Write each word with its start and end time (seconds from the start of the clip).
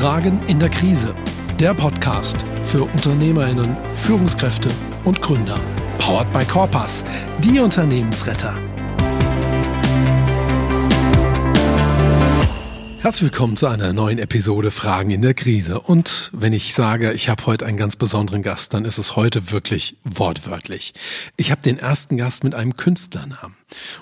Fragen 0.00 0.40
in 0.46 0.58
der 0.58 0.70
Krise. 0.70 1.14
Der 1.58 1.74
Podcast 1.74 2.42
für 2.64 2.84
Unternehmerinnen, 2.84 3.76
Führungskräfte 3.94 4.70
und 5.04 5.20
Gründer. 5.20 5.60
Powered 5.98 6.32
by 6.32 6.42
Corpus, 6.46 7.04
die 7.40 7.60
Unternehmensretter. 7.60 8.54
Herzlich 13.00 13.30
willkommen 13.30 13.58
zu 13.58 13.66
einer 13.66 13.92
neuen 13.92 14.18
Episode 14.18 14.70
Fragen 14.70 15.10
in 15.10 15.20
der 15.20 15.34
Krise. 15.34 15.78
Und 15.78 16.30
wenn 16.32 16.54
ich 16.54 16.72
sage, 16.72 17.12
ich 17.12 17.28
habe 17.28 17.44
heute 17.44 17.66
einen 17.66 17.76
ganz 17.76 17.96
besonderen 17.96 18.42
Gast, 18.42 18.72
dann 18.72 18.86
ist 18.86 18.96
es 18.96 19.16
heute 19.16 19.52
wirklich 19.52 19.98
wortwörtlich. 20.04 20.94
Ich 21.36 21.50
habe 21.50 21.60
den 21.60 21.76
ersten 21.76 22.16
Gast 22.16 22.42
mit 22.42 22.54
einem 22.54 22.74
Künstlernamen. 22.74 23.54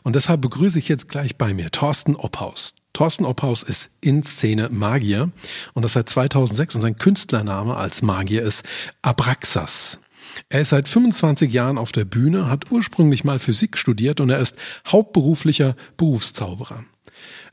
Und 0.05 0.15
deshalb 0.15 0.43
begrüße 0.43 0.79
ich 0.79 0.87
jetzt 0.87 1.09
gleich 1.09 1.37
bei 1.37 1.55
mir 1.55 1.73
Thorsten 1.73 2.15
Opphaus. 2.15 2.75
Thorsten 2.99 3.27
Opphaus 3.27 3.63
ist 3.63 3.91
in 4.01 4.25
Szene 4.25 4.71
Magier 4.71 5.31
und 5.73 5.85
das 5.85 5.93
seit 5.93 6.09
2006 6.09 6.75
und 6.75 6.81
sein 6.81 6.97
Künstlername 6.97 7.77
als 7.77 8.03
Magier 8.03 8.43
ist 8.43 8.67
Abraxas. 9.03 10.01
Er 10.49 10.63
ist 10.63 10.71
seit 10.71 10.89
25 10.89 11.53
Jahren 11.53 11.79
auf 11.79 11.93
der 11.93 12.05
Bühne, 12.05 12.51
hat 12.51 12.73
ursprünglich 12.73 13.23
mal 13.23 13.39
Physik 13.39 13.79
studiert 13.79 14.21
und 14.21 14.31
er 14.31 14.41
ist 14.41 14.57
hauptberuflicher 14.89 15.77
Berufszauberer. 15.97 16.87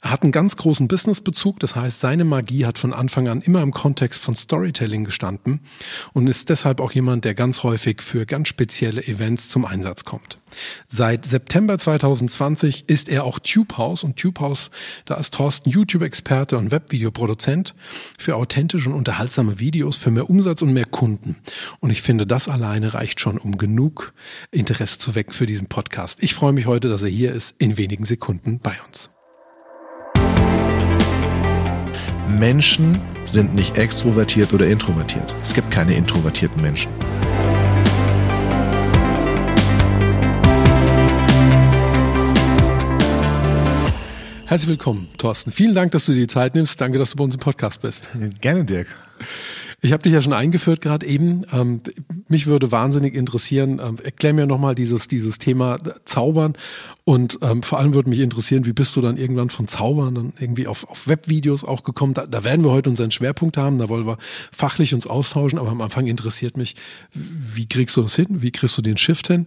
Er 0.02 0.12
hat 0.12 0.24
einen 0.24 0.32
ganz 0.32 0.56
großen 0.58 0.88
Businessbezug, 0.88 1.60
das 1.60 1.76
heißt, 1.76 2.00
seine 2.00 2.26
Magie 2.26 2.66
hat 2.66 2.78
von 2.78 2.94
Anfang 2.94 3.28
an 3.28 3.42
immer 3.42 3.62
im 3.62 3.72
Kontext 3.72 4.22
von 4.22 4.36
Storytelling 4.36 5.04
gestanden 5.04 5.62
und 6.14 6.28
ist 6.28 6.50
deshalb 6.50 6.82
auch 6.82 6.92
jemand, 6.92 7.26
der 7.26 7.36
ganz 7.36 7.64
häufig 7.64 8.02
für 8.02 8.26
ganz 8.26 8.48
spezielle 8.48 9.06
Events 9.06 9.50
zum 9.50 9.66
Einsatz 9.66 10.06
kommt. 10.06 10.38
Seit 10.88 11.26
September 11.26 11.78
2020 11.78 12.86
ist 12.88 13.10
er 13.10 13.24
auch 13.24 13.40
TubeHouse 13.40 14.04
und 14.04 14.18
TubeHouse, 14.18 14.72
da 15.06 15.16
ist 15.16 15.34
Thorsten 15.34 15.70
YouTube-Experte 15.70 16.58
und 16.58 16.72
Webvideoproduzent 16.72 17.76
für 18.18 18.36
authentische 18.36 18.90
und 18.90 18.96
unterhaltsame 18.96 19.60
Videos, 19.60 19.98
für 19.98 20.12
mehr 20.12 20.30
Umsatz 20.30 20.62
und 20.62 20.74
mehr 20.74 20.86
Kunden. 20.86 21.38
Und 21.80 21.90
ich 21.90 22.02
finde, 22.02 22.28
das 22.28 22.48
alleine 22.48 22.94
reicht 22.94 23.20
schon, 23.20 23.38
um 23.38 23.58
genug 23.58 24.14
Interesse 24.52 25.00
zu 25.00 25.16
wecken 25.16 25.34
für 25.34 25.46
diesen 25.46 25.68
Podcast. 25.68 26.22
Ich 26.22 26.34
freue 26.34 26.54
mich 26.54 26.66
heute, 26.66 26.90
dass 26.90 27.04
er 27.04 27.10
hier 27.10 27.34
ist, 27.34 27.56
in 27.58 27.78
wenigen 27.78 28.06
Sekunden 28.06 28.60
bei 28.60 28.76
uns. 28.88 29.10
Menschen 32.28 33.00
sind 33.26 33.54
nicht 33.54 33.78
extrovertiert 33.78 34.54
oder 34.54 34.68
introvertiert. 34.68 35.34
Es 35.44 35.54
gibt 35.54 35.70
keine 35.72 35.96
introvertierten 35.96 36.62
Menschen. 36.62 36.92
Herzlich 44.46 44.70
willkommen, 44.70 45.10
Thorsten. 45.18 45.52
Vielen 45.52 45.76
Dank, 45.76 45.92
dass 45.92 46.06
du 46.06 46.14
dir 46.14 46.22
die 46.22 46.28
Zeit 46.28 46.56
nimmst. 46.56 46.80
Danke, 46.80 46.98
dass 46.98 47.12
du 47.12 47.18
bei 47.18 47.24
uns 47.24 47.36
im 47.36 47.42
Podcast 47.42 47.82
bist. 47.82 48.10
Gerne, 48.42 48.64
Dirk. 48.64 48.88
Ich 49.82 49.92
habe 49.92 50.04
dich 50.04 50.14
ja 50.14 50.22
schon 50.22 50.34
eingeführt 50.34 50.82
gerade 50.82 51.06
eben. 51.06 51.44
Ähm, 51.52 51.82
mich 52.28 52.48
würde 52.48 52.72
wahnsinnig 52.72 53.16
interessieren, 53.16 53.82
ähm, 53.84 53.98
erklär 54.04 54.34
mir 54.34 54.46
nochmal 54.46 54.76
dieses, 54.76 55.08
dieses 55.08 55.38
Thema 55.38 55.78
Zaubern 56.06 56.54
und 57.04 57.40
ähm, 57.42 57.62
vor 57.62 57.80
allem 57.80 57.94
würde 57.94 58.10
mich 58.10 58.20
interessieren, 58.20 58.66
wie 58.66 58.74
bist 58.74 58.96
du 58.96 59.02
dann 59.02 59.18
irgendwann 59.18 59.50
von 59.50 59.68
Zaubern 59.68 60.16
dann 60.16 60.34
irgendwie 60.40 60.68
auf, 60.68 60.90
auf 60.90 61.08
Webvideos 61.08 61.64
auch 61.64 61.84
gekommen? 61.84 62.14
Da, 62.14 62.26
da 62.26 62.44
werden 62.44 62.64
wir 62.66 62.72
heute 62.72 62.90
unseren 62.90 63.12
Schwerpunkt 63.12 63.58
haben, 63.58 63.78
da 63.78 63.90
wollen 63.90 64.08
wir 64.08 64.18
fachlich 64.52 64.94
uns 64.94 65.06
austauschen, 65.06 65.60
aber 65.60 65.70
am 65.70 65.82
Anfang 65.82 66.08
interessiert 66.08 66.58
mich, 66.58 66.76
wie 67.14 67.68
kriegst 67.68 67.96
du 67.96 68.02
das 68.02 68.16
hin? 68.16 68.28
Wie 68.30 68.52
kriegst 68.52 68.78
du 68.78 68.82
den 68.82 68.98
Shift 68.98 69.28
hin? 69.28 69.46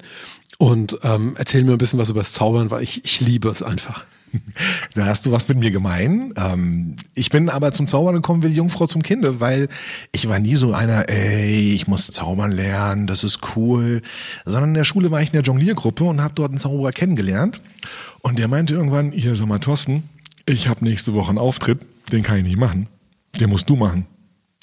Und 0.58 0.98
ähm, 1.02 1.34
erzähl 1.36 1.64
mir 1.64 1.72
ein 1.72 1.78
bisschen 1.78 1.98
was 1.98 2.10
über 2.10 2.20
das 2.20 2.32
Zaubern, 2.32 2.70
weil 2.70 2.82
ich, 2.82 3.04
ich 3.04 3.20
liebe 3.20 3.48
es 3.48 3.62
einfach. 3.62 4.04
Da 4.94 5.06
hast 5.06 5.26
du 5.26 5.32
was 5.32 5.48
mit 5.48 5.58
mir 5.58 5.70
gemein. 5.70 6.32
Ähm, 6.36 6.96
ich 7.14 7.30
bin 7.30 7.48
aber 7.48 7.72
zum 7.72 7.86
Zaubern 7.86 8.16
gekommen 8.16 8.42
wie 8.42 8.48
die 8.48 8.56
Jungfrau 8.56 8.86
zum 8.86 9.02
Kinde, 9.02 9.40
weil 9.40 9.68
ich 10.12 10.28
war 10.28 10.38
nie 10.38 10.56
so 10.56 10.72
einer, 10.72 11.08
ey, 11.08 11.74
ich 11.74 11.86
muss 11.86 12.08
zaubern 12.08 12.50
lernen, 12.50 13.06
das 13.06 13.24
ist 13.24 13.40
cool. 13.56 14.03
Sondern 14.44 14.70
in 14.70 14.75
der 14.75 14.84
Schule 14.84 15.10
war 15.10 15.22
ich 15.22 15.28
in 15.28 15.34
der 15.34 15.42
Jongliergruppe 15.42 16.04
und 16.04 16.20
habe 16.20 16.34
dort 16.34 16.50
einen 16.50 16.60
Zauberer 16.60 16.91
kennengelernt. 16.91 17.62
Und 18.20 18.38
der 18.38 18.48
meinte 18.48 18.75
irgendwann, 18.75 19.12
hier, 19.12 19.36
sag 19.36 19.47
mal, 19.47 19.60
Thorsten, 19.60 20.03
ich 20.47 20.69
habe 20.69 20.84
nächste 20.84 21.14
Woche 21.14 21.28
einen 21.28 21.38
Auftritt, 21.38 21.84
den 22.10 22.22
kann 22.22 22.38
ich 22.38 22.44
nicht 22.44 22.58
machen. 22.58 22.88
Den 23.38 23.50
musst 23.50 23.69
du 23.70 23.76
machen. 23.76 24.06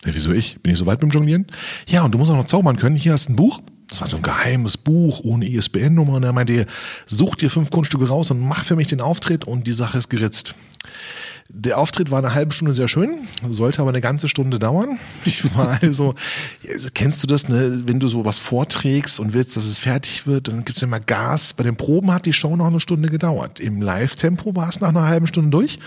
Ja, 0.06 0.14
wieso 0.14 0.32
ich? 0.32 0.58
Bin 0.62 0.74
ich 0.74 0.80
so 0.80 0.86
weit 0.86 1.00
beim 1.00 1.10
Jonglieren? 1.10 1.46
Ja, 1.88 2.04
und 2.04 2.14
du 2.14 2.18
musst 2.18 2.32
auch 2.32 2.36
noch 2.36 2.46
zaubern 2.46 2.78
können. 2.78 2.96
Hier 2.96 3.14
hast 3.14 3.30
du 3.30 3.34
ein 3.34 3.36
Buch 3.36 3.62
das 3.90 4.02
war 4.02 4.08
so 4.08 4.18
ein 4.18 4.24
geheimes 4.24 4.78
Buch 4.78 5.22
ohne 5.24 5.48
ISBN-Nummer 5.48 6.14
und 6.14 6.24
er 6.24 6.34
meinte, 6.34 6.66
such 7.06 7.36
dir 7.36 7.50
fünf 7.50 7.70
Kunststücke 7.70 8.08
raus 8.08 8.32
und 8.32 8.40
mach 8.40 8.66
für 8.66 8.76
mich 8.76 8.88
den 8.88 9.02
Auftritt 9.02 9.46
und 9.46 9.68
die 9.68 9.74
Sache 9.74 9.98
ist 9.98 10.10
geritzt. 10.10 10.56
Der 11.50 11.78
Auftritt 11.78 12.10
war 12.10 12.18
eine 12.20 12.34
halbe 12.34 12.54
Stunde 12.54 12.74
sehr 12.74 12.88
schön, 12.88 13.28
sollte 13.48 13.80
aber 13.80 13.92
eine 13.92 14.02
ganze 14.02 14.28
Stunde 14.28 14.58
dauern. 14.58 14.98
Ich 15.26 15.56
war 15.56 15.78
also, 15.82 16.16
kennst 16.94 17.22
du 17.22 17.28
das, 17.28 17.48
ne, 17.48 17.84
wenn 17.86 18.00
du 18.00 18.08
so 18.08 18.26
was 18.26 18.40
vorträgst 18.40 19.20
und 19.20 19.34
willst, 19.34 19.56
dass 19.56 19.66
es 19.66 19.78
fertig 19.78 20.26
wird, 20.26 20.48
dann 20.48 20.66
gibt's 20.66 20.82
immer 20.82 21.00
Gas. 21.00 21.54
Bei 21.54 21.64
den 21.64 21.76
Proben 21.76 22.12
hat 22.12 22.26
die 22.26 22.34
Show 22.34 22.56
noch 22.56 22.68
eine 22.68 22.80
Stunde 22.80 23.10
gedauert. 23.10 23.60
Im 23.60 23.82
Live-Tempo 23.82 24.56
war 24.56 24.70
es 24.70 24.82
nach 24.82 24.90
einer 24.90 25.08
halben 25.08 25.28
Stunde 25.28 25.52
durch. 25.52 25.78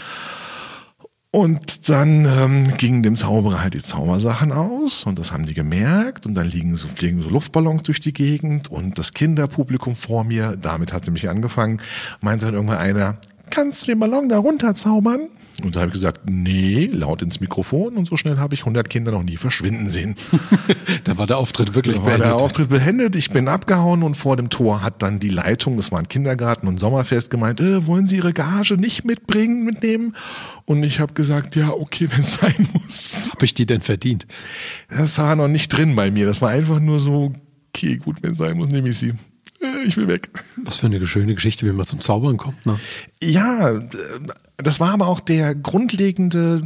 Und 1.31 1.91
dann 1.91 2.25
ähm, 2.25 2.77
gingen 2.79 3.03
dem 3.03 3.15
Zauberer 3.15 3.61
halt 3.61 3.75
die 3.75 3.83
Zaubersachen 3.83 4.51
aus 4.51 5.05
und 5.05 5.19
das 5.19 5.31
haben 5.31 5.45
die 5.45 5.53
gemerkt 5.53 6.25
und 6.25 6.35
dann 6.35 6.47
liegen 6.47 6.75
so, 6.75 6.89
fliegen 6.89 7.23
so 7.23 7.29
Luftballons 7.29 7.83
durch 7.83 8.01
die 8.01 8.15
Gegend 8.15 8.71
und 8.71 8.97
das 8.97 9.13
Kinderpublikum 9.13 9.95
vor 9.95 10.25
mir, 10.25 10.57
damit 10.57 10.95
hat 10.95 11.05
sie 11.05 11.11
mich 11.11 11.29
angefangen, 11.29 11.83
meinte 12.23 12.47
dann 12.47 12.55
irgendwann 12.55 12.79
einer, 12.79 13.19
kannst 13.51 13.83
du 13.83 13.87
den 13.87 13.99
Ballon 13.99 14.31
da 14.31 14.39
runter 14.39 14.75
zaubern? 14.75 15.29
Und 15.65 15.77
da 15.77 15.81
habe 15.81 15.89
ich 15.89 15.95
gesagt, 15.95 16.23
nee, 16.29 16.87
laut 16.87 17.23
ins 17.23 17.41
Mikrofon 17.41 17.97
und 17.97 18.07
so 18.07 18.17
schnell 18.17 18.39
habe 18.39 18.55
ich 18.55 18.61
100 18.61 18.89
Kinder 18.89 19.13
noch 19.13 19.23
nie 19.23 19.37
verschwinden 19.37 19.89
sehen. 19.89 20.15
da 21.05 21.19
war 21.19 21.27
der 21.27 21.39
Auftritt 21.39 21.75
wirklich 21.75 21.97
da 21.97 22.03
war 22.03 22.11
beendet. 22.11 22.29
der 22.29 22.37
Auftritt 22.37 22.69
beendet. 22.69 23.17
Ich 23.17 23.31
bin 23.31 23.49
abgehauen 23.49 24.03
und 24.03 24.17
vor 24.17 24.37
dem 24.37 24.51
Tor 24.51 24.83
hat 24.83 25.03
dann 25.03 25.19
die 25.19 25.31
Leitung, 25.31 25.77
das 25.77 25.91
war 25.91 25.99
ein 25.99 26.09
Kindergarten 26.09 26.69
und 26.69 26.79
Sommerfest, 26.79 27.31
gemeint, 27.31 27.61
äh, 27.61 27.87
wollen 27.87 28.07
Sie 28.07 28.17
Ihre 28.17 28.33
Gage 28.33 28.77
nicht 28.77 29.05
mitbringen, 29.05 29.65
mitnehmen? 29.65 30.15
Und 30.65 30.83
ich 30.83 31.01
habe 31.01 31.15
gesagt, 31.15 31.57
ja, 31.57 31.71
okay, 31.71 32.09
wenn 32.13 32.21
es 32.21 32.35
sein 32.35 32.69
muss. 32.73 33.31
Habe 33.33 33.45
ich 33.45 33.55
die 33.55 33.67
denn 33.67 33.83
verdient? 33.83 34.27
Das 34.89 35.19
war 35.19 35.35
noch 35.37 35.49
nicht 35.49 35.69
drin 35.69 35.97
bei 35.97 36.11
mir. 36.11 36.27
Das 36.27 36.41
war 36.41 36.51
einfach 36.51 36.81
nur 36.81 37.01
so, 37.01 37.33
okay, 37.75 37.97
gut, 37.97 38.23
wenn 38.23 38.33
es 38.33 38.39
sein 38.39 38.57
muss, 38.57 38.69
nehme 38.69 38.89
ich 38.91 38.99
sie. 38.99 39.15
Äh, 39.61 39.85
ich 39.85 39.97
will 39.97 40.09
weg. 40.09 40.31
Was 40.57 40.79
für 40.79 40.87
eine 40.87 41.05
schöne 41.07 41.35
Geschichte, 41.35 41.67
wie 41.67 41.73
man 41.73 41.87
zum 41.87 42.01
Zaubern 42.01 42.37
kommt, 42.37 42.65
ne? 42.67 42.79
Ja, 43.23 43.81
das 44.57 44.81
war 44.81 44.93
aber 44.93 45.09
auch 45.09 45.21
der 45.21 45.55
grundlegende 45.55 46.61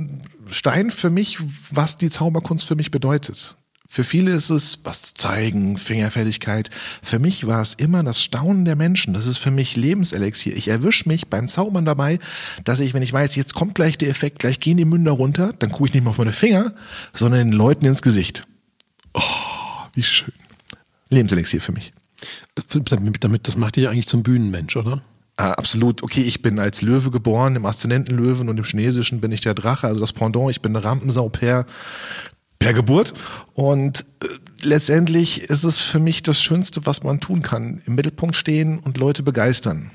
Stein 0.50 0.91
für 0.91 1.10
mich, 1.10 1.38
was 1.70 1.97
die 1.97 2.10
Zauberkunst 2.10 2.66
für 2.66 2.76
mich 2.76 2.91
bedeutet. 2.91 3.56
Für 3.92 4.04
viele 4.04 4.32
ist 4.32 4.48
es 4.48 4.78
was 4.84 5.12
zeigen, 5.12 5.76
Fingerfertigkeit. 5.76 6.70
Für 7.02 7.19
mich 7.19 7.47
war 7.47 7.60
es 7.60 7.75
immer 7.75 8.02
das 8.02 8.22
Staunen 8.22 8.64
der 8.64 8.75
Menschen. 8.75 9.12
Das 9.12 9.26
ist 9.26 9.36
für 9.36 9.50
mich 9.50 9.76
Lebenselixier. 9.76 10.56
Ich 10.56 10.69
erwische 10.69 11.10
mich 11.10 11.28
beim 11.28 11.47
Zaubern 11.47 11.84
dabei, 11.84 12.19
dass 12.64 12.81
ich, 12.81 12.94
wenn 12.94 13.02
ich 13.02 13.12
weiß, 13.12 13.36
jetzt 13.36 13.52
kommt 13.52 13.75
gleich 13.75 13.98
der 13.98 14.08
Effekt, 14.08 14.38
gleich 14.38 14.60
gehen 14.60 14.78
die 14.78 14.86
Münder 14.86 15.12
runter, 15.12 15.52
dann 15.58 15.70
gucke 15.70 15.88
ich 15.88 15.94
nicht 15.94 16.04
mehr 16.04 16.10
auf 16.10 16.16
meine 16.16 16.32
Finger, 16.32 16.72
sondern 17.12 17.50
den 17.50 17.52
Leuten 17.52 17.84
ins 17.84 18.00
Gesicht. 18.00 18.47
Oh, 19.12 19.20
wie 19.92 20.02
schön. 20.02 20.32
Lebenselixier 21.10 21.60
für 21.60 21.72
mich. 21.72 21.92
Damit, 23.20 23.48
das 23.48 23.56
macht 23.56 23.76
dich 23.76 23.88
eigentlich 23.88 24.08
zum 24.08 24.22
Bühnenmensch, 24.22 24.76
oder? 24.76 25.02
Ah, 25.36 25.52
absolut. 25.52 26.02
Okay, 26.02 26.20
ich 26.20 26.42
bin 26.42 26.58
als 26.58 26.82
Löwe 26.82 27.10
geboren, 27.10 27.56
im 27.56 27.64
Aszendenten 27.64 28.16
Löwen 28.16 28.48
und 28.48 28.58
im 28.58 28.64
Chinesischen 28.64 29.20
bin 29.20 29.32
ich 29.32 29.40
der 29.40 29.54
Drache, 29.54 29.86
also 29.86 30.00
das 30.00 30.12
Pendant. 30.12 30.50
Ich 30.50 30.60
bin 30.60 30.76
eine 30.76 30.84
Rampensau 30.84 31.28
per, 31.30 31.64
per 32.58 32.74
Geburt. 32.74 33.14
Und 33.54 34.04
äh, 34.22 34.26
letztendlich 34.62 35.42
ist 35.42 35.64
es 35.64 35.80
für 35.80 35.98
mich 35.98 36.22
das 36.22 36.42
Schönste, 36.42 36.84
was 36.84 37.02
man 37.02 37.20
tun 37.20 37.42
kann. 37.42 37.80
Im 37.86 37.94
Mittelpunkt 37.94 38.36
stehen 38.36 38.78
und 38.78 38.98
Leute 38.98 39.22
begeistern. 39.22 39.90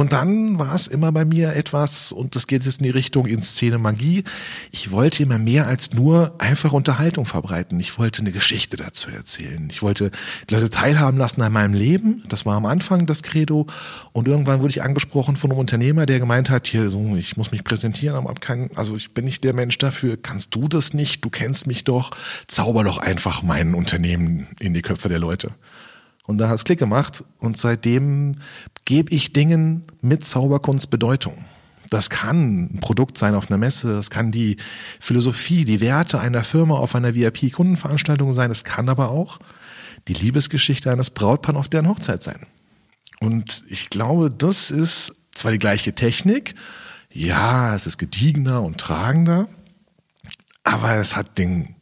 Und 0.00 0.14
dann 0.14 0.58
war 0.58 0.74
es 0.74 0.86
immer 0.86 1.12
bei 1.12 1.26
mir 1.26 1.54
etwas, 1.54 2.10
und 2.10 2.34
das 2.34 2.46
geht 2.46 2.64
jetzt 2.64 2.78
in 2.78 2.84
die 2.84 2.90
Richtung 2.90 3.26
in 3.26 3.42
Szene 3.42 3.76
Magie. 3.76 4.24
Ich 4.70 4.92
wollte 4.92 5.22
immer 5.22 5.36
mehr 5.36 5.66
als 5.66 5.92
nur 5.92 6.36
einfach 6.38 6.72
Unterhaltung 6.72 7.26
verbreiten. 7.26 7.78
Ich 7.80 7.98
wollte 7.98 8.22
eine 8.22 8.32
Geschichte 8.32 8.78
dazu 8.78 9.10
erzählen. 9.10 9.68
Ich 9.68 9.82
wollte 9.82 10.10
die 10.48 10.54
Leute 10.54 10.70
teilhaben 10.70 11.18
lassen 11.18 11.42
an 11.42 11.52
meinem 11.52 11.74
Leben. 11.74 12.24
Das 12.30 12.46
war 12.46 12.56
am 12.56 12.64
Anfang 12.64 13.04
das 13.04 13.22
Credo. 13.22 13.66
Und 14.12 14.26
irgendwann 14.26 14.60
wurde 14.60 14.70
ich 14.70 14.82
angesprochen 14.82 15.36
von 15.36 15.50
einem 15.50 15.60
Unternehmer, 15.60 16.06
der 16.06 16.18
gemeint 16.18 16.48
hat, 16.48 16.66
hier, 16.66 16.88
so, 16.88 17.14
ich 17.16 17.36
muss 17.36 17.52
mich 17.52 17.62
präsentieren, 17.62 18.16
aber 18.16 18.32
kein, 18.36 18.70
also 18.76 18.96
ich 18.96 19.12
bin 19.12 19.26
nicht 19.26 19.44
der 19.44 19.52
Mensch 19.52 19.76
dafür. 19.76 20.16
Kannst 20.16 20.54
du 20.54 20.66
das 20.66 20.94
nicht? 20.94 21.26
Du 21.26 21.28
kennst 21.28 21.66
mich 21.66 21.84
doch. 21.84 22.12
Zauber 22.46 22.84
doch 22.84 22.96
einfach 22.96 23.42
mein 23.42 23.74
Unternehmen 23.74 24.46
in 24.60 24.72
die 24.72 24.80
Köpfe 24.80 25.10
der 25.10 25.18
Leute. 25.18 25.50
Und 26.30 26.38
da 26.38 26.48
hat 26.48 26.54
es 26.54 26.64
Klick 26.64 26.78
gemacht 26.78 27.24
und 27.40 27.56
seitdem 27.56 28.36
gebe 28.84 29.12
ich 29.12 29.32
Dingen 29.32 29.82
mit 30.00 30.24
Zauberkunst 30.24 30.88
Bedeutung. 30.88 31.44
Das 31.88 32.08
kann 32.08 32.66
ein 32.76 32.78
Produkt 32.80 33.18
sein 33.18 33.34
auf 33.34 33.50
einer 33.50 33.58
Messe, 33.58 33.92
das 33.94 34.10
kann 34.10 34.30
die 34.30 34.56
Philosophie, 35.00 35.64
die 35.64 35.80
Werte 35.80 36.20
einer 36.20 36.44
Firma 36.44 36.76
auf 36.76 36.94
einer 36.94 37.16
VIP-Kundenveranstaltung 37.16 38.32
sein, 38.32 38.52
es 38.52 38.62
kann 38.62 38.88
aber 38.88 39.10
auch 39.10 39.40
die 40.06 40.12
Liebesgeschichte 40.12 40.92
eines 40.92 41.10
Brautpaars 41.10 41.56
auf 41.56 41.68
deren 41.68 41.88
Hochzeit 41.88 42.22
sein. 42.22 42.46
Und 43.18 43.62
ich 43.68 43.90
glaube, 43.90 44.30
das 44.30 44.70
ist 44.70 45.12
zwar 45.34 45.50
die 45.50 45.58
gleiche 45.58 45.96
Technik, 45.96 46.54
ja, 47.12 47.74
es 47.74 47.88
ist 47.88 47.98
gediegener 47.98 48.62
und 48.62 48.78
tragender, 48.78 49.48
Aber 50.62 50.94
es 50.94 51.16
hat 51.16 51.38
den, 51.38 51.74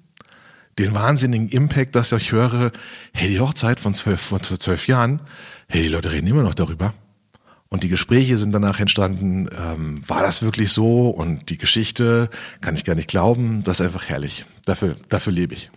den 0.78 0.94
wahnsinnigen 0.94 1.48
Impact, 1.48 1.94
dass 1.94 2.12
ich 2.12 2.32
höre, 2.32 2.72
hey, 3.12 3.28
die 3.28 3.40
Hochzeit 3.40 3.80
von 3.80 3.94
zwölf, 3.94 4.20
von 4.20 4.42
zwölf 4.42 4.86
Jahren, 4.86 5.20
hey, 5.68 5.82
die 5.82 5.88
Leute 5.88 6.12
reden 6.12 6.26
immer 6.26 6.42
noch 6.42 6.54
darüber. 6.54 6.94
Und 7.70 7.82
die 7.82 7.88
Gespräche 7.88 8.38
sind 8.38 8.52
danach 8.52 8.80
entstanden, 8.80 9.48
ähm, 9.58 10.00
war 10.08 10.22
das 10.22 10.42
wirklich 10.42 10.72
so? 10.72 11.10
Und 11.10 11.50
die 11.50 11.58
Geschichte 11.58 12.30
kann 12.62 12.74
ich 12.74 12.84
gar 12.84 12.94
nicht 12.94 13.08
glauben. 13.08 13.62
Das 13.62 13.80
ist 13.80 13.86
einfach 13.86 14.06
herrlich. 14.06 14.46
Dafür, 14.64 14.96
dafür 15.10 15.34
lebe 15.34 15.54
ich. 15.54 15.70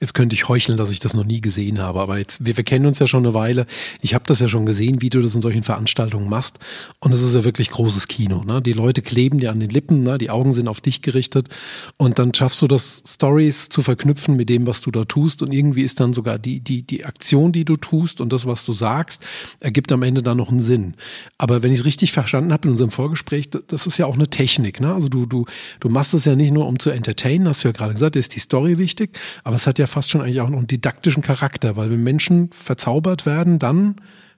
Jetzt 0.00 0.14
könnte 0.14 0.34
ich 0.34 0.48
heucheln, 0.48 0.78
dass 0.78 0.90
ich 0.90 1.00
das 1.00 1.14
noch 1.14 1.24
nie 1.24 1.40
gesehen 1.40 1.80
habe, 1.80 2.00
aber 2.00 2.18
jetzt, 2.18 2.44
wir, 2.44 2.56
wir 2.56 2.64
kennen 2.64 2.86
uns 2.86 2.98
ja 2.98 3.06
schon 3.06 3.24
eine 3.24 3.34
Weile. 3.34 3.66
Ich 4.00 4.14
habe 4.14 4.24
das 4.26 4.40
ja 4.40 4.48
schon 4.48 4.66
gesehen, 4.66 5.02
wie 5.02 5.10
du 5.10 5.22
das 5.22 5.34
in 5.34 5.40
solchen 5.40 5.62
Veranstaltungen 5.62 6.28
machst. 6.28 6.58
Und 7.00 7.12
es 7.12 7.22
ist 7.22 7.34
ja 7.34 7.44
wirklich 7.44 7.70
großes 7.70 8.08
Kino. 8.08 8.44
Ne? 8.44 8.62
Die 8.62 8.72
Leute 8.72 9.02
kleben 9.02 9.40
dir 9.40 9.50
an 9.50 9.60
den 9.60 9.70
Lippen, 9.70 10.02
ne? 10.02 10.18
die 10.18 10.30
Augen 10.30 10.54
sind 10.54 10.68
auf 10.68 10.80
dich 10.80 11.02
gerichtet. 11.02 11.48
Und 11.96 12.18
dann 12.18 12.34
schaffst 12.34 12.60
du 12.62 12.68
das, 12.68 13.02
Stories 13.06 13.68
zu 13.68 13.82
verknüpfen 13.82 14.36
mit 14.36 14.48
dem, 14.48 14.66
was 14.66 14.80
du 14.80 14.90
da 14.90 15.04
tust. 15.04 15.42
Und 15.42 15.52
irgendwie 15.52 15.82
ist 15.82 16.00
dann 16.00 16.12
sogar 16.12 16.38
die, 16.38 16.60
die, 16.60 16.82
die 16.82 17.04
Aktion, 17.04 17.52
die 17.52 17.64
du 17.64 17.76
tust 17.76 18.20
und 18.20 18.32
das, 18.32 18.46
was 18.46 18.64
du 18.64 18.72
sagst, 18.72 19.22
ergibt 19.60 19.92
am 19.92 20.02
Ende 20.02 20.22
dann 20.22 20.36
noch 20.36 20.50
einen 20.50 20.60
Sinn. 20.60 20.94
Aber 21.38 21.62
wenn 21.62 21.72
ich 21.72 21.80
es 21.80 21.86
richtig 21.86 22.12
verstanden 22.12 22.52
habe 22.52 22.68
in 22.68 22.72
unserem 22.72 22.90
Vorgespräch, 22.90 23.50
das 23.50 23.86
ist 23.86 23.98
ja 23.98 24.06
auch 24.06 24.14
eine 24.14 24.28
Technik. 24.28 24.80
Ne? 24.80 24.92
Also 24.94 25.08
du, 25.08 25.26
du, 25.26 25.46
du 25.80 25.88
machst 25.88 26.14
es 26.14 26.24
ja 26.24 26.34
nicht 26.34 26.52
nur, 26.52 26.66
um 26.66 26.78
zu 26.78 26.90
entertainen, 26.90 27.48
hast 27.48 27.64
du 27.64 27.68
ja 27.68 27.72
gerade 27.72 27.92
gesagt, 27.92 28.16
ist 28.16 28.34
die 28.34 28.40
Story 28.40 28.78
wichtig, 28.78 29.18
aber 29.44 29.56
es 29.62 29.66
hat 29.68 29.78
ja 29.78 29.86
fast 29.86 30.10
schon 30.10 30.20
eigentlich 30.20 30.40
auch 30.40 30.48
noch 30.48 30.58
einen 30.58 30.66
didaktischen 30.66 31.22
Charakter, 31.22 31.76
weil 31.76 31.88
wenn 31.88 32.02
Menschen 32.02 32.50
verzaubert 32.50 33.26
werden, 33.26 33.60
dann 33.60 33.94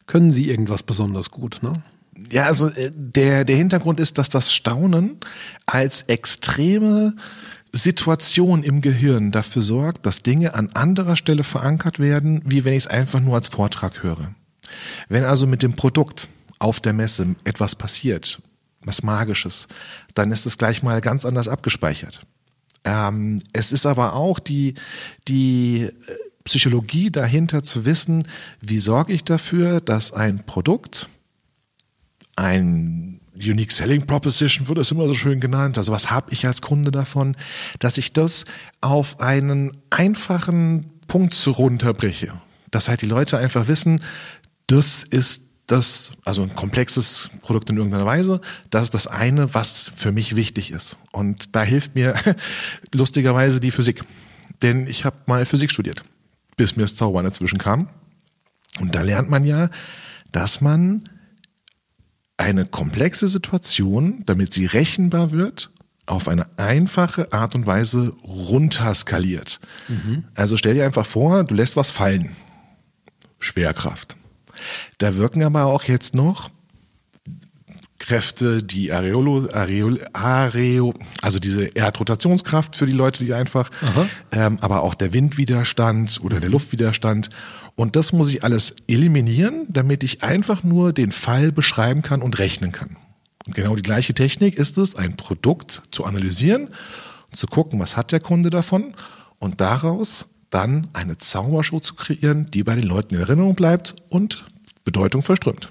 können 0.07 0.31
sie 0.31 0.51
irgendwas 0.51 0.83
besonders 0.83 1.31
gut. 1.31 1.63
Ne? 1.63 1.73
Ja, 2.31 2.45
also 2.45 2.69
äh, 2.69 2.91
der, 2.95 3.47
der 3.47 3.57
Hintergrund 3.57 4.01
ist, 4.01 4.19
dass 4.19 4.29
das 4.29 4.53
Staunen 4.53 5.17
als 5.65 6.03
extreme 6.03 7.17
Situation 7.73 8.63
im 8.63 8.83
Gehirn 8.83 9.33
dafür 9.33 9.63
sorgt, 9.63 10.05
dass 10.05 10.23
Dinge 10.23 10.55
an 10.55 10.71
anderer 10.75 11.17
Stelle 11.17 11.43
verankert 11.43 11.99
werden, 11.99 12.43
wie 12.45 12.67
wenn 12.67 12.75
ich 12.75 12.85
es 12.85 12.87
einfach 12.87 13.21
nur 13.21 13.35
als 13.35 13.49
Vortrag 13.49 14.03
höre. 14.03 14.35
Wenn 15.09 15.25
also 15.25 15.47
mit 15.47 15.63
dem 15.63 15.73
Produkt 15.73 16.29
auf 16.59 16.81
der 16.81 16.93
Messe 16.93 17.35
etwas 17.45 17.77
passiert, 17.77 18.43
was 18.83 19.03
Magisches, 19.03 19.69
dann 20.13 20.31
ist 20.33 20.45
es 20.45 20.59
gleich 20.59 20.83
mal 20.83 21.01
ganz 21.01 21.25
anders 21.25 21.49
abgespeichert. 21.49 22.27
Ähm, 22.85 23.41
es 23.53 23.73
ist 23.73 23.87
aber 23.87 24.15
auch 24.15 24.39
die, 24.39 24.75
die 25.27 25.83
äh, 25.85 25.93
Psychologie 26.45 27.11
dahinter 27.11 27.63
zu 27.63 27.87
wissen, 27.87 28.29
wie 28.61 28.79
sorge 28.79 29.13
ich 29.13 29.25
dafür, 29.25 29.81
dass 29.81 30.13
ein 30.13 30.45
Produkt, 30.45 31.09
ein 32.37 33.21
Unique 33.35 33.73
Selling 33.73 34.07
Proposition 34.07 34.69
wird 34.69 34.79
es 34.79 34.91
immer 34.91 35.09
so 35.09 35.15
schön 35.15 35.41
genannt. 35.41 35.79
Also 35.79 35.93
was 35.93 36.11
habe 36.11 36.33
ich 36.33 36.47
als 36.47 36.63
Kunde 36.63 36.91
davon, 36.91 37.37
dass 37.79 37.99
ich 37.99 38.13
das 38.13 38.45
auf 38.81 39.21
einen 39.21 39.73
einfachen 39.91 40.87
Punkt 41.09 41.35
runterbreche. 41.47 42.35
Dass 42.71 42.89
halt 42.89 43.03
die 43.03 43.07
Leute 43.07 43.39
einfach 43.39 43.67
wissen, 43.67 44.01
das 44.67 45.05
ist 45.05 45.44
das, 45.67 46.13
also 46.25 46.43
ein 46.43 46.55
komplexes 46.55 47.31
Produkt 47.41 47.71
in 47.71 47.77
irgendeiner 47.77 48.07
Weise, 48.07 48.41
das 48.71 48.85
ist 48.85 48.95
das 48.95 49.07
eine, 49.07 49.55
was 49.55 49.91
für 49.95 50.13
mich 50.13 50.37
wichtig 50.37 50.71
ist. 50.71 50.97
Und 51.13 51.55
da 51.57 51.63
hilft 51.63 51.95
mir 51.95 52.15
lustigerweise 52.93 53.61
die 53.61 53.71
Physik. 53.71 54.05
Denn 54.63 54.87
ich 54.87 55.05
habe 55.05 55.17
mal 55.27 55.47
Physik 55.47 55.71
studiert, 55.71 56.05
bis 56.57 56.77
mir 56.77 56.83
das 56.83 56.95
Zaubern 56.95 57.25
dazwischen 57.25 57.59
kam. 57.59 57.89
Und 58.81 58.95
da 58.95 59.03
lernt 59.03 59.31
man 59.31 59.45
ja, 59.45 59.71
dass 60.33 60.61
man 60.61 61.03
eine 62.37 62.67
komplexe 62.67 63.29
Situation, 63.29 64.23
damit 64.27 64.53
sie 64.53 64.67
rechenbar 64.67 65.33
wird, 65.33 65.71
auf 66.07 66.29
eine 66.29 66.47
einfache 66.59 67.33
Art 67.33 67.55
und 67.55 67.67
Weise 67.67 68.13
runterskaliert. 68.25 69.61
Mhm. 69.89 70.25
Also 70.35 70.57
stell 70.57 70.75
dir 70.75 70.85
einfach 70.85 71.07
vor, 71.07 71.45
du 71.45 71.55
lässt 71.55 71.77
was 71.77 71.91
fallen. 71.91 72.31
Schwerkraft. 73.39 74.17
Da 74.99 75.17
wirken 75.17 75.43
aber 75.43 75.67
auch 75.67 75.85
jetzt 75.85 76.15
noch 76.15 76.51
Kräfte, 77.99 78.63
die 78.63 78.93
Areolo, 78.93 79.49
Areol, 79.51 80.05
Areo, 80.13 80.93
also 81.23 81.39
diese 81.39 81.75
Erdrotationskraft 81.75 82.77
für 82.77 82.85
die 82.85 82.93
Leute, 82.93 83.25
die 83.25 83.33
einfach, 83.33 83.71
ähm, 84.31 84.59
aber 84.61 84.83
auch 84.83 84.95
der 84.95 85.15
Windwiderstand 85.15 86.21
oder 86.23 86.39
der 86.39 86.51
Luftwiderstand. 86.51 87.31
Und 87.77 87.97
das 87.97 88.13
muss 88.13 88.29
ich 88.29 88.45
alles 88.45 88.77
eliminieren, 88.89 89.67
damit 89.71 90.05
ich 90.05 90.23
einfach 90.23 90.63
nur 90.63 90.93
den 90.93 91.13
Fall 91.13 91.51
beschreiben 91.51 92.03
kann 92.03 92.21
und 92.21 92.39
rechnen 92.39 92.73
kann. 92.73 92.97
Und 93.47 93.55
genau 93.55 93.75
die 93.75 93.83
gleiche 93.83 94.13
Technik 94.13 94.57
ist 94.57 94.77
es, 94.77 94.97
ein 94.97 95.17
Produkt 95.17 95.83
zu 95.91 96.05
analysieren 96.05 96.69
zu 97.33 97.47
gucken, 97.47 97.81
was 97.81 97.97
hat 97.97 98.13
der 98.13 98.21
Kunde 98.21 98.51
davon 98.51 98.95
und 99.39 99.61
daraus 99.61 100.27
dann 100.55 100.87
eine 100.93 101.19
Zaubershow 101.19 101.81
zu 101.81 101.95
kreieren, 101.95 102.47
die 102.47 102.63
bei 102.63 102.77
den 102.77 102.87
Leuten 102.87 103.15
in 103.15 103.21
Erinnerung 103.21 103.57
bleibt 103.57 103.97
und 104.09 104.45
Bedeutung 104.85 105.23
verströmt. 105.23 105.71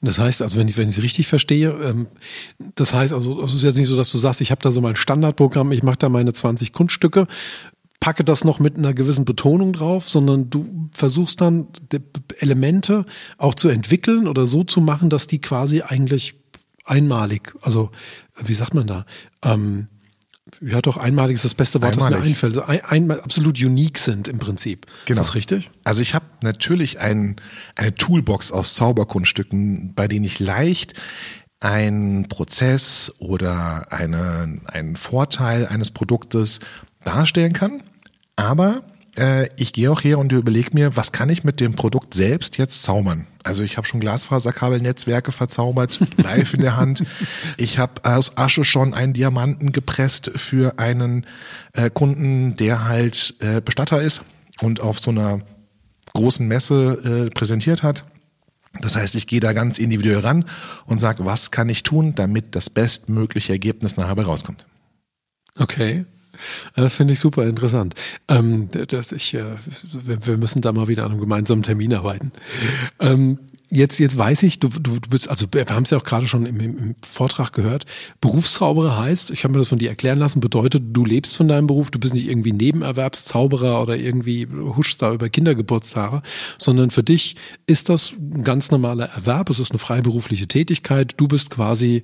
Das 0.00 0.18
heißt, 0.18 0.42
also 0.42 0.56
wenn 0.56 0.68
ich 0.68 0.76
wenn 0.76 0.88
ich 0.88 0.96
es 0.96 1.02
richtig 1.02 1.26
verstehe, 1.26 1.70
ähm, 1.70 2.06
das 2.74 2.94
heißt 2.94 3.12
also, 3.12 3.42
es 3.42 3.54
ist 3.54 3.64
jetzt 3.64 3.76
nicht 3.76 3.88
so, 3.88 3.96
dass 3.96 4.12
du 4.12 4.18
sagst, 4.18 4.40
ich 4.40 4.50
habe 4.50 4.62
da 4.62 4.72
so 4.72 4.80
mein 4.80 4.96
Standardprogramm, 4.96 5.72
ich 5.72 5.82
mache 5.82 5.98
da 5.98 6.08
meine 6.08 6.32
20 6.32 6.72
Kunststücke, 6.72 7.26
packe 8.00 8.24
das 8.24 8.44
noch 8.44 8.60
mit 8.60 8.76
einer 8.76 8.94
gewissen 8.94 9.24
Betonung 9.24 9.72
drauf, 9.72 10.08
sondern 10.08 10.50
du 10.50 10.88
versuchst 10.92 11.40
dann 11.40 11.68
Elemente 12.38 13.04
auch 13.36 13.54
zu 13.54 13.68
entwickeln 13.68 14.26
oder 14.28 14.46
so 14.46 14.64
zu 14.64 14.80
machen, 14.80 15.10
dass 15.10 15.26
die 15.26 15.40
quasi 15.40 15.82
eigentlich 15.82 16.34
einmalig, 16.84 17.54
also 17.60 17.90
wie 18.42 18.54
sagt 18.54 18.74
man 18.74 18.86
da, 18.86 19.04
ähm, 19.42 19.88
ja, 20.60 20.80
doch, 20.80 20.96
einmalig 20.96 21.34
ist 21.34 21.44
das 21.44 21.54
beste 21.54 21.80
Wort, 21.82 21.92
einmalig. 21.92 22.14
das 22.14 22.22
mir 22.22 22.28
einfällt. 22.28 22.56
Also 22.56 22.66
ein, 22.88 23.10
ein, 23.10 23.20
absolut 23.20 23.60
unique 23.60 23.98
sind 23.98 24.28
im 24.28 24.38
Prinzip. 24.38 24.86
Genau. 25.06 25.20
Ist 25.20 25.28
das 25.28 25.34
richtig? 25.34 25.70
Also 25.84 26.02
ich 26.02 26.14
habe 26.14 26.24
natürlich 26.42 26.98
ein, 26.98 27.36
eine 27.74 27.94
Toolbox 27.94 28.52
aus 28.52 28.74
Zauberkunststücken, 28.74 29.94
bei 29.94 30.08
denen 30.08 30.24
ich 30.24 30.38
leicht 30.40 30.94
einen 31.60 32.28
Prozess 32.28 33.12
oder 33.18 33.92
eine, 33.92 34.60
einen 34.66 34.96
Vorteil 34.96 35.66
eines 35.66 35.90
Produktes 35.90 36.60
darstellen 37.04 37.52
kann. 37.52 37.82
Aber 38.36 38.82
äh, 39.18 39.48
ich 39.56 39.72
gehe 39.72 39.90
auch 39.90 40.02
her 40.02 40.18
und 40.18 40.32
überlege 40.32 40.70
mir, 40.72 40.96
was 40.96 41.12
kann 41.12 41.28
ich 41.28 41.44
mit 41.44 41.60
dem 41.60 41.74
Produkt 41.74 42.14
selbst 42.14 42.56
jetzt 42.58 42.82
zaubern? 42.82 43.26
Also 43.42 43.62
ich 43.62 43.76
habe 43.76 43.86
schon 43.86 44.00
Glasfaserkabelnetzwerke 44.00 45.32
verzaubert, 45.32 46.00
live 46.16 46.54
in 46.54 46.62
der 46.62 46.76
Hand. 46.76 47.04
Ich 47.56 47.78
habe 47.78 48.04
aus 48.04 48.36
Asche 48.36 48.64
schon 48.64 48.94
einen 48.94 49.12
Diamanten 49.12 49.72
gepresst 49.72 50.30
für 50.36 50.78
einen 50.78 51.26
äh, 51.72 51.90
Kunden, 51.90 52.54
der 52.54 52.86
halt 52.86 53.34
äh, 53.40 53.60
Bestatter 53.60 54.00
ist 54.02 54.22
und 54.60 54.80
auf 54.80 55.00
so 55.00 55.10
einer 55.10 55.40
großen 56.14 56.46
Messe 56.46 57.28
äh, 57.28 57.30
präsentiert 57.30 57.82
hat. 57.82 58.04
Das 58.80 58.96
heißt, 58.96 59.14
ich 59.14 59.26
gehe 59.26 59.40
da 59.40 59.52
ganz 59.52 59.78
individuell 59.78 60.20
ran 60.20 60.44
und 60.86 61.00
sage, 61.00 61.24
was 61.24 61.50
kann 61.50 61.68
ich 61.68 61.82
tun, 61.82 62.14
damit 62.14 62.54
das 62.54 62.70
bestmögliche 62.70 63.52
Ergebnis 63.52 63.96
nachher 63.96 64.18
rauskommt. 64.22 64.66
Okay. 65.56 66.04
Äh, 66.76 66.88
finde 66.88 67.12
ich 67.12 67.20
super 67.20 67.44
interessant. 67.44 67.94
Ähm, 68.28 68.68
das 68.88 69.12
ich, 69.12 69.34
äh, 69.34 69.44
wir 69.92 70.36
müssen 70.36 70.62
da 70.62 70.72
mal 70.72 70.88
wieder 70.88 71.04
an 71.04 71.12
einem 71.12 71.20
gemeinsamen 71.20 71.62
Termin 71.62 71.94
arbeiten. 71.94 72.32
Ähm, 73.00 73.38
jetzt, 73.70 73.98
jetzt 73.98 74.16
weiß 74.16 74.42
ich, 74.44 74.60
du, 74.60 74.68
du 74.68 74.98
bist, 75.10 75.28
also 75.28 75.46
wir 75.50 75.66
haben 75.66 75.82
es 75.82 75.90
ja 75.90 75.98
auch 75.98 76.04
gerade 76.04 76.26
schon 76.26 76.46
im, 76.46 76.60
im 76.60 76.94
Vortrag 77.02 77.52
gehört, 77.52 77.84
Berufszauberer 78.20 78.98
heißt, 78.98 79.30
ich 79.30 79.44
habe 79.44 79.52
mir 79.52 79.58
das 79.58 79.68
von 79.68 79.78
dir 79.78 79.90
erklären 79.90 80.18
lassen, 80.18 80.40
bedeutet, 80.40 80.82
du 80.92 81.04
lebst 81.04 81.36
von 81.36 81.48
deinem 81.48 81.66
Beruf, 81.66 81.90
du 81.90 81.98
bist 81.98 82.14
nicht 82.14 82.28
irgendwie 82.28 82.52
Nebenerwerbszauberer 82.52 83.82
oder 83.82 83.96
irgendwie 83.96 84.48
huschst 84.50 85.02
da 85.02 85.12
über 85.12 85.28
Kindergeburtstage, 85.28 86.22
sondern 86.56 86.90
für 86.90 87.02
dich 87.02 87.36
ist 87.66 87.88
das 87.88 88.12
ein 88.12 88.44
ganz 88.44 88.70
normaler 88.70 89.06
Erwerb, 89.06 89.50
es 89.50 89.58
ist 89.58 89.70
eine 89.70 89.78
freiberufliche 89.78 90.48
Tätigkeit, 90.48 91.14
du 91.16 91.28
bist 91.28 91.50
quasi 91.50 92.02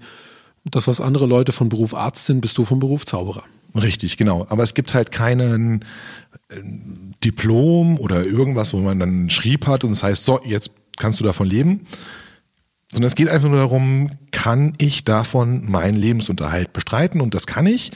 das, 0.65 0.87
was 0.87 1.01
andere 1.01 1.27
Leute 1.27 1.53
von 1.53 1.69
Beruf 1.69 1.95
Arzt 1.95 2.27
sind, 2.27 2.41
bist 2.41 2.57
du 2.59 2.65
vom 2.65 2.81
Beruf 2.81 3.05
Zauberer. 3.05 3.45
Richtig, 3.75 4.17
genau. 4.17 4.47
Aber 4.49 4.63
es 4.63 4.75
gibt 4.75 4.95
halt 4.95 5.11
keinen 5.11 5.85
äh, 6.49 6.57
Diplom 7.25 7.99
oder 7.99 8.25
irgendwas, 8.25 8.73
wo 8.73 8.79
man 8.79 9.01
dann 9.01 9.31
Schrieb 9.31 9.67
hat 9.67 9.85
und 9.85 9.93
es 9.93 10.01
das 10.01 10.11
heißt, 10.11 10.25
so, 10.25 10.41
jetzt 10.45 10.71
kannst 10.97 11.21
du 11.21 11.25
davon 11.25 11.49
leben. 11.49 11.87
Sondern 12.93 13.09
es 13.09 13.17
geht 13.17 13.29
einfach 13.29 13.49
nur 13.49 13.59
darum, 13.59 14.09
kann 14.31 14.75
ich 14.79 15.03
davon 15.03 15.69
meinen 15.69 15.97
Lebensunterhalt 15.97 16.73
bestreiten? 16.73 17.21
Und 17.21 17.35
das 17.35 17.47
kann 17.47 17.67
ich. 17.67 17.91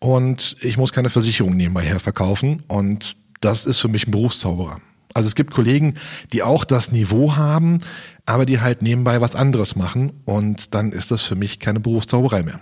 Und 0.00 0.56
ich 0.60 0.76
muss 0.76 0.92
keine 0.92 1.10
Versicherung 1.10 1.56
nebenbei 1.56 1.82
her 1.82 2.00
verkaufen. 2.00 2.64
Und 2.66 3.16
das 3.40 3.64
ist 3.64 3.78
für 3.78 3.86
mich 3.86 4.08
ein 4.08 4.10
Berufszauberer. 4.10 4.80
Also 5.14 5.28
es 5.28 5.36
gibt 5.36 5.52
Kollegen, 5.52 5.94
die 6.32 6.42
auch 6.42 6.64
das 6.64 6.90
Niveau 6.90 7.36
haben, 7.36 7.80
aber 8.26 8.44
die 8.44 8.60
halt 8.60 8.82
nebenbei 8.82 9.20
was 9.20 9.36
anderes 9.36 9.76
machen. 9.76 10.12
Und 10.24 10.74
dann 10.74 10.90
ist 10.90 11.12
das 11.12 11.22
für 11.22 11.36
mich 11.36 11.60
keine 11.60 11.78
Berufszauberei 11.78 12.42
mehr. 12.42 12.58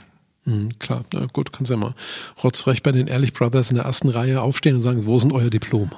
Mhm, 0.48 0.70
klar, 0.78 1.04
na 1.12 1.26
gut, 1.26 1.52
kannst 1.52 1.70
ja 1.70 1.76
mal 1.76 1.94
rotzfrech 2.42 2.82
bei 2.82 2.90
den 2.90 3.06
Ehrlich 3.06 3.34
Brothers 3.34 3.68
in 3.68 3.76
der 3.76 3.84
ersten 3.84 4.08
Reihe 4.08 4.40
aufstehen 4.40 4.76
und 4.76 4.80
sagen, 4.80 5.04
wo 5.04 5.18
ist 5.18 5.24
denn 5.24 5.32
euer 5.32 5.50
Diplom? 5.50 5.90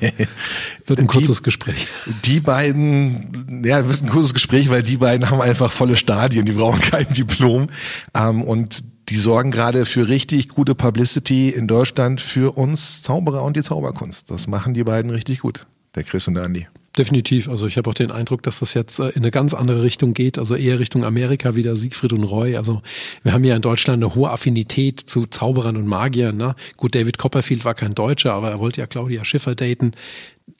wird 0.86 0.98
ein 0.98 1.06
kurzes 1.06 1.38
die, 1.38 1.42
Gespräch. 1.42 1.86
Die 2.24 2.40
beiden, 2.40 3.62
ja, 3.66 3.86
wird 3.86 4.02
ein 4.02 4.08
kurzes 4.08 4.32
Gespräch, 4.32 4.70
weil 4.70 4.82
die 4.82 4.96
beiden 4.96 5.28
haben 5.30 5.42
einfach 5.42 5.70
volle 5.70 5.96
Stadien, 5.96 6.46
die 6.46 6.52
brauchen 6.52 6.80
kein 6.80 7.12
Diplom. 7.12 7.66
Ähm, 8.14 8.42
und 8.42 8.82
die 9.10 9.16
sorgen 9.16 9.50
gerade 9.50 9.84
für 9.84 10.08
richtig 10.08 10.48
gute 10.48 10.74
Publicity 10.74 11.50
in 11.50 11.66
Deutschland 11.66 12.22
für 12.22 12.56
uns 12.56 13.02
Zauberer 13.02 13.42
und 13.42 13.54
die 13.54 13.62
Zauberkunst. 13.62 14.30
Das 14.30 14.46
machen 14.46 14.72
die 14.72 14.84
beiden 14.84 15.10
richtig 15.10 15.40
gut, 15.40 15.66
der 15.94 16.04
Chris 16.04 16.26
und 16.26 16.34
der 16.34 16.44
Andi. 16.44 16.66
Definitiv. 16.96 17.48
Also 17.48 17.66
ich 17.66 17.76
habe 17.76 17.90
auch 17.90 17.94
den 17.94 18.10
Eindruck, 18.10 18.42
dass 18.42 18.60
das 18.60 18.74
jetzt 18.74 18.98
äh, 18.98 19.10
in 19.10 19.18
eine 19.18 19.30
ganz 19.30 19.54
andere 19.54 19.82
Richtung 19.82 20.14
geht, 20.14 20.38
also 20.38 20.54
eher 20.56 20.78
Richtung 20.78 21.04
Amerika 21.04 21.54
wieder 21.54 21.76
Siegfried 21.76 22.12
und 22.12 22.24
Roy. 22.24 22.56
Also 22.56 22.82
wir 23.22 23.32
haben 23.32 23.44
ja 23.44 23.54
in 23.54 23.62
Deutschland 23.62 24.02
eine 24.02 24.14
hohe 24.14 24.30
Affinität 24.30 25.00
zu 25.00 25.26
Zauberern 25.26 25.76
und 25.76 25.86
Magiern. 25.86 26.36
Ne? 26.36 26.54
Gut, 26.76 26.94
David 26.94 27.18
Copperfield 27.18 27.64
war 27.64 27.74
kein 27.74 27.94
Deutscher, 27.94 28.32
aber 28.32 28.50
er 28.50 28.58
wollte 28.58 28.80
ja 28.80 28.86
Claudia 28.86 29.24
Schiffer 29.24 29.54
daten. 29.54 29.92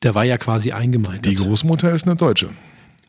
Der 0.02 0.14
war 0.14 0.24
ja 0.24 0.38
quasi 0.38 0.72
eingemeindet. 0.72 1.26
Die 1.26 1.34
Großmutter 1.34 1.92
ist 1.92 2.06
eine 2.06 2.14
Deutsche. 2.14 2.50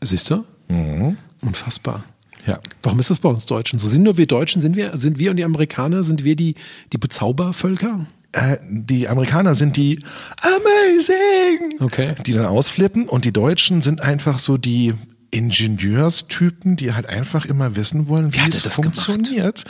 Siehst 0.02 0.30
du? 0.30 0.46
Mhm. 0.70 1.18
Unfassbar. 1.42 2.04
Ja. 2.48 2.60
Warum 2.82 3.00
ist 3.00 3.10
das 3.10 3.20
bei 3.20 3.30
uns 3.30 3.46
Deutschen? 3.46 3.80
So 3.80 3.88
sind 3.88 4.04
nur 4.04 4.18
wir 4.18 4.26
Deutschen, 4.26 4.62
sind 4.62 4.76
wir, 4.76 4.98
sind 4.98 5.20
wir 5.20 5.32
und 5.32 5.38
die 5.38 5.44
Amerikaner, 5.44 6.04
sind 6.04 6.24
wir 6.24 6.36
die, 6.36 6.56
die 6.94 6.98
Bezaubervölker? 6.98 8.08
Äh, 8.32 8.58
die 8.70 9.08
Amerikaner 9.08 9.56
sind 9.56 9.76
die 9.76 10.00
amazing, 10.42 11.82
okay. 11.82 12.16
die 12.26 12.34
dann 12.34 12.46
ausflippen 12.46 13.10
und 13.10 13.26
die 13.26 13.34
Deutschen 13.34 13.82
sind 13.82 14.02
einfach 14.02 14.40
so 14.40 14.58
die 14.58 14.94
Ingenieurstypen, 15.32 16.76
die 16.76 16.94
halt 16.94 17.08
einfach 17.08 17.46
immer 17.46 17.76
wissen 17.76 18.08
wollen, 18.08 18.34
wie, 18.34 18.40
wie 18.40 18.50
es 18.50 18.68
funktioniert. 18.68 19.64
Gemacht? 19.64 19.66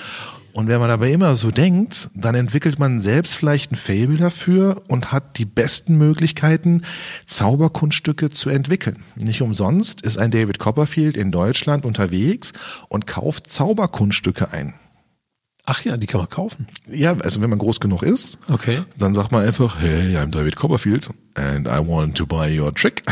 Und 0.52 0.68
wenn 0.68 0.80
man 0.80 0.90
aber 0.90 1.08
immer 1.10 1.36
so 1.36 1.52
denkt, 1.52 2.10
dann 2.16 2.36
entwickelt 2.36 2.80
man 2.80 3.00
selbst 3.00 3.36
vielleicht 3.36 3.72
ein 3.72 3.76
Fable 3.76 4.18
dafür 4.18 4.84
und 4.88 5.12
hat 5.12 5.38
die 5.38 5.46
besten 5.46 5.98
Möglichkeiten, 5.98 6.84
Zauberkunststücke 7.28 8.30
zu 8.30 8.50
entwickeln. 8.50 8.98
Nicht 9.16 9.42
umsonst 9.42 10.02
ist 10.02 10.18
ein 10.18 10.32
David 10.32 10.60
Copperfield 10.60 11.16
in 11.16 11.32
Deutschland 11.32 11.86
unterwegs 11.86 12.52
und 12.90 13.06
kauft 13.06 13.50
Zauberkunststücke 13.50 14.52
ein. 14.52 14.74
Ach 15.66 15.84
ja, 15.84 15.98
die 15.98 16.08
kann 16.08 16.20
man 16.20 16.30
kaufen. 16.30 16.68
Ja, 16.90 17.16
also 17.18 17.42
wenn 17.42 17.50
man 17.50 17.60
groß 17.60 17.80
genug 17.80 18.02
ist, 18.02 18.40
okay. 18.48 18.82
dann 18.98 19.14
sagt 19.14 19.32
man 19.32 19.46
einfach, 19.46 19.80
hey, 19.80 20.18
I'm 20.18 20.32
David 20.32 20.56
Copperfield 20.56 21.10
and 21.36 21.68
I 21.68 21.80
want 21.86 22.18
to 22.18 22.26
buy 22.26 22.50
your 22.60 22.74
trick. 22.74 23.04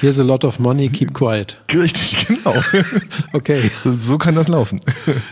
Here's 0.00 0.18
a 0.18 0.24
lot 0.24 0.44
of 0.44 0.58
money, 0.58 0.88
keep 0.88 1.14
quiet. 1.14 1.62
Richtig, 1.72 2.26
genau. 2.26 2.56
okay. 3.32 3.70
So 3.84 4.18
kann 4.18 4.34
das 4.34 4.48
laufen. 4.48 4.80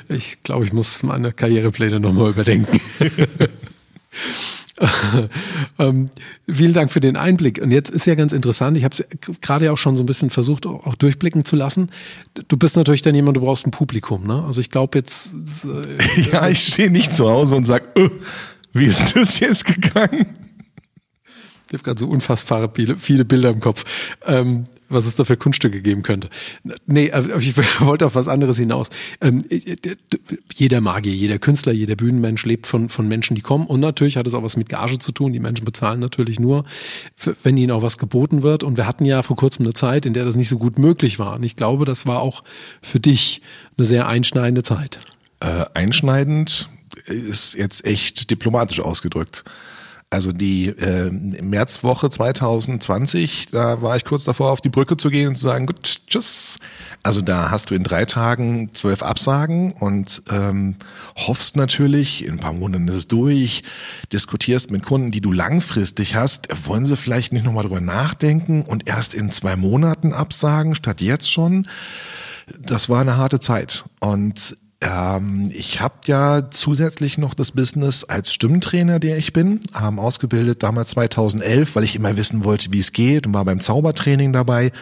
Ich 0.08 0.42
glaube, 0.42 0.64
ich 0.64 0.72
muss 0.72 1.02
meine 1.02 1.32
Karrierepläne 1.32 1.98
nochmal 1.98 2.30
überdenken. 2.30 2.80
ähm, 5.78 6.10
vielen 6.48 6.72
Dank 6.72 6.90
für 6.90 7.00
den 7.00 7.16
Einblick. 7.16 7.60
Und 7.60 7.70
jetzt 7.70 7.90
ist 7.90 8.06
ja 8.06 8.14
ganz 8.14 8.32
interessant, 8.32 8.76
ich 8.76 8.84
habe 8.84 8.94
es 8.94 9.04
gerade 9.40 9.72
auch 9.72 9.78
schon 9.78 9.96
so 9.96 10.02
ein 10.02 10.06
bisschen 10.06 10.30
versucht, 10.30 10.66
auch 10.66 10.94
durchblicken 10.94 11.44
zu 11.44 11.56
lassen. 11.56 11.90
Du 12.48 12.56
bist 12.56 12.76
natürlich 12.76 13.02
dann 13.02 13.14
jemand, 13.14 13.36
du 13.36 13.42
brauchst 13.42 13.66
ein 13.66 13.70
Publikum. 13.70 14.26
Ne? 14.26 14.42
Also 14.44 14.60
ich 14.60 14.70
glaube 14.70 14.98
jetzt... 14.98 15.34
Äh, 15.64 16.20
ja, 16.32 16.48
ich 16.48 16.60
stehe 16.60 16.90
nicht 16.90 17.14
zu 17.14 17.28
Hause 17.28 17.56
und 17.56 17.64
sage, 17.64 17.84
äh, 17.96 18.10
wie 18.72 18.86
ist 18.86 19.16
das 19.16 19.40
jetzt 19.40 19.64
gegangen? 19.64 20.26
Ich 21.68 21.74
habe 21.74 21.84
gerade 21.84 22.00
so 22.00 22.08
unfassbare 22.08 22.70
viele, 22.74 22.96
viele 22.96 23.24
Bilder 23.24 23.50
im 23.50 23.60
Kopf. 23.60 23.84
Ähm, 24.26 24.64
was 24.90 25.06
es 25.06 25.14
da 25.14 25.24
für 25.24 25.36
Kunststücke 25.36 25.80
geben 25.80 26.02
könnte. 26.02 26.28
Nee, 26.86 27.06
äh, 27.06 27.22
ich 27.38 27.56
wollte 27.80 28.06
auf 28.06 28.14
was 28.14 28.28
anderes 28.28 28.58
hinaus. 28.58 28.90
Ähm, 29.20 29.42
äh, 29.48 29.76
jeder 30.54 30.80
Magier, 30.80 31.14
jeder 31.14 31.38
Künstler, 31.38 31.72
jeder 31.72 31.96
Bühnenmensch 31.96 32.44
lebt 32.44 32.66
von, 32.66 32.88
von 32.88 33.08
Menschen, 33.08 33.34
die 33.34 33.40
kommen. 33.40 33.66
Und 33.66 33.80
natürlich 33.80 34.16
hat 34.16 34.26
es 34.26 34.34
auch 34.34 34.42
was 34.42 34.56
mit 34.56 34.68
Gage 34.68 34.98
zu 34.98 35.12
tun. 35.12 35.32
Die 35.32 35.40
Menschen 35.40 35.64
bezahlen 35.64 36.00
natürlich 36.00 36.38
nur, 36.38 36.64
wenn 37.42 37.56
ihnen 37.56 37.70
auch 37.70 37.82
was 37.82 37.98
geboten 37.98 38.42
wird. 38.42 38.64
Und 38.64 38.76
wir 38.76 38.86
hatten 38.86 39.04
ja 39.04 39.22
vor 39.22 39.36
kurzem 39.36 39.64
eine 39.64 39.74
Zeit, 39.74 40.06
in 40.06 40.14
der 40.14 40.24
das 40.24 40.36
nicht 40.36 40.48
so 40.48 40.58
gut 40.58 40.78
möglich 40.78 41.18
war. 41.18 41.36
Und 41.36 41.42
ich 41.42 41.56
glaube, 41.56 41.84
das 41.84 42.06
war 42.06 42.20
auch 42.20 42.42
für 42.82 43.00
dich 43.00 43.42
eine 43.78 43.86
sehr 43.86 44.08
einschneidende 44.08 44.62
Zeit. 44.62 44.98
Äh, 45.40 45.64
einschneidend 45.74 46.68
ist 47.06 47.54
jetzt 47.54 47.84
echt 47.84 48.30
diplomatisch 48.30 48.80
ausgedrückt. 48.80 49.44
Also 50.12 50.32
die 50.32 50.66
äh, 50.66 51.08
Märzwoche 51.08 52.10
2020, 52.10 53.46
da 53.46 53.80
war 53.80 53.94
ich 53.94 54.04
kurz 54.04 54.24
davor, 54.24 54.50
auf 54.50 54.60
die 54.60 54.68
Brücke 54.68 54.96
zu 54.96 55.08
gehen 55.08 55.28
und 55.28 55.36
zu 55.36 55.44
sagen, 55.44 55.66
gut, 55.66 55.82
tschüss. 55.84 56.58
Also 57.04 57.22
da 57.22 57.52
hast 57.52 57.70
du 57.70 57.76
in 57.76 57.84
drei 57.84 58.04
Tagen 58.06 58.74
zwölf 58.74 59.04
Absagen 59.04 59.70
und 59.70 60.24
ähm, 60.28 60.74
hoffst 61.14 61.54
natürlich, 61.54 62.24
in 62.24 62.32
ein 62.32 62.38
paar 62.40 62.52
Monaten 62.52 62.88
ist 62.88 62.94
es 62.96 63.08
durch, 63.08 63.62
diskutierst 64.12 64.72
mit 64.72 64.84
Kunden, 64.84 65.12
die 65.12 65.20
du 65.20 65.30
langfristig 65.30 66.16
hast, 66.16 66.48
wollen 66.66 66.86
sie 66.86 66.96
vielleicht 66.96 67.32
nicht 67.32 67.44
nochmal 67.44 67.62
drüber 67.62 67.80
nachdenken 67.80 68.62
und 68.62 68.88
erst 68.88 69.14
in 69.14 69.30
zwei 69.30 69.54
Monaten 69.54 70.12
absagen, 70.12 70.74
statt 70.74 71.00
jetzt 71.00 71.30
schon. 71.30 71.68
Das 72.58 72.88
war 72.88 73.00
eine 73.00 73.16
harte 73.16 73.38
Zeit. 73.38 73.84
Und 74.00 74.56
ähm, 74.80 75.50
ich 75.52 75.80
habe 75.80 75.94
ja 76.06 76.50
zusätzlich 76.50 77.18
noch 77.18 77.34
das 77.34 77.52
Business 77.52 78.04
als 78.04 78.32
Stimmtrainer, 78.32 78.98
der 78.98 79.18
ich 79.18 79.32
bin, 79.32 79.60
ähm, 79.80 79.98
ausgebildet 79.98 80.62
damals 80.62 80.90
2011, 80.90 81.76
weil 81.76 81.84
ich 81.84 81.96
immer 81.96 82.16
wissen 82.16 82.44
wollte, 82.44 82.72
wie 82.72 82.78
es 82.78 82.92
geht 82.92 83.26
und 83.26 83.34
war 83.34 83.44
beim 83.44 83.60
Zaubertraining 83.60 84.32
dabei. 84.32 84.72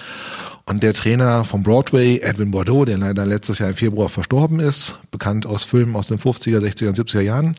Und 0.67 0.83
der 0.83 0.95
Trainer 0.95 1.45
vom 1.45 1.63
Broadway, 1.63 2.19
Edwin 2.19 2.51
Bordeaux, 2.51 2.85
der 2.85 2.99
leider 2.99 3.25
letztes 3.25 3.59
Jahr 3.59 3.71
im 3.71 3.75
Februar 3.75 4.09
verstorben 4.09 4.61
ist, 4.61 4.99
bekannt 5.11 5.47
aus 5.47 5.65
Filmen 5.65 5.97
aus 5.97 6.09
den 6.09 6.19
50er, 6.19 6.59
60er 6.59 6.89
und 6.89 6.99
70er 6.99 7.21
Jahren, 7.23 7.57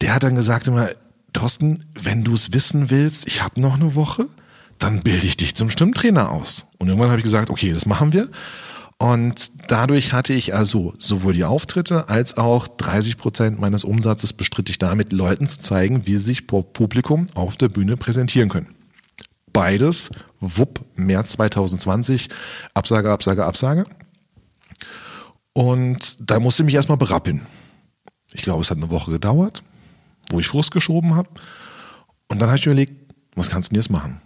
der 0.00 0.14
hat 0.14 0.22
dann 0.22 0.34
gesagt 0.34 0.66
immer, 0.66 0.88
Thorsten, 1.34 1.84
wenn 1.94 2.24
du 2.24 2.32
es 2.32 2.52
wissen 2.54 2.88
willst, 2.88 3.26
ich 3.26 3.42
habe 3.42 3.60
noch 3.60 3.74
eine 3.74 3.94
Woche, 3.94 4.26
dann 4.78 5.00
bilde 5.00 5.26
ich 5.26 5.36
dich 5.36 5.54
zum 5.54 5.70
Stimmtrainer 5.70 6.30
aus. 6.30 6.66
Und 6.78 6.88
irgendwann 6.88 7.10
habe 7.10 7.18
ich 7.18 7.24
gesagt, 7.24 7.50
okay, 7.50 7.72
das 7.72 7.86
machen 7.86 8.12
wir. 8.12 8.28
Und 8.98 9.70
dadurch 9.70 10.12
hatte 10.12 10.32
ich 10.32 10.54
also 10.54 10.94
sowohl 10.98 11.34
die 11.34 11.44
Auftritte 11.44 12.08
als 12.08 12.38
auch 12.38 12.66
30 12.66 13.18
Prozent 13.18 13.60
meines 13.60 13.84
Umsatzes 13.84 14.32
bestritt 14.32 14.70
ich 14.70 14.78
damit, 14.78 15.12
Leuten 15.12 15.46
zu 15.46 15.58
zeigen, 15.58 16.06
wie 16.06 16.16
sich 16.16 16.46
Publikum 16.46 17.26
auf 17.34 17.56
der 17.58 17.68
Bühne 17.68 17.98
präsentieren 17.98 18.48
können. 18.48 18.74
Beides, 19.52 20.10
wupp, 20.40 20.84
März 20.96 21.32
2020, 21.32 22.28
Absage, 22.72 23.10
Absage, 23.10 23.44
Absage. 23.44 23.86
Und 25.52 26.16
da 26.20 26.40
musste 26.40 26.62
ich 26.62 26.66
mich 26.66 26.74
erstmal 26.74 26.98
berappeln. 26.98 27.46
Ich 28.32 28.42
glaube, 28.42 28.62
es 28.62 28.70
hat 28.70 28.78
eine 28.78 28.90
Woche 28.90 29.10
gedauert, 29.10 29.62
wo 30.30 30.40
ich 30.40 30.48
Frust 30.48 30.70
geschoben 30.70 31.14
habe. 31.14 31.28
Und 32.28 32.40
dann 32.40 32.48
habe 32.48 32.58
ich 32.58 32.66
überlegt, 32.66 33.14
was 33.34 33.50
kannst 33.50 33.68
du 33.68 33.74
denn 33.74 33.82
jetzt 33.82 33.90
machen? 33.90 34.20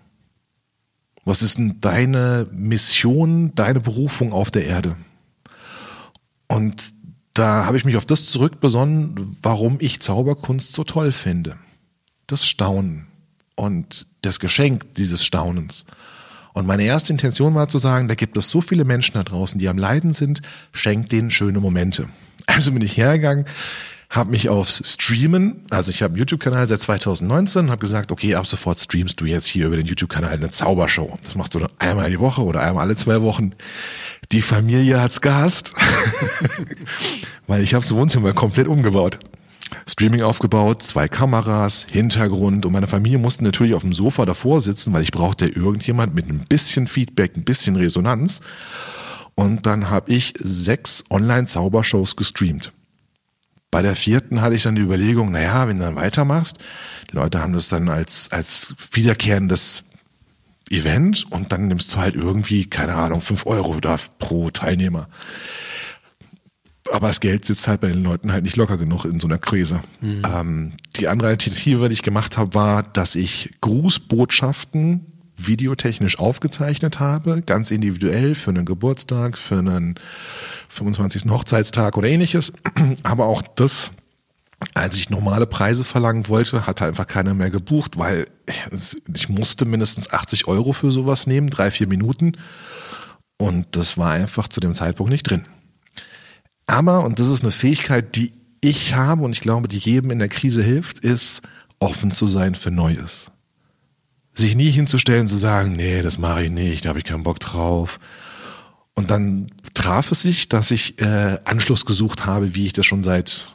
Was 1.25 1.43
ist 1.43 1.59
denn 1.59 1.81
deine 1.81 2.47
Mission, 2.51 3.55
deine 3.55 3.81
Berufung 3.81 4.33
auf 4.33 4.51
der 4.51 4.65
Erde? 4.65 4.97
Und 6.49 6.95
da 7.35 7.67
habe 7.67 7.77
ich 7.77 7.85
mich 7.85 7.97
auf 7.97 8.07
das 8.07 8.27
zurückbesonnen, 8.27 9.37
warum 9.43 9.77
ich 9.81 10.01
Zauberkunst 10.01 10.73
so 10.73 10.85
toll 10.85 11.13
finde. 11.13 11.57
Das 12.27 12.47
Staunen 12.47 13.07
und 13.55 14.07
das 14.23 14.41
Geschenk 14.41 14.95
dieses 14.95 15.25
Staunens. 15.25 15.85
Und 16.53 16.67
meine 16.67 16.83
erste 16.83 17.13
Intention 17.13 17.55
war 17.55 17.69
zu 17.69 17.79
sagen, 17.79 18.09
da 18.09 18.15
gibt 18.15 18.37
es 18.37 18.51
so 18.51 18.61
viele 18.61 18.85
Menschen 18.85 19.15
da 19.15 19.23
draußen, 19.23 19.59
die 19.59 19.69
am 19.69 19.79
Leiden 19.79 20.13
sind, 20.13 20.43
schenkt 20.73 21.13
denen 21.13 21.31
schöne 21.31 21.61
Momente. 21.61 22.09
Also 22.47 22.73
bin 22.73 22.83
ich 22.83 22.97
hergegangen, 22.97 23.47
habe 24.11 24.31
mich 24.31 24.49
aufs 24.49 24.83
Streamen, 24.85 25.65
also 25.71 25.91
ich 25.91 26.03
habe 26.03 26.13
einen 26.13 26.19
YouTube-Kanal 26.19 26.67
seit 26.67 26.81
2019, 26.81 27.71
habe 27.71 27.81
gesagt, 27.81 28.11
okay, 28.11 28.35
ab 28.35 28.45
sofort 28.45 28.81
streamst 28.81 29.21
du 29.21 29.25
jetzt 29.25 29.47
hier 29.47 29.69
über 29.69 29.77
den 29.77 29.87
YouTube-Kanal 29.87 30.33
eine 30.33 30.51
Zaubershow. 30.51 31.17
Das 31.23 31.37
machst 31.37 31.55
du 31.55 31.65
einmal 31.79 32.11
die 32.11 32.19
Woche 32.19 32.43
oder 32.43 32.61
einmal 32.61 32.87
alle 32.87 32.97
zwei 32.97 33.23
Wochen. 33.23 33.53
Die 34.33 34.43
Familie 34.43 35.01
hat's 35.01 35.21
gehasst, 35.21 35.75
weil 37.47 37.63
ich 37.63 37.73
habe 37.73 37.85
das 37.85 37.95
Wohnzimmer 37.95 38.33
komplett 38.33 38.67
umgebaut. 38.67 39.21
Streaming 39.87 40.23
aufgebaut, 40.23 40.83
zwei 40.83 41.07
Kameras, 41.07 41.87
Hintergrund 41.89 42.67
und 42.67 42.73
meine 42.73 42.89
Familie 42.89 43.19
musste 43.19 43.45
natürlich 43.45 43.75
auf 43.75 43.83
dem 43.83 43.93
Sofa 43.93 44.27
davor 44.27 44.61
sitzen, 44.61 44.93
weil 44.93 45.03
ich 45.03 45.13
brauchte 45.13 45.47
irgendjemand 45.47 46.17
mit 46.17 46.29
ein 46.29 46.45
bisschen 46.49 46.89
Feedback, 46.89 47.37
ein 47.37 47.45
bisschen 47.45 47.77
Resonanz. 47.77 48.41
Und 49.37 49.67
dann 49.67 49.89
habe 49.89 50.13
ich 50.13 50.35
sechs 50.41 51.05
Online-Zaubershows 51.11 52.17
gestreamt. 52.17 52.73
Bei 53.71 53.83
der 53.83 53.95
vierten 53.95 54.41
hatte 54.41 54.57
ich 54.57 54.65
dann 54.65 54.75
die 54.75 54.83
Überlegung, 54.83 55.31
naja, 55.31 55.69
wenn 55.69 55.79
du 55.79 55.85
dann 55.85 55.97
weitermachst, 55.97 56.59
die 57.11 57.17
Leute 57.17 57.41
haben 57.41 57.53
das 57.53 57.69
dann 57.69 57.89
als, 57.89 58.31
als 58.33 58.75
wiederkehrendes 58.93 59.85
Event 60.71 61.31
und 61.31 61.53
dann 61.53 61.69
nimmst 61.69 61.95
du 61.95 61.99
halt 61.99 62.15
irgendwie, 62.15 62.67
keine 62.67 62.95
Ahnung, 62.95 63.21
fünf 63.21 63.47
Euro 63.47 63.79
da 63.81 63.99
pro 64.19 64.51
Teilnehmer. 64.51 65.09
Aber 66.91 67.09
das 67.09 67.21
Geld 67.21 67.45
sitzt 67.45 67.69
halt 67.69 67.81
bei 67.81 67.89
den 67.89 68.03
Leuten 68.03 68.33
halt 68.33 68.45
nicht 68.45 68.57
locker 68.57 68.77
genug 68.77 69.05
in 69.05 69.21
so 69.21 69.29
einer 69.29 69.39
Krise. 69.39 69.81
Mhm. 70.01 70.23
Ähm, 70.25 70.73
die 70.97 71.09
andere 71.09 71.29
Alternative, 71.29 71.89
die 71.89 71.95
ich 71.95 72.03
gemacht 72.03 72.39
habe, 72.39 72.55
war, 72.55 72.83
dass 72.83 73.15
ich 73.15 73.51
Grußbotschaften 73.61 75.07
videotechnisch 75.47 76.19
aufgezeichnet 76.19 77.01
habe, 77.01 77.43
ganz 77.43 77.71
individuell 77.71 78.35
für 78.35 78.51
einen 78.51 78.65
Geburtstag, 78.65 79.39
für 79.39 79.59
einen 79.59 79.95
25. 80.69 81.31
Hochzeitstag 81.31 81.97
oder 81.97 82.09
ähnliches. 82.09 82.53
Aber 83.03 83.27
auch 83.27 83.43
das, 83.55 83.93
als 84.75 84.97
ich 84.97 85.11
normale 85.11 85.47
Preise 85.47 85.85
verlangen 85.85 86.29
wollte, 86.29 86.67
hatte 86.67 86.85
einfach 86.85 87.07
keiner 87.07 87.35
mehr 87.35 87.51
gebucht, 87.51 87.99
weil 87.99 88.27
ich 89.15 89.29
musste 89.29 89.65
mindestens 89.65 90.11
80 90.11 90.47
Euro 90.47 90.73
für 90.73 90.93
sowas 90.93 91.27
nehmen, 91.27 91.51
drei, 91.51 91.71
vier 91.71 91.87
Minuten. 91.87 92.33
Und 93.39 93.69
das 93.73 93.97
war 93.97 94.13
einfach 94.13 94.49
zu 94.49 94.61
dem 94.61 94.75
Zeitpunkt 94.75 95.11
nicht 95.11 95.29
drin. 95.29 95.45
Aber, 96.67 97.05
und 97.05 97.19
das 97.19 97.29
ist 97.29 97.43
eine 97.43 97.51
Fähigkeit, 97.51 98.15
die 98.17 98.33
ich 98.61 98.95
habe 98.95 99.23
und 99.23 99.33
ich 99.33 99.41
glaube, 99.41 99.67
die 99.67 99.79
jedem 99.79 100.11
in 100.11 100.19
der 100.19 100.29
Krise 100.29 100.63
hilft, 100.63 100.99
ist 101.01 101.41
offen 101.79 102.11
zu 102.11 102.27
sein 102.27 102.55
für 102.55 102.71
Neues. 102.71 103.33
Sich 104.33 104.55
nie 104.55 104.71
hinzustellen, 104.71 105.27
zu 105.27 105.37
sagen, 105.37 105.75
nee, 105.77 106.03
das 106.03 106.19
mache 106.19 106.45
ich 106.45 106.51
nicht, 106.51 106.85
da 106.85 106.91
habe 106.91 106.99
ich 106.99 107.05
keinen 107.05 107.23
Bock 107.23 107.41
drauf. 107.41 107.99
Und 108.95 109.11
dann 109.11 109.47
traf 109.75 110.13
es 110.13 110.23
sich, 110.23 110.49
dass 110.49 110.71
ich 110.71 111.01
äh, 111.01 111.39
Anschluss 111.45 111.87
gesucht 111.87 112.27
habe, 112.27 112.55
wie 112.55 112.67
ich 112.67 112.73
das 112.73 112.87
schon 112.87 113.03
seit 113.03 113.49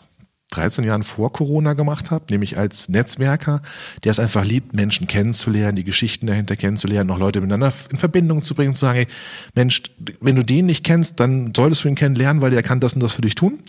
13 0.51 0.83
Jahren 0.83 1.03
vor 1.03 1.33
Corona 1.33 1.73
gemacht 1.73 2.11
habe, 2.11 2.25
nämlich 2.29 2.57
als 2.57 2.87
Netzwerker, 2.87 3.61
der 4.03 4.11
es 4.11 4.19
einfach 4.19 4.45
liebt, 4.45 4.73
Menschen 4.73 5.07
kennenzulernen, 5.07 5.75
die 5.75 5.83
Geschichten 5.83 6.27
dahinter 6.27 6.55
kennenzulernen, 6.55 7.07
noch 7.07 7.19
Leute 7.19 7.41
miteinander 7.41 7.73
in 7.91 7.97
Verbindung 7.97 8.41
zu 8.41 8.55
bringen, 8.55 8.73
zu 8.73 8.81
sagen, 8.81 8.99
hey, 8.99 9.07
Mensch, 9.53 9.83
wenn 10.21 10.35
du 10.35 10.43
den 10.43 10.67
nicht 10.67 10.83
kennst, 10.83 11.19
dann 11.19 11.53
solltest 11.55 11.83
du 11.83 11.89
ihn 11.89 11.95
kennenlernen, 11.95 12.41
weil 12.41 12.51
der 12.51 12.63
kann 12.63 12.79
das 12.79 12.93
und 12.93 13.01
das 13.01 13.13
für 13.13 13.21
dich 13.21 13.35
tun. 13.35 13.59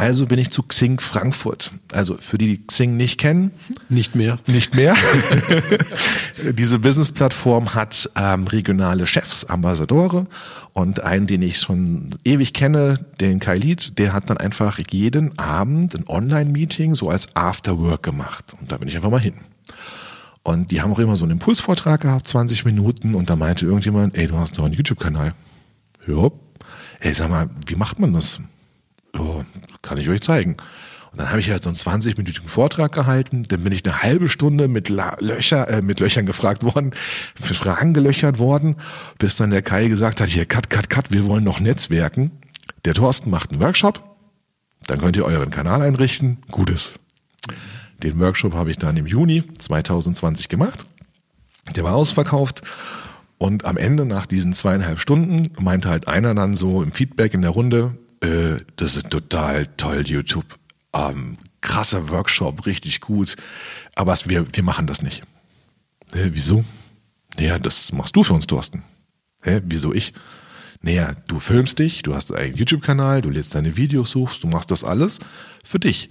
Also 0.00 0.24
bin 0.24 0.38
ich 0.38 0.50
zu 0.50 0.62
Xing 0.62 0.98
Frankfurt. 0.98 1.72
Also 1.92 2.16
für 2.18 2.38
die, 2.38 2.56
die 2.56 2.66
Xing 2.66 2.96
nicht 2.96 3.20
kennen. 3.20 3.50
Nicht 3.90 4.14
mehr. 4.14 4.38
Nicht 4.46 4.74
mehr. 4.74 4.96
Diese 6.54 6.78
Business-Plattform 6.78 7.74
hat 7.74 8.08
ähm, 8.16 8.46
regionale 8.46 9.06
Chefs, 9.06 9.44
Ambassadore 9.44 10.26
und 10.72 11.04
einen, 11.04 11.26
den 11.26 11.42
ich 11.42 11.58
schon 11.58 12.12
ewig 12.24 12.54
kenne, 12.54 12.98
den 13.20 13.40
Kai 13.40 13.58
Lied, 13.58 13.98
der 13.98 14.14
hat 14.14 14.30
dann 14.30 14.38
einfach 14.38 14.80
jeden 14.90 15.38
Abend 15.38 15.94
ein 15.94 16.08
Online-Meeting 16.08 16.94
so 16.94 17.10
als 17.10 17.36
Afterwork 17.36 18.02
gemacht. 18.02 18.56
Und 18.58 18.72
da 18.72 18.78
bin 18.78 18.88
ich 18.88 18.96
einfach 18.96 19.10
mal 19.10 19.20
hin. 19.20 19.34
Und 20.42 20.70
die 20.70 20.80
haben 20.80 20.94
auch 20.94 20.98
immer 20.98 21.16
so 21.16 21.24
einen 21.24 21.32
Impulsvortrag 21.32 22.00
gehabt, 22.00 22.26
20 22.26 22.64
Minuten, 22.64 23.14
und 23.14 23.28
da 23.28 23.36
meinte 23.36 23.66
irgendjemand, 23.66 24.16
ey, 24.16 24.26
du 24.26 24.38
hast 24.38 24.56
doch 24.56 24.64
einen 24.64 24.72
YouTube-Kanal. 24.72 25.34
Ja. 26.06 26.30
Ey, 27.00 27.12
sag 27.12 27.28
mal, 27.28 27.50
wie 27.66 27.76
macht 27.76 27.98
man 27.98 28.14
das? 28.14 28.40
Oh, 29.18 29.42
kann 29.82 29.98
ich 29.98 30.08
euch 30.08 30.20
zeigen. 30.20 30.56
Und 31.12 31.18
dann 31.18 31.30
habe 31.30 31.40
ich 31.40 31.50
halt 31.50 31.64
so 31.64 31.70
einen 31.70 31.76
20-minütigen 31.76 32.46
Vortrag 32.46 32.92
gehalten, 32.92 33.42
dann 33.42 33.64
bin 33.64 33.72
ich 33.72 33.84
eine 33.84 34.02
halbe 34.02 34.28
Stunde 34.28 34.68
mit 34.68 34.88
La 34.88 35.16
Löcher, 35.18 35.68
äh, 35.68 35.82
mit 35.82 35.98
Löchern 35.98 36.24
gefragt 36.24 36.62
worden, 36.62 36.92
für 37.40 37.54
Fragen 37.54 37.94
gelöchert 37.94 38.38
worden, 38.38 38.76
bis 39.18 39.34
dann 39.36 39.50
der 39.50 39.62
Kai 39.62 39.88
gesagt 39.88 40.20
hat, 40.20 40.28
hier, 40.28 40.46
cut, 40.46 40.70
cut, 40.70 40.88
cut, 40.88 41.10
wir 41.10 41.26
wollen 41.26 41.42
noch 41.42 41.58
netzwerken. 41.58 42.30
Der 42.84 42.94
Thorsten 42.94 43.30
macht 43.30 43.50
einen 43.50 43.60
Workshop, 43.60 44.04
dann 44.86 45.00
könnt 45.00 45.16
ihr 45.16 45.24
euren 45.24 45.50
Kanal 45.50 45.82
einrichten, 45.82 46.38
Gutes. 46.50 46.94
Den 48.02 48.18
Workshop 48.20 48.54
habe 48.54 48.70
ich 48.70 48.78
dann 48.78 48.96
im 48.96 49.06
Juni 49.06 49.42
2020 49.58 50.48
gemacht. 50.48 50.84
Der 51.76 51.84
war 51.84 51.94
ausverkauft. 51.94 52.62
Und 53.36 53.64
am 53.64 53.76
Ende, 53.76 54.04
nach 54.04 54.26
diesen 54.26 54.52
zweieinhalb 54.52 54.98
Stunden, 54.98 55.50
meinte 55.58 55.88
halt 55.88 56.08
einer 56.08 56.34
dann 56.34 56.54
so 56.54 56.82
im 56.82 56.92
Feedback 56.92 57.34
in 57.34 57.42
der 57.42 57.50
Runde, 57.50 57.96
äh, 58.20 58.60
das 58.76 58.96
ist 58.96 59.10
total 59.10 59.66
toll, 59.76 60.06
YouTube. 60.06 60.58
Ähm, 60.92 61.36
krasser 61.60 62.08
Workshop, 62.08 62.66
richtig 62.66 63.00
gut. 63.00 63.36
Aber 63.94 64.12
es, 64.12 64.28
wir, 64.28 64.46
wir 64.52 64.62
machen 64.62 64.86
das 64.86 65.02
nicht. 65.02 65.22
Hä, 66.12 66.30
wieso? 66.32 66.64
Naja, 67.36 67.58
das 67.58 67.92
machst 67.92 68.16
du 68.16 68.22
für 68.22 68.34
uns, 68.34 68.46
Thorsten. 68.46 68.82
Hä, 69.42 69.60
wieso 69.64 69.94
ich? 69.94 70.12
Naja, 70.82 71.14
du 71.28 71.40
filmst 71.40 71.78
dich, 71.78 72.02
du 72.02 72.14
hast 72.14 72.34
einen 72.34 72.54
YouTube-Kanal, 72.54 73.20
du 73.22 73.30
lädst 73.30 73.54
deine 73.54 73.76
Videos, 73.76 74.10
suchst, 74.10 74.42
du 74.42 74.48
machst 74.48 74.70
das 74.70 74.82
alles 74.82 75.18
für 75.62 75.78
dich. 75.78 76.10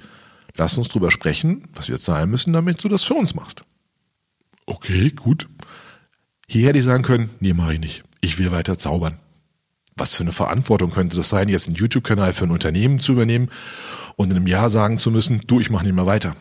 Lass 0.56 0.78
uns 0.78 0.90
drüber 0.90 1.12
sprechen, 1.12 1.68
was 1.74 1.90
wir 1.90 2.00
zahlen 2.00 2.30
müssen, 2.30 2.54
damit 2.54 2.84
du 2.84 2.88
das 2.88 3.04
für 3.04 3.16
uns 3.16 3.34
machst. 3.34 3.64
Okay, 4.66 5.10
gut. 5.10 5.48
Hier 6.48 6.68
hätte 6.68 6.80
ich 6.80 6.86
sagen 6.86 7.04
können, 7.04 7.30
nee, 7.40 7.54
mache 7.54 7.74
ich 7.74 7.80
nicht. 7.80 8.04
Ich 8.22 8.38
will 8.38 8.52
weiter 8.52 8.78
zaubern 8.78 9.20
was 10.00 10.16
für 10.16 10.24
eine 10.24 10.32
Verantwortung 10.32 10.92
könnte 10.92 11.18
das 11.18 11.30
sein, 11.30 11.50
jetzt 11.50 11.68
einen 11.68 11.76
YouTube-Kanal 11.76 12.34
für 12.34 12.46
ein 12.46 12.52
Unternehmen 12.52 13.00
zu 13.00 13.14
übernehmen 13.14 13.50
und 14.16 14.32
in 14.32 14.38
einem 14.38 14.48
Jahr 14.48 14.70
sagen 14.70 14.98
zu 14.98 15.12
müssen, 15.12 15.42
du, 15.48 15.60
ich 15.60 15.70
mache 15.70 15.86
nicht 15.86 15.96
mehr 15.96 16.06
weiter. 16.06 16.36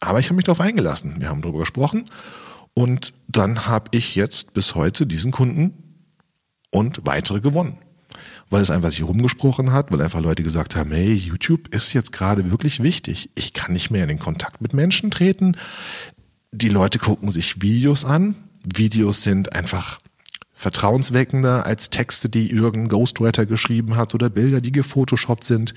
Aber 0.00 0.20
ich 0.20 0.26
habe 0.26 0.36
mich 0.36 0.44
darauf 0.44 0.60
eingelassen. 0.60 1.16
Wir 1.20 1.28
haben 1.28 1.42
darüber 1.42 1.60
gesprochen 1.60 2.04
und 2.74 3.12
dann 3.26 3.66
habe 3.66 3.90
ich 3.92 4.14
jetzt 4.14 4.54
bis 4.54 4.74
heute 4.74 5.06
diesen 5.06 5.32
Kunden 5.32 5.72
und 6.70 7.00
weitere 7.04 7.40
gewonnen. 7.40 7.78
Weil 8.50 8.62
es 8.62 8.70
einfach 8.70 8.90
sich 8.90 9.02
rumgesprochen 9.02 9.72
hat, 9.72 9.92
weil 9.92 10.00
einfach 10.00 10.20
Leute 10.20 10.42
gesagt 10.42 10.76
haben, 10.76 10.92
hey, 10.92 11.12
YouTube 11.12 11.74
ist 11.74 11.92
jetzt 11.92 12.12
gerade 12.12 12.50
wirklich 12.50 12.82
wichtig. 12.82 13.30
Ich 13.34 13.52
kann 13.52 13.72
nicht 13.72 13.90
mehr 13.90 14.02
in 14.02 14.08
den 14.08 14.18
Kontakt 14.18 14.60
mit 14.60 14.72
Menschen 14.72 15.10
treten. 15.10 15.56
Die 16.52 16.70
Leute 16.70 16.98
gucken 16.98 17.28
sich 17.28 17.60
Videos 17.60 18.04
an. 18.04 18.36
Videos 18.64 19.22
sind 19.22 19.52
einfach 19.52 19.98
vertrauensweckender 20.58 21.64
als 21.64 21.88
Texte, 21.88 22.28
die 22.28 22.50
irgendein 22.50 22.88
Ghostwriter 22.88 23.46
geschrieben 23.46 23.96
hat 23.96 24.12
oder 24.16 24.28
Bilder, 24.28 24.60
die 24.60 24.72
gefotoshoppt 24.72 25.44
sind. 25.44 25.72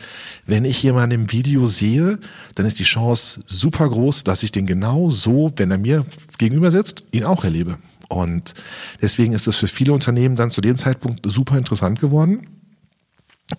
Wenn 0.47 0.65
ich 0.65 0.81
jemanden 0.81 1.21
im 1.21 1.31
Video 1.31 1.67
sehe, 1.67 2.17
dann 2.55 2.65
ist 2.65 2.79
die 2.79 2.83
Chance 2.83 3.41
super 3.45 3.87
groß, 3.87 4.23
dass 4.23 4.41
ich 4.41 4.51
den 4.51 4.65
genau 4.65 5.11
so, 5.11 5.53
wenn 5.55 5.69
er 5.69 5.77
mir 5.77 6.03
gegenüber 6.39 6.71
sitzt, 6.71 7.05
ihn 7.11 7.25
auch 7.25 7.43
erlebe. 7.43 7.77
Und 8.09 8.55
deswegen 9.03 9.33
ist 9.33 9.47
es 9.47 9.55
für 9.55 9.67
viele 9.67 9.93
Unternehmen 9.93 10.35
dann 10.35 10.49
zu 10.49 10.61
dem 10.61 10.79
Zeitpunkt 10.79 11.31
super 11.31 11.59
interessant 11.59 11.99
geworden. 11.99 12.47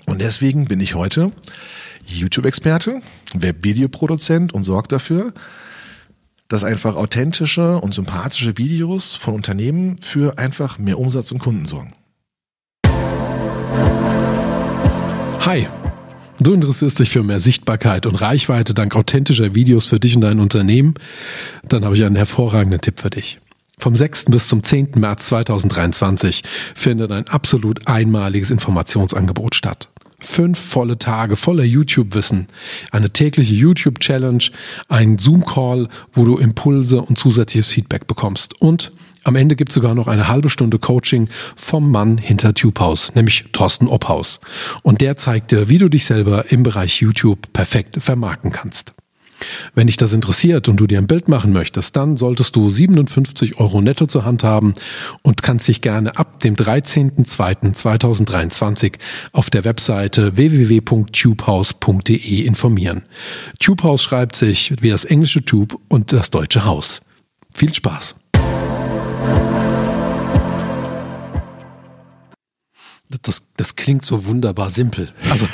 Und 0.06 0.20
deswegen 0.20 0.64
bin 0.64 0.80
ich 0.80 0.96
heute 0.96 1.28
YouTube-Experte, 2.04 3.00
Web-Videoproduzent 3.34 4.52
und 4.52 4.64
sorge 4.64 4.88
dafür, 4.88 5.32
dass 6.52 6.64
einfach 6.64 6.96
authentische 6.96 7.78
und 7.78 7.94
sympathische 7.94 8.58
Videos 8.58 9.14
von 9.14 9.32
Unternehmen 9.32 9.96
für 10.02 10.36
einfach 10.36 10.78
mehr 10.78 10.98
Umsatz 10.98 11.32
und 11.32 11.38
Kunden 11.38 11.64
sorgen. 11.64 11.94
Hi. 15.40 15.66
Du 16.40 16.52
interessierst 16.52 16.98
dich 16.98 17.10
für 17.10 17.22
mehr 17.22 17.40
Sichtbarkeit 17.40 18.04
und 18.04 18.16
Reichweite 18.16 18.74
dank 18.74 18.94
authentischer 18.96 19.54
Videos 19.54 19.86
für 19.86 19.98
dich 19.98 20.14
und 20.16 20.22
dein 20.22 20.40
Unternehmen? 20.40 20.94
Dann 21.62 21.84
habe 21.84 21.96
ich 21.96 22.04
einen 22.04 22.16
hervorragenden 22.16 22.80
Tipp 22.80 23.00
für 23.00 23.10
dich. 23.10 23.38
Vom 23.78 23.96
6. 23.96 24.26
bis 24.26 24.48
zum 24.48 24.62
10. 24.62 24.90
März 24.96 25.26
2023 25.26 26.42
findet 26.74 27.12
ein 27.12 27.28
absolut 27.28 27.86
einmaliges 27.88 28.50
Informationsangebot 28.50 29.54
statt. 29.54 29.88
Fünf 30.22 30.58
volle 30.58 30.98
Tage 30.98 31.36
voller 31.36 31.64
YouTube-Wissen, 31.64 32.46
eine 32.90 33.10
tägliche 33.10 33.54
YouTube-Challenge, 33.54 34.44
ein 34.88 35.18
Zoom-Call, 35.18 35.88
wo 36.12 36.24
du 36.24 36.38
Impulse 36.38 37.02
und 37.02 37.18
zusätzliches 37.18 37.70
Feedback 37.70 38.06
bekommst. 38.06 38.60
Und 38.60 38.92
am 39.24 39.36
Ende 39.36 39.54
gibt 39.54 39.70
es 39.70 39.74
sogar 39.74 39.94
noch 39.94 40.08
eine 40.08 40.28
halbe 40.28 40.50
Stunde 40.50 40.78
Coaching 40.78 41.28
vom 41.54 41.90
Mann 41.90 42.18
hinter 42.18 42.54
TubeHaus, 42.54 43.14
nämlich 43.14 43.44
Thorsten 43.52 43.86
Obhaus. 43.86 44.40
Und 44.82 45.00
der 45.00 45.16
zeigt 45.16 45.52
dir, 45.52 45.68
wie 45.68 45.78
du 45.78 45.88
dich 45.88 46.04
selber 46.04 46.50
im 46.50 46.62
Bereich 46.62 47.00
YouTube 47.00 47.52
perfekt 47.52 48.02
vermarkten 48.02 48.50
kannst. 48.50 48.94
Wenn 49.74 49.86
dich 49.86 49.96
das 49.96 50.12
interessiert 50.12 50.68
und 50.68 50.76
du 50.76 50.86
dir 50.86 50.98
ein 50.98 51.06
Bild 51.06 51.28
machen 51.28 51.50
möchtest, 51.52 51.96
dann 51.96 52.16
solltest 52.16 52.56
du 52.56 52.68
57 52.68 53.58
Euro 53.58 53.80
netto 53.80 54.06
zur 54.06 54.24
Hand 54.24 54.42
haben 54.44 54.74
und 55.22 55.42
kannst 55.42 55.66
dich 55.68 55.80
gerne 55.80 56.16
ab 56.16 56.40
dem 56.40 56.56
13.02.2023 56.56 58.94
auf 59.32 59.48
der 59.50 59.64
Webseite 59.64 60.36
www.tubehouse.de 60.36 62.42
informieren. 62.42 63.04
Tubehouse 63.58 64.02
schreibt 64.02 64.36
sich 64.36 64.74
wie 64.80 64.90
das 64.90 65.04
englische 65.04 65.44
Tube 65.44 65.76
und 65.88 66.12
das 66.12 66.30
deutsche 66.30 66.64
Haus. 66.64 67.00
Viel 67.54 67.74
Spaß! 67.74 68.14
Das, 73.22 73.44
das 73.56 73.76
klingt 73.76 74.04
so 74.04 74.26
wunderbar 74.26 74.70
simpel. 74.70 75.12
Also 75.30 75.46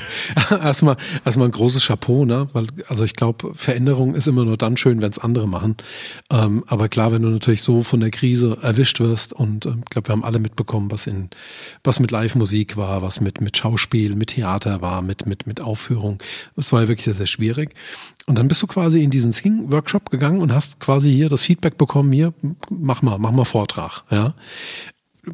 erstmal 0.50 0.96
erstmal 1.24 1.48
ein 1.48 1.52
großes 1.52 1.86
Chapeau, 1.86 2.24
ne? 2.24 2.48
Weil, 2.52 2.66
also 2.88 3.04
ich 3.04 3.14
glaube, 3.14 3.54
Veränderung 3.54 4.14
ist 4.14 4.28
immer 4.28 4.44
nur 4.44 4.56
dann 4.56 4.76
schön, 4.76 5.02
wenn 5.02 5.10
es 5.10 5.18
andere 5.18 5.48
machen. 5.48 5.76
Ähm, 6.30 6.64
aber 6.66 6.88
klar, 6.88 7.12
wenn 7.12 7.22
du 7.22 7.28
natürlich 7.28 7.62
so 7.62 7.82
von 7.82 8.00
der 8.00 8.10
Krise 8.10 8.58
erwischt 8.62 9.00
wirst 9.00 9.32
und 9.32 9.66
ähm, 9.66 9.72
ich 9.72 9.76
ähm, 9.78 9.84
glaube, 9.90 10.08
wir 10.08 10.12
haben 10.12 10.24
alle 10.24 10.38
mitbekommen, 10.38 10.90
was 10.90 11.06
in 11.06 11.30
was 11.84 12.00
mit 12.00 12.10
Live-Musik 12.10 12.76
war, 12.76 13.02
was 13.02 13.20
mit 13.20 13.40
mit 13.40 13.56
Schauspiel, 13.56 14.14
mit 14.14 14.30
Theater 14.30 14.80
war, 14.80 15.02
mit 15.02 15.26
mit 15.26 15.46
mit 15.46 15.60
Aufführung. 15.60 16.18
Das 16.56 16.72
war 16.72 16.82
ja 16.82 16.88
wirklich 16.88 17.04
sehr 17.04 17.14
sehr 17.14 17.26
schwierig. 17.26 17.74
Und 18.26 18.38
dann 18.38 18.46
bist 18.46 18.62
du 18.62 18.66
quasi 18.66 19.02
in 19.02 19.10
diesen 19.10 19.32
Sing-Workshop 19.32 20.10
gegangen 20.10 20.42
und 20.42 20.52
hast 20.52 20.80
quasi 20.80 21.10
hier 21.10 21.30
das 21.30 21.42
Feedback 21.42 21.78
bekommen, 21.78 22.12
hier 22.12 22.34
mach 22.68 23.00
mal, 23.00 23.18
mach 23.18 23.32
mal 23.32 23.44
Vortrag, 23.44 24.02
ja. 24.10 24.34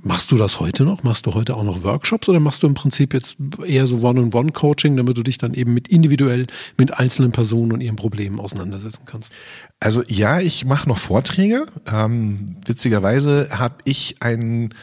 Machst 0.02 0.30
du 0.30 0.37
das 0.37 0.61
heute 0.61 0.85
noch? 0.85 1.02
Machst 1.02 1.26
du 1.26 1.35
heute 1.35 1.57
auch 1.57 1.62
noch 1.62 1.83
Workshops 1.83 2.28
oder 2.28 2.40
machst 2.40 2.62
du 2.62 2.66
im 2.66 2.74
Prinzip 2.74 3.14
jetzt 3.14 3.37
eher 3.66 3.87
so 3.87 3.98
One-on-One-Coaching, 3.98 4.96
damit 4.96 5.16
du 5.16 5.22
dich 5.22 5.38
dann 5.38 5.54
eben 5.54 5.74
mit 5.74 5.88
individuell 5.88 6.46
mit 6.76 6.94
einzelnen 6.94 7.33
Personen 7.33 7.72
und 7.72 7.80
ihren 7.80 7.96
Problemen 7.96 8.40
auseinandersetzen 8.40 9.02
kannst? 9.07 9.33
Also 9.80 10.02
ja, 10.09 10.40
ich 10.40 10.64
mache 10.64 10.88
noch 10.88 10.98
Vorträge. 10.98 11.66
Ähm, 11.87 12.57
witzigerweise 12.66 13.48
habe 13.50 13.76
ich 13.85 14.16
ein 14.20 14.74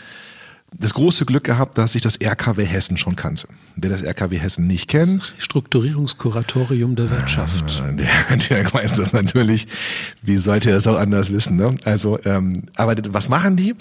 das 0.79 0.93
große 0.93 1.25
Glück 1.25 1.43
gehabt, 1.43 1.77
dass 1.77 1.95
ich 1.95 2.01
das 2.01 2.15
RKW 2.21 2.63
Hessen 2.63 2.95
schon 2.95 3.15
kannte. 3.15 3.47
Wer 3.75 3.89
das 3.89 4.03
RKW 4.03 4.37
Hessen 4.37 4.67
nicht 4.67 4.87
kennt. 4.87 5.33
Strukturierungskuratorium 5.37 6.95
der 6.95 7.09
Wirtschaft. 7.11 7.83
Ah, 7.85 7.91
der, 7.91 8.37
der 8.37 8.73
weiß 8.73 8.93
das 8.93 9.11
natürlich. 9.11 9.67
Wie 10.21 10.37
sollte 10.37 10.71
er 10.71 10.77
es 10.77 10.87
auch 10.87 10.97
anders 10.97 11.31
wissen? 11.31 11.57
Ne? 11.57 11.75
Also, 11.83 12.19
ähm, 12.23 12.63
aber 12.75 12.95
was 13.09 13.27
machen 13.27 13.57
die? 13.57 13.75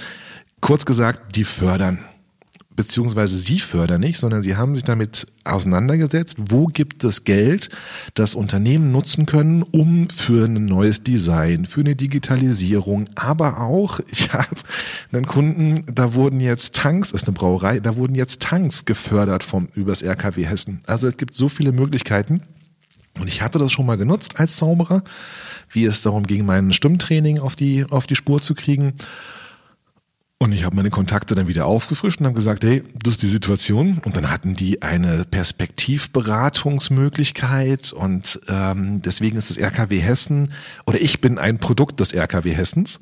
Kurz 0.61 0.85
gesagt, 0.85 1.37
die 1.37 1.45
fördern 1.45 1.99
beziehungsweise 2.81 3.37
sie 3.37 3.59
fördern 3.59 4.01
nicht, 4.01 4.19
sondern 4.19 4.41
sie 4.41 4.57
haben 4.57 4.75
sich 4.75 4.85
damit 4.85 5.27
auseinandergesetzt, 5.45 6.39
wo 6.49 6.65
gibt 6.65 7.05
es 7.05 7.25
Geld, 7.25 7.69
das 8.15 8.35
Unternehmen 8.35 8.91
nutzen 8.91 9.27
können, 9.27 9.63
um 9.63 10.09
für 10.09 10.47
ein 10.47 10.65
neues 10.65 11.03
Design, 11.03 11.67
für 11.67 11.81
eine 11.81 11.95
Digitalisierung, 11.95 13.11
aber 13.17 13.61
auch, 13.61 14.01
ich 14.11 14.33
habe 14.33 14.57
einen 15.13 15.27
Kunden, 15.27 15.85
da 15.95 16.15
wurden 16.15 16.41
jetzt 16.41 16.75
Tanks, 16.75 17.11
ist 17.11 17.27
eine 17.27 17.35
Brauerei, 17.35 17.81
da 17.81 17.97
wurden 17.97 18.15
jetzt 18.15 18.41
Tanks 18.41 18.87
gefördert 18.87 19.43
vom 19.43 19.69
übers 19.75 20.01
RKW 20.01 20.47
Hessen. 20.47 20.81
Also 20.87 21.07
es 21.07 21.19
gibt 21.19 21.35
so 21.35 21.51
viele 21.51 21.73
Möglichkeiten. 21.73 22.41
Und 23.21 23.29
ich 23.29 23.43
hatte 23.43 23.59
das 23.59 23.73
schon 23.73 23.85
mal 23.85 23.99
genutzt 23.99 24.41
als 24.41 24.57
Zauberer, 24.57 25.03
wie 25.69 25.85
es 25.85 26.01
darum 26.01 26.27
ging, 26.27 26.47
mein 26.47 26.73
Stimmtraining 26.73 27.41
auf 27.41 27.57
die, 27.57 27.85
auf 27.91 28.07
die 28.07 28.17
Spur 28.17 28.41
zu 28.41 28.55
kriegen. 28.55 28.95
Und 30.43 30.53
ich 30.53 30.65
habe 30.65 30.75
meine 30.75 30.89
Kontakte 30.89 31.35
dann 31.35 31.49
wieder 31.49 31.67
aufgefrischt 31.67 32.21
und 32.21 32.27
habe 32.27 32.35
gesagt, 32.35 32.65
hey, 32.65 32.83
das 32.95 33.13
ist 33.13 33.23
die 33.23 33.27
Situation. 33.27 34.01
Und 34.07 34.17
dann 34.17 34.31
hatten 34.31 34.55
die 34.55 34.81
eine 34.81 35.27
Perspektivberatungsmöglichkeit 35.27 37.93
und 37.93 38.41
ähm, 38.49 39.03
deswegen 39.03 39.37
ist 39.37 39.51
das 39.51 39.59
RKW 39.59 40.01
Hessen 40.01 40.55
oder 40.87 40.99
ich 40.99 41.21
bin 41.21 41.37
ein 41.37 41.59
Produkt 41.59 42.01
des 42.01 42.15
RKW 42.15 42.55
Hessens. 42.55 42.99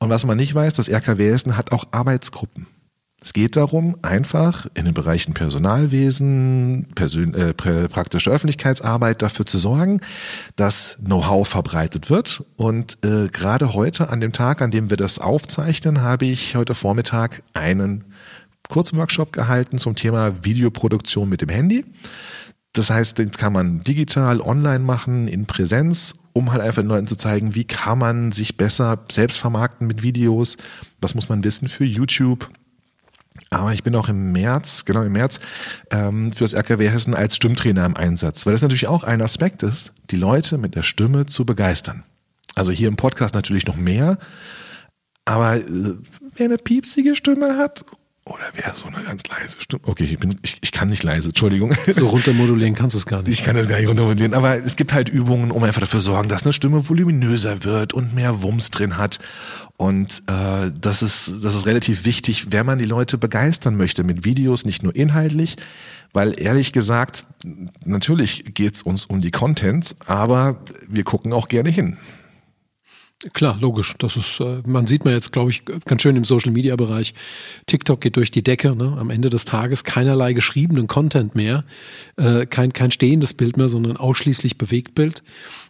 Und 0.00 0.10
was 0.10 0.26
man 0.26 0.36
nicht 0.36 0.52
weiß, 0.52 0.74
das 0.74 0.88
RKW 0.88 1.30
Hessen 1.30 1.56
hat 1.56 1.70
auch 1.70 1.84
Arbeitsgruppen. 1.92 2.66
Es 3.20 3.32
geht 3.32 3.56
darum, 3.56 3.96
einfach 4.02 4.66
in 4.74 4.84
den 4.84 4.94
Bereichen 4.94 5.34
Personalwesen, 5.34 6.86
Persön 6.94 7.34
äh, 7.34 7.52
praktische 7.52 8.30
Öffentlichkeitsarbeit 8.30 9.22
dafür 9.22 9.44
zu 9.44 9.58
sorgen, 9.58 10.00
dass 10.54 10.96
Know-how 11.04 11.46
verbreitet 11.46 12.10
wird. 12.10 12.44
Und 12.56 12.98
äh, 13.04 13.26
gerade 13.26 13.74
heute, 13.74 14.10
an 14.10 14.20
dem 14.20 14.32
Tag, 14.32 14.62
an 14.62 14.70
dem 14.70 14.88
wir 14.88 14.96
das 14.96 15.18
aufzeichnen, 15.18 16.00
habe 16.00 16.26
ich 16.26 16.54
heute 16.54 16.76
Vormittag 16.76 17.42
einen 17.54 18.04
Kurzworkshop 18.68 19.32
gehalten 19.32 19.78
zum 19.78 19.96
Thema 19.96 20.44
Videoproduktion 20.44 21.28
mit 21.28 21.40
dem 21.40 21.48
Handy. 21.48 21.84
Das 22.72 22.90
heißt, 22.90 23.18
den 23.18 23.32
kann 23.32 23.52
man 23.52 23.80
digital, 23.80 24.40
online 24.40 24.80
machen, 24.80 25.26
in 25.26 25.46
Präsenz, 25.46 26.14
um 26.34 26.52
halt 26.52 26.62
einfach 26.62 26.82
den 26.82 26.88
Leuten 26.88 27.08
zu 27.08 27.16
zeigen, 27.16 27.56
wie 27.56 27.64
kann 27.64 27.98
man 27.98 28.30
sich 28.30 28.56
besser 28.56 29.04
selbst 29.10 29.38
vermarkten 29.38 29.88
mit 29.88 30.02
Videos, 30.02 30.56
was 31.00 31.16
muss 31.16 31.28
man 31.28 31.42
wissen 31.42 31.68
für 31.68 31.84
YouTube, 31.84 32.48
aber 33.50 33.72
ich 33.72 33.82
bin 33.82 33.94
auch 33.96 34.08
im 34.08 34.32
März, 34.32 34.84
genau 34.84 35.02
im 35.02 35.12
März, 35.12 35.40
ähm, 35.90 36.32
für 36.32 36.44
das 36.44 36.54
RKW 36.54 36.88
Hessen 36.88 37.14
als 37.14 37.36
Stimmtrainer 37.36 37.86
im 37.86 37.96
Einsatz, 37.96 38.46
weil 38.46 38.52
das 38.52 38.62
natürlich 38.62 38.88
auch 38.88 39.04
ein 39.04 39.22
Aspekt 39.22 39.62
ist, 39.62 39.92
die 40.10 40.16
Leute 40.16 40.58
mit 40.58 40.74
der 40.74 40.82
Stimme 40.82 41.26
zu 41.26 41.44
begeistern. 41.44 42.04
Also 42.54 42.72
hier 42.72 42.88
im 42.88 42.96
Podcast 42.96 43.34
natürlich 43.34 43.66
noch 43.66 43.76
mehr, 43.76 44.18
aber 45.24 45.56
äh, 45.56 45.94
wer 46.36 46.44
eine 46.44 46.56
piepsige 46.56 47.14
Stimme 47.14 47.58
hat 47.58 47.84
oder 48.28 48.44
wer 48.54 48.74
so 48.74 48.86
eine 48.86 49.02
ganz 49.04 49.22
leise 49.28 49.60
Stimme. 49.60 49.82
Okay, 49.86 50.04
ich, 50.04 50.18
bin, 50.18 50.38
ich, 50.42 50.58
ich 50.60 50.72
kann 50.72 50.88
nicht 50.88 51.02
leise, 51.02 51.28
Entschuldigung. 51.28 51.74
So 51.88 52.06
runtermodulieren 52.06 52.74
kannst 52.74 52.94
du 52.94 52.98
es 52.98 53.06
gar 53.06 53.22
nicht. 53.22 53.32
Ich 53.32 53.44
kann 53.44 53.56
das 53.56 53.68
gar 53.68 53.78
nicht 53.78 53.88
runtermodulieren, 53.88 54.34
aber 54.34 54.56
es 54.56 54.76
gibt 54.76 54.92
halt 54.92 55.08
Übungen, 55.08 55.50
um 55.50 55.62
einfach 55.62 55.80
dafür 55.80 56.00
sorgen, 56.00 56.28
dass 56.28 56.44
eine 56.44 56.52
Stimme 56.52 56.88
voluminöser 56.88 57.64
wird 57.64 57.92
und 57.92 58.14
mehr 58.14 58.42
Wumms 58.42 58.70
drin 58.70 58.96
hat. 58.96 59.18
Und 59.76 60.22
äh, 60.26 60.70
das 60.78 61.02
ist 61.02 61.44
das 61.44 61.54
ist 61.54 61.66
relativ 61.66 62.04
wichtig, 62.04 62.48
wenn 62.50 62.66
man 62.66 62.78
die 62.78 62.84
Leute 62.84 63.16
begeistern 63.18 63.76
möchte 63.76 64.04
mit 64.04 64.24
Videos, 64.24 64.64
nicht 64.64 64.82
nur 64.82 64.94
inhaltlich, 64.94 65.56
weil 66.12 66.40
ehrlich 66.40 66.72
gesagt, 66.72 67.24
natürlich 67.84 68.44
geht's 68.54 68.82
uns 68.82 69.06
um 69.06 69.20
die 69.20 69.30
Contents, 69.30 69.96
aber 70.06 70.58
wir 70.88 71.04
gucken 71.04 71.32
auch 71.32 71.48
gerne 71.48 71.70
hin. 71.70 71.96
Klar, 73.32 73.58
logisch. 73.60 73.96
Das 73.98 74.16
ist, 74.16 74.38
äh, 74.38 74.62
man 74.64 74.86
sieht 74.86 75.04
man 75.04 75.12
jetzt, 75.12 75.32
glaube 75.32 75.50
ich, 75.50 75.64
ganz 75.64 76.02
schön 76.02 76.14
im 76.14 76.22
Social 76.22 76.52
Media 76.52 76.76
Bereich. 76.76 77.14
TikTok 77.66 78.00
geht 78.00 78.14
durch 78.14 78.30
die 78.30 78.44
Decke. 78.44 78.76
Ne? 78.76 78.96
Am 78.96 79.10
Ende 79.10 79.28
des 79.28 79.44
Tages 79.44 79.82
keinerlei 79.82 80.34
geschriebenen 80.34 80.86
Content 80.86 81.34
mehr, 81.34 81.64
äh, 82.16 82.46
kein 82.46 82.72
kein 82.72 82.92
stehendes 82.92 83.34
Bild 83.34 83.56
mehr, 83.56 83.68
sondern 83.68 83.96
ausschließlich 83.96 84.56
Bewegtbild, 84.56 85.24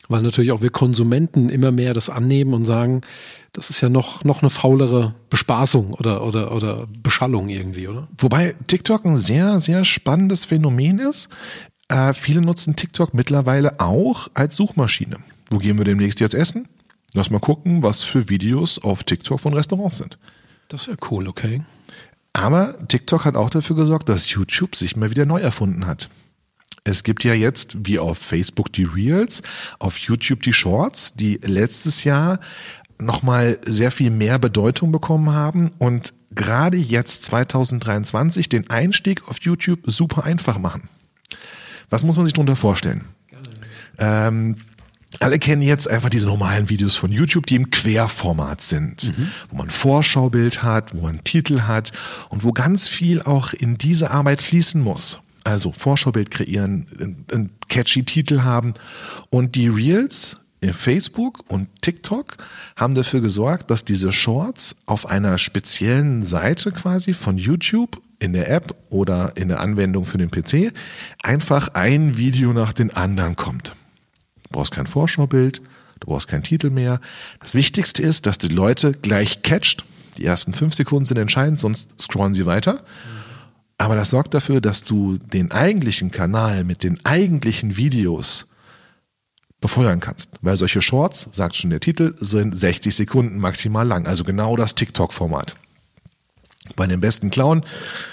weil 0.08 0.20
natürlich 0.20 0.52
auch 0.52 0.60
wir 0.60 0.68
Konsumenten 0.68 1.48
immer 1.48 1.72
mehr 1.72 1.94
das 1.94 2.10
annehmen 2.10 2.52
und 2.52 2.66
sagen, 2.66 3.00
das 3.54 3.70
ist 3.70 3.80
ja 3.80 3.88
noch 3.88 4.24
noch 4.24 4.42
eine 4.42 4.50
faulere 4.50 5.14
Bespaßung 5.30 5.94
oder 5.94 6.26
oder 6.26 6.54
oder 6.54 6.86
Beschallung 7.02 7.48
irgendwie, 7.48 7.88
oder? 7.88 8.08
Wobei 8.18 8.56
TikTok 8.66 9.06
ein 9.06 9.16
sehr 9.16 9.62
sehr 9.62 9.86
spannendes 9.86 10.44
Phänomen 10.44 10.98
ist. 10.98 11.30
Äh, 11.88 12.12
viele 12.12 12.42
nutzen 12.42 12.76
TikTok 12.76 13.14
mittlerweile 13.14 13.80
auch 13.80 14.28
als 14.34 14.54
Suchmaschine. 14.54 15.16
Wo 15.48 15.56
gehen 15.56 15.78
wir 15.78 15.86
demnächst 15.86 16.20
jetzt 16.20 16.34
essen? 16.34 16.68
Lass 17.14 17.30
mal 17.30 17.40
gucken, 17.40 17.82
was 17.82 18.04
für 18.04 18.28
Videos 18.28 18.78
auf 18.78 19.04
TikTok 19.04 19.40
von 19.40 19.54
Restaurants 19.54 19.98
sind. 19.98 20.18
Das 20.68 20.82
ist 20.82 20.88
ja 20.88 20.94
cool, 21.10 21.26
okay. 21.28 21.62
Aber 22.32 22.86
TikTok 22.86 23.24
hat 23.24 23.36
auch 23.36 23.50
dafür 23.50 23.76
gesorgt, 23.76 24.08
dass 24.08 24.30
YouTube 24.30 24.76
sich 24.76 24.96
mal 24.96 25.10
wieder 25.10 25.24
neu 25.24 25.40
erfunden 25.40 25.86
hat. 25.86 26.10
Es 26.84 27.02
gibt 27.02 27.24
ja 27.24 27.34
jetzt 27.34 27.76
wie 27.86 27.98
auf 27.98 28.18
Facebook 28.18 28.72
die 28.72 28.84
Reels, 28.84 29.42
auf 29.78 29.98
YouTube 29.98 30.42
die 30.42 30.52
Shorts, 30.52 31.14
die 31.14 31.40
letztes 31.42 32.04
Jahr 32.04 32.40
nochmal 32.98 33.58
sehr 33.64 33.90
viel 33.90 34.10
mehr 34.10 34.38
Bedeutung 34.38 34.92
bekommen 34.92 35.32
haben 35.32 35.70
und 35.78 36.14
gerade 36.30 36.76
jetzt 36.76 37.24
2023 37.24 38.48
den 38.48 38.70
Einstieg 38.70 39.28
auf 39.28 39.40
YouTube 39.40 39.80
super 39.84 40.24
einfach 40.24 40.58
machen. 40.58 40.88
Was 41.90 42.04
muss 42.04 42.16
man 42.16 42.26
sich 42.26 42.34
darunter 42.34 42.56
vorstellen? 42.56 43.04
Ähm, 43.98 44.56
alle 45.20 45.38
kennen 45.38 45.62
jetzt 45.62 45.88
einfach 45.88 46.10
diese 46.10 46.26
normalen 46.26 46.68
Videos 46.68 46.96
von 46.96 47.10
YouTube, 47.10 47.46
die 47.46 47.56
im 47.56 47.70
Querformat 47.70 48.60
sind, 48.60 49.16
mhm. 49.16 49.28
wo 49.50 49.56
man 49.56 49.70
Vorschaubild 49.70 50.62
hat, 50.62 50.94
wo 50.94 51.02
man 51.02 51.24
Titel 51.24 51.62
hat 51.62 51.92
und 52.28 52.44
wo 52.44 52.52
ganz 52.52 52.88
viel 52.88 53.22
auch 53.22 53.52
in 53.52 53.78
diese 53.78 54.10
Arbeit 54.10 54.42
fließen 54.42 54.80
muss. 54.80 55.20
Also 55.44 55.72
Vorschaubild 55.72 56.30
kreieren, 56.30 56.86
einen 57.32 57.50
catchy 57.68 58.04
Titel 58.04 58.42
haben 58.42 58.74
und 59.30 59.54
die 59.54 59.68
Reels 59.68 60.36
in 60.60 60.74
Facebook 60.74 61.40
und 61.48 61.68
TikTok 61.80 62.36
haben 62.76 62.94
dafür 62.94 63.20
gesorgt, 63.20 63.70
dass 63.70 63.84
diese 63.84 64.12
Shorts 64.12 64.76
auf 64.86 65.06
einer 65.06 65.38
speziellen 65.38 66.24
Seite 66.24 66.72
quasi 66.72 67.14
von 67.14 67.38
YouTube 67.38 68.02
in 68.18 68.32
der 68.32 68.50
App 68.50 68.74
oder 68.90 69.36
in 69.36 69.48
der 69.48 69.60
Anwendung 69.60 70.04
für 70.04 70.18
den 70.18 70.30
PC 70.30 70.72
einfach 71.22 71.68
ein 71.74 72.18
Video 72.18 72.52
nach 72.52 72.72
den 72.72 72.90
anderen 72.90 73.36
kommt. 73.36 73.72
Du 74.48 74.58
brauchst 74.58 74.72
kein 74.72 74.86
Vorschaubild, 74.86 75.62
du 76.00 76.06
brauchst 76.06 76.28
keinen 76.28 76.42
Titel 76.42 76.70
mehr. 76.70 77.00
Das 77.40 77.54
Wichtigste 77.54 78.02
ist, 78.02 78.26
dass 78.26 78.38
du 78.38 78.48
die 78.48 78.54
Leute 78.54 78.92
gleich 78.92 79.42
catcht. 79.42 79.84
Die 80.16 80.24
ersten 80.24 80.54
fünf 80.54 80.74
Sekunden 80.74 81.04
sind 81.04 81.18
entscheidend, 81.18 81.60
sonst 81.60 81.90
scrollen 82.00 82.34
sie 82.34 82.46
weiter. 82.46 82.82
Aber 83.76 83.94
das 83.94 84.10
sorgt 84.10 84.34
dafür, 84.34 84.60
dass 84.60 84.82
du 84.82 85.18
den 85.18 85.52
eigentlichen 85.52 86.10
Kanal 86.10 86.64
mit 86.64 86.82
den 86.82 87.04
eigentlichen 87.04 87.76
Videos 87.76 88.48
befeuern 89.60 90.00
kannst. 90.00 90.30
Weil 90.40 90.56
solche 90.56 90.82
Shorts, 90.82 91.28
sagt 91.32 91.54
schon 91.54 91.70
der 91.70 91.80
Titel, 91.80 92.14
sind 92.18 92.56
60 92.56 92.94
Sekunden 92.94 93.38
maximal 93.38 93.86
lang. 93.86 94.06
Also 94.06 94.24
genau 94.24 94.56
das 94.56 94.74
TikTok-Format. 94.74 95.54
Bei 96.74 96.86
dem 96.86 97.00
besten 97.00 97.30
Clown 97.30 97.64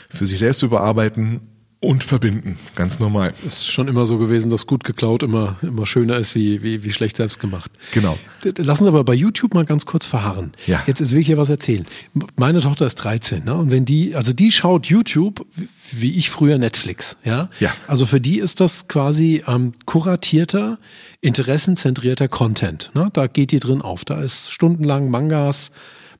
für 0.09 0.25
sich 0.25 0.39
selbst 0.39 0.59
zu 0.59 0.67
überarbeiten 0.67 1.41
und 1.85 2.03
verbinden, 2.03 2.57
ganz 2.75 2.99
normal. 2.99 3.33
Ist 3.47 3.71
schon 3.71 3.87
immer 3.87 4.05
so 4.05 4.17
gewesen, 4.17 4.49
dass 4.49 4.67
gut 4.67 4.83
geklaut 4.83 5.23
immer, 5.23 5.57
immer 5.61 5.85
schöner 5.85 6.17
ist 6.17 6.35
wie, 6.35 6.61
wie, 6.63 6.83
wie 6.83 6.91
schlecht 6.91 7.17
selbst 7.17 7.39
gemacht. 7.39 7.71
Genau. 7.93 8.17
Lassen 8.57 8.83
Sie 8.83 8.87
aber 8.89 9.03
bei 9.03 9.13
YouTube 9.13 9.53
mal 9.53 9.65
ganz 9.65 9.85
kurz 9.85 10.05
verharren. 10.05 10.51
Ja. 10.67 10.83
Jetzt 10.87 11.11
will 11.11 11.19
ich 11.19 11.27
hier 11.27 11.37
was 11.37 11.49
erzählen. 11.49 11.85
Meine 12.35 12.59
Tochter 12.59 12.85
ist 12.85 12.95
13, 12.95 13.45
ne? 13.45 13.55
Und 13.55 13.71
wenn 13.71 13.85
die, 13.85 14.15
also 14.15 14.33
die 14.33 14.51
schaut 14.51 14.87
YouTube, 14.87 15.45
wie 15.91 16.17
ich 16.17 16.29
früher 16.29 16.57
Netflix, 16.57 17.17
ja? 17.23 17.49
Ja. 17.59 17.73
Also 17.87 18.05
für 18.05 18.19
die 18.19 18.39
ist 18.39 18.59
das 18.59 18.87
quasi 18.87 19.43
ähm, 19.47 19.73
kuratierter, 19.85 20.79
interessenzentrierter 21.21 22.27
Content. 22.27 22.91
Ne? 22.93 23.09
Da 23.13 23.27
geht 23.27 23.51
die 23.51 23.59
drin 23.59 23.81
auf. 23.81 24.05
Da 24.05 24.21
ist 24.21 24.51
stundenlang 24.51 25.09
Mangas, 25.09 25.71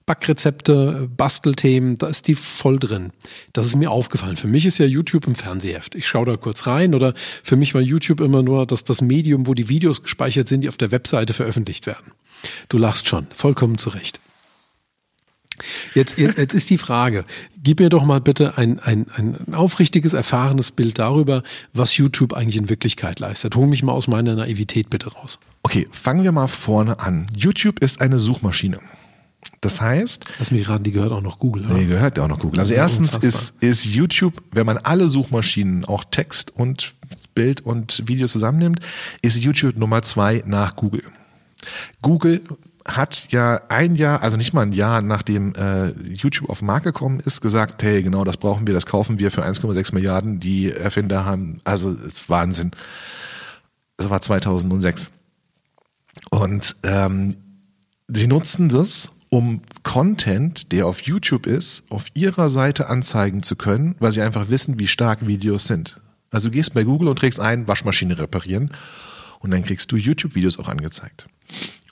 Backrezepte, 0.06 1.10
Bastelthemen, 1.18 1.98
da 1.98 2.08
ist 2.08 2.28
die 2.28 2.36
voll 2.36 2.78
drin. 2.78 3.12
Das 3.54 3.66
ist 3.66 3.76
mir 3.76 3.90
aufgefallen. 3.90 4.36
Für 4.36 4.48
mich 4.48 4.66
ist 4.66 4.78
ja 4.78 4.86
YouTube 4.86 5.28
ein 5.28 5.36
Fernsehheft. 5.36 5.96
Ich 5.96 6.08
schaue 6.08 6.28
da 6.28 6.38
kurz 6.38 6.68
rein 6.68 6.94
oder 6.94 7.16
für 7.44 7.56
mich 7.56 7.74
war 7.74 7.82
YouTube 7.82 8.20
immer 8.20 8.44
nur 8.44 8.68
das, 8.68 8.84
das 8.84 9.02
Medium, 9.02 9.48
wo 9.48 9.56
die 9.56 9.68
Videos 9.68 10.04
gespeichert 10.04 10.48
sind, 10.48 10.62
die 10.62 10.70
auf 10.70 10.78
der 10.78 10.92
Webseite 10.92 11.34
veröffentlicht 11.34 11.88
werden. 11.88 12.12
Du 12.70 12.78
lachst 12.78 13.08
schon, 13.08 13.26
vollkommen 13.34 13.80
zurecht. 13.80 14.20
Jetzt, 15.96 16.18
jetzt, 16.18 16.38
jetzt 16.38 16.54
ist 16.54 16.70
die 16.70 16.78
Frage, 16.78 17.26
gib 17.64 17.80
mir 17.80 17.90
doch 17.90 18.04
mal 18.04 18.20
bitte 18.22 18.58
ein, 18.58 18.80
ein, 18.80 19.08
ein 19.16 19.54
aufrichtiges, 19.54 20.14
erfahrenes 20.14 20.72
Bild 20.72 21.00
darüber, 21.00 21.44
was 21.74 21.98
YouTube 21.98 22.34
eigentlich 22.34 22.58
in 22.58 22.70
Wirklichkeit 22.70 23.20
leistet. 23.20 23.56
Hol 23.56 23.66
mich 23.66 23.82
mal 23.82 23.94
aus 23.94 24.08
meiner 24.08 24.36
Naivität 24.36 24.90
bitte 24.90 25.14
raus. 25.14 25.40
Okay, 25.64 25.88
fangen 25.92 26.24
wir 26.24 26.32
mal 26.32 26.48
vorne 26.48 27.00
an. 27.00 27.28
YouTube 27.36 27.80
ist 27.80 28.02
eine 28.02 28.20
Suchmaschine. 28.20 28.80
Das 29.62 29.82
heißt. 29.82 30.26
Lass 30.40 30.52
mich 30.52 30.68
raten, 30.70 30.84
die 30.84 30.92
gehört 30.92 31.12
auch 31.12 31.22
noch 31.22 31.40
Google, 31.40 31.66
oder? 31.66 31.74
Nee, 31.74 31.86
gehört 31.86 32.18
ja 32.18 32.24
auch 32.24 32.28
noch 32.28 32.40
Google. 32.40 32.60
Also 32.60 32.74
erstens 32.74 33.18
ist, 33.18 33.54
ist 33.62 33.86
YouTube, 33.86 34.34
wenn 34.52 34.66
man 34.66 34.78
alle 34.78 35.10
Suchmaschinen, 35.10 35.86
auch 35.86 36.04
Text 36.04 36.56
und 36.56 36.94
Bild 37.34 37.62
und 37.62 38.04
Video 38.08 38.28
zusammennimmt, 38.28 38.80
ist 39.22 39.44
YouTube 39.44 39.78
Nummer 39.78 40.02
zwei 40.04 40.44
nach 40.46 40.76
Google. 40.76 41.04
Google 42.02 42.42
hat 42.86 43.28
ja 43.32 43.62
ein 43.70 43.96
Jahr, 43.96 44.22
also 44.22 44.38
nicht 44.38 44.54
mal 44.54 44.62
ein 44.62 44.72
Jahr 44.72 45.02
nachdem 45.02 45.56
äh, 45.56 45.90
YouTube 45.90 46.50
auf 46.50 46.60
den 46.60 46.68
Markt 46.68 46.86
gekommen 46.86 47.20
ist, 47.20 47.42
gesagt, 47.42 47.82
hey, 47.82 48.04
genau, 48.04 48.24
das 48.24 48.38
brauchen 48.38 48.68
wir, 48.68 48.76
das 48.76 48.86
kaufen 48.86 49.18
wir 49.18 49.32
für 49.32 49.44
1,6 49.44 49.94
Milliarden. 49.94 50.40
Die 50.40 50.72
Erfinder 50.72 51.26
haben, 51.26 51.58
also 51.64 51.92
ist 51.92 52.30
Wahnsinn. 52.30 52.72
Das 53.98 54.10
war 54.10 54.22
2006. 54.22 55.12
Und 56.30 56.76
ähm, 56.84 57.36
sie 58.08 58.28
nutzen 58.28 58.70
das, 58.70 59.12
um 59.36 59.60
Content, 59.84 60.72
der 60.72 60.88
auf 60.88 61.02
YouTube 61.02 61.46
ist, 61.46 61.84
auf 61.90 62.06
ihrer 62.14 62.50
Seite 62.50 62.88
anzeigen 62.88 63.44
zu 63.44 63.58
können, 63.58 63.96
weil 64.00 64.14
sie 64.14 64.22
einfach 64.22 64.50
wissen, 64.50 64.80
wie 64.80 64.88
stark 64.88 65.28
Videos 65.28 65.68
sind. 65.68 66.00
Also 66.32 66.48
du 66.48 66.54
gehst 66.54 66.74
bei 66.74 66.86
Google 66.86 67.10
und 67.10 67.20
trägst 67.20 67.42
ein, 67.42 67.68
Waschmaschine 67.68 68.18
reparieren 68.18 68.72
und 69.40 69.52
dann 69.52 69.64
kriegst 69.64 69.92
du 69.92 69.98
YouTube-Videos 69.98 70.58
auch 70.58 70.70
angezeigt. 70.70 71.28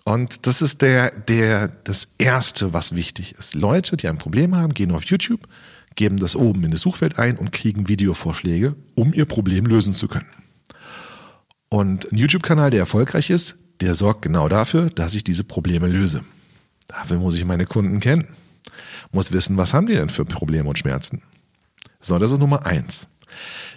Und 0.06 0.48
das 0.48 0.62
ist 0.62 0.82
der, 0.82 1.12
der, 1.12 1.68
das 1.68 2.08
erste, 2.18 2.72
was 2.72 2.96
wichtig 2.96 3.36
ist. 3.38 3.56
Leute, 3.56 3.98
die 3.98 4.08
ein 4.08 4.18
Problem 4.18 4.56
haben, 4.56 4.74
gehen 4.74 4.92
auf 4.92 5.04
YouTube, 5.04 5.42
geben 5.96 6.20
das 6.20 6.38
oben 6.38 6.64
in 6.64 6.72
das 6.72 6.80
Suchfeld 6.80 7.20
ein 7.20 7.38
und 7.38 7.52
kriegen 7.52 7.90
Videovorschläge, 7.90 8.78
um 8.96 9.14
ihr 9.14 9.26
Problem 9.26 9.66
lösen 9.66 9.94
zu 9.94 10.08
können. 10.08 10.30
Und 11.68 12.10
ein 12.10 12.18
YouTube-Kanal, 12.18 12.70
der 12.70 12.80
erfolgreich 12.80 13.30
ist, 13.30 13.58
der 13.82 13.96
sorgt 13.96 14.22
genau 14.22 14.48
dafür, 14.48 14.90
dass 14.90 15.14
ich 15.14 15.26
diese 15.26 15.44
Probleme 15.44 15.88
löse. 15.90 16.22
Dafür 16.88 17.18
muss 17.18 17.36
ich 17.36 17.46
meine 17.46 17.66
Kunden 17.66 18.00
kennen. 18.00 18.28
Muss 19.12 19.32
wissen, 19.32 19.58
was 19.58 19.74
haben 19.74 19.88
die 19.88 19.94
denn 19.94 20.10
für 20.10 20.26
Probleme 20.26 20.70
und 20.70 20.80
Schmerzen. 20.80 21.22
So, 22.02 22.20
das 22.20 22.32
ist 22.32 22.40
Nummer 22.40 22.66
eins. 22.66 23.08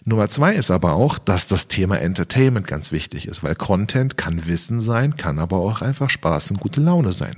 Nummer 0.04 0.28
zwei 0.28 0.54
ist 0.54 0.70
aber 0.70 0.92
auch, 0.92 1.18
dass 1.18 1.48
das 1.48 1.68
Thema 1.68 1.98
Entertainment 1.98 2.66
ganz 2.66 2.92
wichtig 2.92 3.26
ist, 3.26 3.42
weil 3.42 3.54
Content 3.54 4.16
kann 4.16 4.46
Wissen 4.46 4.80
sein, 4.80 5.16
kann 5.16 5.38
aber 5.38 5.56
auch 5.56 5.82
einfach 5.82 6.10
Spaß 6.10 6.52
und 6.52 6.60
gute 6.60 6.80
Laune 6.80 7.12
sein. 7.12 7.36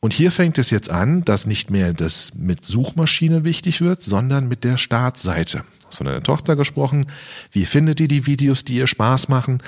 Und 0.00 0.12
hier 0.12 0.32
fängt 0.32 0.58
es 0.58 0.70
jetzt 0.70 0.90
an, 0.90 1.22
dass 1.22 1.46
nicht 1.46 1.70
mehr 1.70 1.92
das 1.92 2.34
mit 2.34 2.64
Suchmaschine 2.64 3.44
wichtig 3.44 3.80
wird, 3.80 4.02
sondern 4.02 4.48
mit 4.48 4.64
der 4.64 4.76
Startseite. 4.76 5.64
Hast 5.86 5.98
von 5.98 6.06
deiner 6.06 6.24
Tochter 6.24 6.56
gesprochen. 6.56 7.06
Wie 7.52 7.64
findet 7.64 8.00
ihr 8.00 8.08
die 8.08 8.26
Videos, 8.26 8.64
die 8.64 8.74
ihr 8.74 8.88
Spaß 8.88 9.28
machen? 9.28 9.62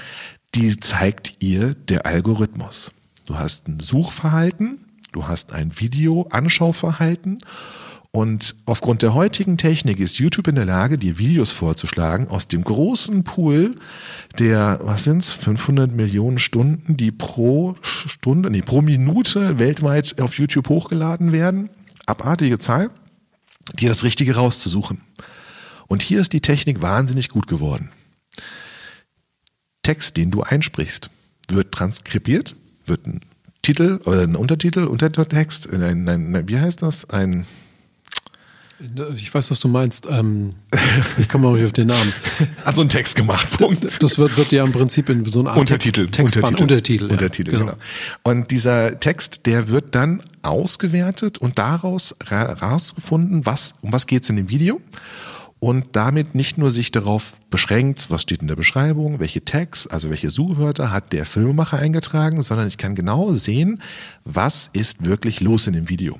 Die 0.56 0.76
zeigt 0.76 1.34
ihr 1.38 1.74
der 1.74 2.04
Algorithmus. 2.04 2.90
Du 3.26 3.38
hast 3.38 3.68
ein 3.68 3.78
Suchverhalten, 3.78 4.84
du 5.14 5.26
hast 5.28 5.52
ein 5.52 5.78
Video-Anschauverhalten 5.78 7.38
und 8.10 8.54
aufgrund 8.66 9.02
der 9.02 9.14
heutigen 9.14 9.58
Technik 9.58 9.98
ist 9.98 10.18
YouTube 10.18 10.46
in 10.46 10.54
der 10.54 10.64
Lage, 10.64 10.98
dir 10.98 11.18
Videos 11.18 11.50
vorzuschlagen 11.50 12.28
aus 12.28 12.46
dem 12.46 12.62
großen 12.62 13.24
Pool 13.24 13.74
der, 14.38 14.78
was 14.82 15.02
sind's, 15.02 15.32
500 15.32 15.90
Millionen 15.90 16.38
Stunden, 16.38 16.96
die 16.96 17.10
pro 17.10 17.74
Stunde, 17.82 18.50
nee, 18.50 18.62
pro 18.62 18.82
Minute 18.82 19.58
weltweit 19.58 20.20
auf 20.20 20.38
YouTube 20.38 20.68
hochgeladen 20.68 21.32
werden. 21.32 21.70
Abartige 22.06 22.60
Zahl, 22.60 22.90
dir 23.80 23.88
das 23.88 24.04
Richtige 24.04 24.36
rauszusuchen. 24.36 25.00
Und 25.88 26.02
hier 26.02 26.20
ist 26.20 26.32
die 26.32 26.40
Technik 26.40 26.82
wahnsinnig 26.82 27.30
gut 27.30 27.48
geworden. 27.48 27.90
Text, 29.82 30.16
den 30.16 30.30
du 30.30 30.42
einsprichst, 30.42 31.10
wird 31.48 31.72
transkribiert, 31.72 32.54
wird 32.86 33.06
ein 33.06 33.20
Titel 33.64 34.00
oder 34.04 34.22
ein 34.22 34.36
Untertitel, 34.36 34.84
Untertext, 34.84 35.68
ein, 35.72 35.82
ein, 35.82 36.08
ein 36.08 36.48
wie 36.48 36.58
heißt 36.58 36.82
das? 36.82 37.10
Ein 37.10 37.46
ich 39.14 39.32
weiß, 39.32 39.50
was 39.50 39.60
du 39.60 39.68
meinst. 39.68 40.06
Ähm, 40.10 40.54
ich 41.18 41.28
komme 41.28 41.48
auch 41.48 41.54
nicht 41.54 41.64
auf 41.64 41.72
den 41.72 41.88
Namen. 41.88 42.12
Also 42.64 42.80
ein 42.80 42.88
Text 42.88 43.14
gemacht. 43.14 43.48
Punkt. 43.58 43.84
Das 43.84 44.18
wird, 44.18 44.36
wird 44.36 44.50
ja 44.50 44.64
im 44.64 44.72
Prinzip 44.72 45.08
in 45.08 45.24
so 45.26 45.40
einer 45.40 45.50
Art 45.50 45.58
Untertitel. 45.58 46.06
Text, 46.06 46.34
Textband, 46.34 46.60
Untertitel. 46.60 47.10
Untertitel, 47.10 47.52
ja, 47.52 47.58
genau. 47.58 47.72
genau. 47.72 47.82
Und 48.22 48.50
dieser 48.50 48.98
Text, 48.98 49.46
der 49.46 49.68
wird 49.68 49.94
dann 49.94 50.22
ausgewertet 50.42 51.38
und 51.38 51.58
daraus 51.58 52.16
herausgefunden, 52.26 53.46
was, 53.46 53.74
um 53.82 53.92
was 53.92 54.06
geht's 54.06 54.30
in 54.30 54.36
dem 54.36 54.48
Video. 54.48 54.80
Und 55.64 55.96
damit 55.96 56.34
nicht 56.34 56.58
nur 56.58 56.70
sich 56.70 56.92
darauf 56.92 57.40
beschränkt, 57.48 58.10
was 58.10 58.20
steht 58.20 58.42
in 58.42 58.48
der 58.48 58.54
Beschreibung, 58.54 59.18
welche 59.18 59.46
Tags, 59.46 59.86
also 59.86 60.10
welche 60.10 60.28
Suchwörter 60.28 60.90
hat 60.90 61.14
der 61.14 61.24
Filmemacher 61.24 61.78
eingetragen, 61.78 62.42
sondern 62.42 62.68
ich 62.68 62.76
kann 62.76 62.94
genau 62.94 63.32
sehen, 63.32 63.80
was 64.26 64.68
ist 64.74 65.06
wirklich 65.06 65.40
los 65.40 65.66
in 65.66 65.72
dem 65.72 65.88
Video. 65.88 66.18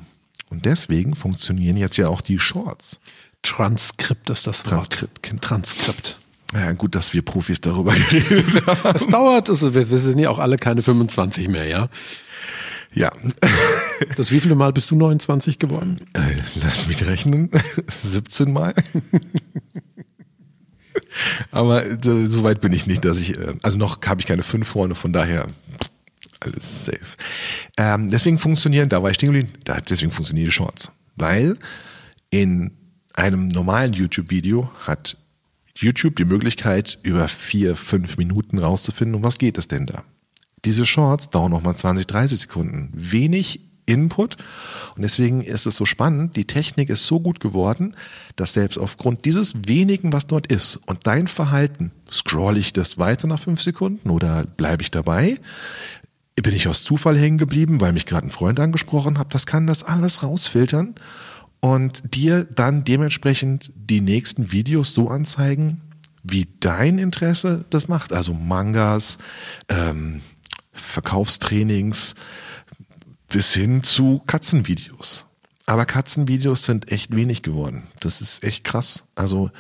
Und 0.48 0.64
deswegen 0.64 1.14
funktionieren 1.14 1.76
jetzt 1.76 1.98
ja 1.98 2.08
auch 2.08 2.22
die 2.22 2.38
Shorts. 2.38 3.00
Transkript 3.42 4.30
ist 4.30 4.46
das 4.46 4.64
Wort. 4.64 5.10
Transkript. 5.20 5.42
Transkript. 5.42 6.18
Ja, 6.54 6.72
gut, 6.72 6.94
dass 6.94 7.12
wir 7.12 7.20
Profis 7.20 7.60
darüber 7.60 7.92
geredet 8.10 8.66
haben. 8.66 8.96
Es 8.96 9.06
dauert, 9.06 9.50
also 9.50 9.74
wir, 9.74 9.90
wir 9.90 9.98
sind 9.98 10.20
ja 10.20 10.30
auch 10.30 10.38
alle 10.38 10.56
keine 10.56 10.80
25 10.80 11.48
mehr, 11.48 11.66
ja? 11.66 11.90
Ja. 12.94 13.10
Das 14.16 14.32
wievielte 14.32 14.56
Mal 14.56 14.72
bist 14.72 14.90
du 14.90 14.96
29 14.96 15.58
geworden? 15.58 15.98
Äh, 16.14 16.34
lass 16.56 16.88
mich 16.88 17.06
rechnen. 17.06 17.48
17 17.86 18.52
Mal. 18.52 18.74
Aber 21.52 21.86
äh, 21.86 22.26
so 22.26 22.42
weit 22.42 22.60
bin 22.60 22.72
ich 22.72 22.86
nicht, 22.86 23.04
dass 23.04 23.18
ich, 23.18 23.38
äh, 23.38 23.54
also 23.62 23.78
noch 23.78 24.02
habe 24.04 24.20
ich 24.20 24.26
keine 24.26 24.42
fünf 24.42 24.66
vorne, 24.66 24.96
von 24.96 25.12
daher 25.12 25.46
alles 26.40 26.86
safe. 26.86 26.98
Ähm, 27.78 28.10
deswegen 28.10 28.38
funktionieren, 28.38 28.88
da 28.88 29.02
war 29.02 29.10
ich 29.10 29.14
stehen 29.14 29.32
geblieben, 29.32 29.52
deswegen 29.88 30.10
funktionieren 30.10 30.46
die 30.46 30.52
Shorts. 30.52 30.90
Weil 31.16 31.56
in 32.30 32.72
einem 33.14 33.46
normalen 33.46 33.92
YouTube-Video 33.92 34.70
hat 34.86 35.16
YouTube 35.76 36.16
die 36.16 36.24
Möglichkeit, 36.24 36.98
über 37.02 37.28
vier, 37.28 37.76
fünf 37.76 38.16
Minuten 38.16 38.58
rauszufinden, 38.58 39.14
um 39.14 39.22
was 39.22 39.38
geht 39.38 39.56
es 39.56 39.68
denn 39.68 39.86
da. 39.86 40.04
Diese 40.64 40.86
Shorts 40.86 41.30
dauern 41.30 41.50
nochmal 41.50 41.76
20, 41.76 42.06
30 42.06 42.38
Sekunden. 42.40 42.90
Wenig 42.92 43.60
Input. 43.86 44.36
Und 44.96 45.02
deswegen 45.02 45.42
ist 45.42 45.66
es 45.66 45.76
so 45.76 45.84
spannend. 45.84 46.36
Die 46.36 46.46
Technik 46.46 46.88
ist 46.88 47.06
so 47.06 47.20
gut 47.20 47.40
geworden, 47.40 47.94
dass 48.36 48.54
selbst 48.54 48.78
aufgrund 48.78 49.24
dieses 49.26 49.54
wenigen, 49.66 50.12
was 50.12 50.26
dort 50.26 50.46
ist 50.46 50.80
und 50.86 51.06
dein 51.06 51.28
Verhalten, 51.28 51.90
scroll 52.10 52.56
ich 52.56 52.72
das 52.72 52.98
weiter 52.98 53.26
nach 53.26 53.40
fünf 53.40 53.60
Sekunden 53.60 54.08
oder 54.10 54.44
bleibe 54.44 54.82
ich 54.82 54.90
dabei? 54.90 55.38
bin 56.42 56.54
ich 56.54 56.66
aus 56.66 56.82
Zufall 56.82 57.16
hängen 57.16 57.38
geblieben, 57.38 57.80
weil 57.80 57.92
mich 57.92 58.06
gerade 58.06 58.26
ein 58.26 58.30
Freund 58.30 58.58
angesprochen 58.58 59.18
hat. 59.18 59.34
Das 59.34 59.46
kann 59.46 59.66
das 59.66 59.84
alles 59.84 60.22
rausfiltern 60.22 60.94
und 61.60 62.14
dir 62.14 62.44
dann 62.44 62.84
dementsprechend 62.84 63.72
die 63.76 64.00
nächsten 64.00 64.50
Videos 64.50 64.94
so 64.94 65.08
anzeigen, 65.08 65.80
wie 66.22 66.48
dein 66.60 66.98
Interesse 66.98 67.64
das 67.70 67.88
macht. 67.88 68.12
Also 68.12 68.34
Mangas, 68.34 69.18
ähm, 69.68 70.22
Verkaufstrainings 70.74 72.14
bis 73.28 73.54
hin 73.54 73.82
zu 73.82 74.20
Katzenvideos. 74.26 75.26
Aber 75.66 75.86
Katzenvideos 75.86 76.66
sind 76.66 76.92
echt 76.92 77.16
wenig 77.16 77.42
geworden. 77.42 77.84
Das 78.00 78.20
ist 78.20 78.44
echt 78.44 78.64
krass. 78.64 79.04
Also 79.14 79.50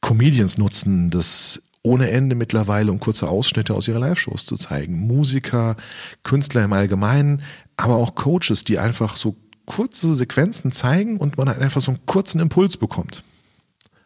Comedians 0.00 0.56
nutzen 0.56 1.10
das 1.10 1.60
ohne 1.82 2.10
Ende 2.10 2.36
mittlerweile, 2.36 2.90
um 2.90 3.00
kurze 3.00 3.28
Ausschnitte 3.28 3.74
aus 3.74 3.88
ihrer 3.88 3.98
Live-Shows 3.98 4.46
zu 4.46 4.56
zeigen. 4.56 5.00
Musiker, 5.06 5.76
Künstler 6.22 6.64
im 6.64 6.72
Allgemeinen, 6.72 7.42
aber 7.76 7.96
auch 7.96 8.14
Coaches, 8.14 8.64
die 8.64 8.78
einfach 8.78 9.16
so 9.16 9.36
kurze 9.66 10.14
Sequenzen 10.14 10.72
zeigen 10.72 11.18
und 11.18 11.36
man 11.36 11.48
einfach 11.48 11.80
so 11.80 11.92
einen 11.92 12.06
kurzen 12.06 12.40
Impuls 12.40 12.76
bekommt. 12.76 13.22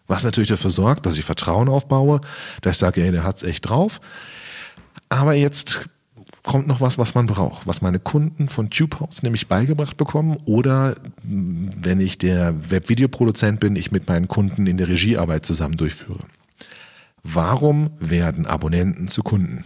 Was 0.06 0.24
natürlich 0.24 0.50
dafür 0.50 0.70
sorgt, 0.70 1.06
dass 1.06 1.18
ich 1.18 1.24
Vertrauen 1.24 1.68
aufbaue, 1.68 2.20
dass 2.62 2.76
ich 2.76 2.78
sage, 2.78 3.02
ey, 3.02 3.10
der 3.10 3.24
hat's 3.24 3.42
echt 3.42 3.68
drauf. 3.68 4.00
Aber 5.08 5.34
jetzt 5.34 5.88
kommt 6.46 6.66
noch 6.66 6.80
was, 6.80 6.96
was 6.96 7.14
man 7.14 7.26
braucht, 7.26 7.66
was 7.66 7.82
meine 7.82 7.98
Kunden 7.98 8.48
von 8.48 8.70
TubeHouse 8.70 9.22
nämlich 9.22 9.48
beigebracht 9.48 9.96
bekommen 9.96 10.38
oder 10.46 10.96
wenn 11.24 12.00
ich 12.00 12.16
der 12.16 12.70
Webvideoproduzent 12.70 13.60
bin, 13.60 13.76
ich 13.76 13.92
mit 13.92 14.08
meinen 14.08 14.28
Kunden 14.28 14.66
in 14.66 14.78
der 14.78 14.88
Regiearbeit 14.88 15.44
zusammen 15.44 15.76
durchführe. 15.76 16.24
Warum 17.22 17.90
werden 17.98 18.46
Abonnenten 18.46 19.08
zu 19.08 19.22
Kunden? 19.22 19.64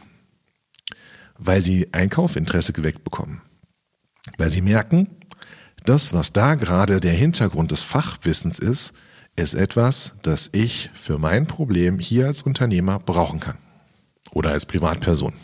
Weil 1.39 1.61
sie 1.61 1.93
Einkaufinteresse 1.93 2.73
geweckt 2.73 3.05
bekommen. 3.05 3.43
Weil 4.39 4.49
sie 4.49 4.63
merken, 4.63 5.09
das, 5.85 6.13
was 6.13 6.33
da 6.33 6.55
gerade 6.55 7.01
der 7.01 7.13
Hintergrund 7.13 7.71
des 7.71 7.83
Fachwissens 7.83 8.59
ist, 8.59 8.93
ist 9.37 9.55
etwas, 9.55 10.15
das 10.23 10.49
ich 10.53 10.91
für 10.95 11.19
mein 11.19 11.47
Problem 11.47 11.99
hier 11.99 12.27
als 12.27 12.43
Unternehmer 12.43 12.99
brauchen 12.99 13.41
kann. 13.41 13.59
Oder 14.33 14.51
als 14.51 14.67
Privatperson. 14.67 15.35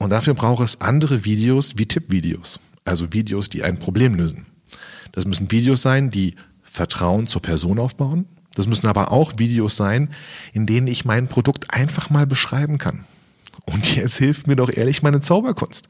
Und 0.00 0.10
dafür 0.10 0.32
braucht 0.32 0.64
es 0.64 0.80
andere 0.80 1.24
Videos 1.26 1.74
wie 1.76 1.86
Tippvideos. 1.86 2.58
Also 2.84 3.12
Videos, 3.12 3.50
die 3.50 3.62
ein 3.62 3.78
Problem 3.78 4.14
lösen. 4.14 4.46
Das 5.12 5.26
müssen 5.26 5.50
Videos 5.50 5.82
sein, 5.82 6.10
die 6.10 6.36
Vertrauen 6.62 7.26
zur 7.26 7.42
Person 7.42 7.78
aufbauen, 7.78 8.24
das 8.54 8.66
müssen 8.66 8.86
aber 8.86 9.12
auch 9.12 9.34
Videos 9.36 9.76
sein, 9.76 10.08
in 10.52 10.66
denen 10.66 10.86
ich 10.86 11.04
mein 11.04 11.28
Produkt 11.28 11.72
einfach 11.74 12.10
mal 12.10 12.26
beschreiben 12.26 12.78
kann. 12.78 13.04
Und 13.66 13.94
jetzt 13.94 14.16
hilft 14.16 14.46
mir 14.46 14.56
doch 14.56 14.70
ehrlich 14.72 15.02
meine 15.02 15.20
Zauberkunst. 15.20 15.86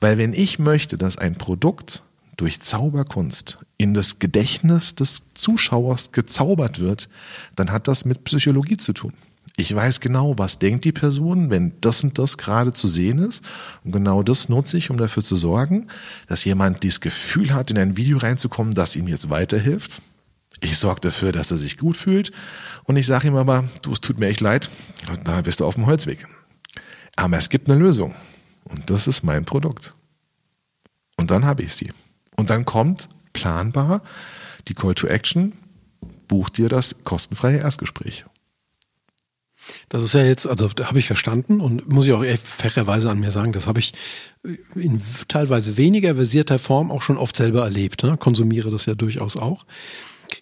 Weil 0.00 0.18
wenn 0.18 0.32
ich 0.32 0.58
möchte, 0.58 0.98
dass 0.98 1.16
ein 1.16 1.36
Produkt 1.36 2.02
durch 2.36 2.60
Zauberkunst 2.60 3.58
in 3.76 3.94
das 3.94 4.18
Gedächtnis 4.18 4.94
des 4.94 5.22
Zuschauers 5.34 6.10
gezaubert 6.10 6.80
wird, 6.80 7.08
dann 7.54 7.70
hat 7.70 7.86
das 7.86 8.04
mit 8.04 8.24
Psychologie 8.24 8.76
zu 8.76 8.92
tun. 8.92 9.12
Ich 9.60 9.74
weiß 9.74 10.00
genau, 10.00 10.38
was 10.38 10.58
denkt 10.58 10.86
die 10.86 10.92
Person, 10.92 11.50
wenn 11.50 11.78
das 11.82 12.02
und 12.02 12.18
das 12.18 12.38
gerade 12.38 12.72
zu 12.72 12.88
sehen 12.88 13.18
ist. 13.18 13.44
Und 13.84 13.92
genau 13.92 14.22
das 14.22 14.48
nutze 14.48 14.78
ich, 14.78 14.88
um 14.88 14.96
dafür 14.96 15.22
zu 15.22 15.36
sorgen, 15.36 15.88
dass 16.28 16.46
jemand 16.46 16.82
dieses 16.82 17.02
Gefühl 17.02 17.52
hat, 17.52 17.70
in 17.70 17.76
ein 17.76 17.98
Video 17.98 18.16
reinzukommen, 18.16 18.72
das 18.72 18.96
ihm 18.96 19.06
jetzt 19.06 19.28
weiterhilft. 19.28 20.00
Ich 20.62 20.78
sorge 20.78 21.02
dafür, 21.02 21.32
dass 21.32 21.50
er 21.50 21.58
sich 21.58 21.76
gut 21.76 21.98
fühlt. 21.98 22.32
Und 22.84 22.96
ich 22.96 23.06
sage 23.06 23.28
ihm 23.28 23.36
aber, 23.36 23.64
du, 23.82 23.92
es 23.92 24.00
tut 24.00 24.18
mir 24.18 24.28
echt 24.28 24.40
leid, 24.40 24.70
da 25.24 25.42
bist 25.42 25.60
du 25.60 25.66
auf 25.66 25.74
dem 25.74 25.84
Holzweg. 25.84 26.26
Aber 27.16 27.36
es 27.36 27.50
gibt 27.50 27.68
eine 27.68 27.78
Lösung. 27.78 28.14
Und 28.64 28.88
das 28.88 29.06
ist 29.06 29.24
mein 29.24 29.44
Produkt. 29.44 29.92
Und 31.18 31.30
dann 31.30 31.44
habe 31.44 31.64
ich 31.64 31.74
sie. 31.74 31.92
Und 32.34 32.48
dann 32.48 32.64
kommt 32.64 33.10
planbar 33.34 34.00
die 34.68 34.74
Call 34.74 34.94
to 34.94 35.06
Action, 35.06 35.52
buch 36.28 36.48
dir 36.48 36.70
das 36.70 36.96
kostenfreie 37.04 37.58
Erstgespräch. 37.58 38.24
Das 39.88 40.02
ist 40.02 40.14
ja 40.14 40.24
jetzt, 40.24 40.46
also 40.46 40.68
da 40.68 40.86
habe 40.86 40.98
ich 40.98 41.06
verstanden 41.06 41.60
und 41.60 41.90
muss 41.92 42.06
ich 42.06 42.12
auch 42.12 42.24
fairerweise 42.44 43.10
an 43.10 43.20
mir 43.20 43.30
sagen, 43.30 43.52
das 43.52 43.66
habe 43.66 43.80
ich 43.80 43.92
in 44.74 45.00
teilweise 45.28 45.76
weniger 45.76 46.14
versierter 46.14 46.58
Form 46.58 46.90
auch 46.90 47.02
schon 47.02 47.18
oft 47.18 47.36
selber 47.36 47.62
erlebt. 47.62 48.02
Ne? 48.02 48.16
Konsumiere 48.16 48.70
das 48.70 48.86
ja 48.86 48.94
durchaus 48.94 49.36
auch. 49.36 49.64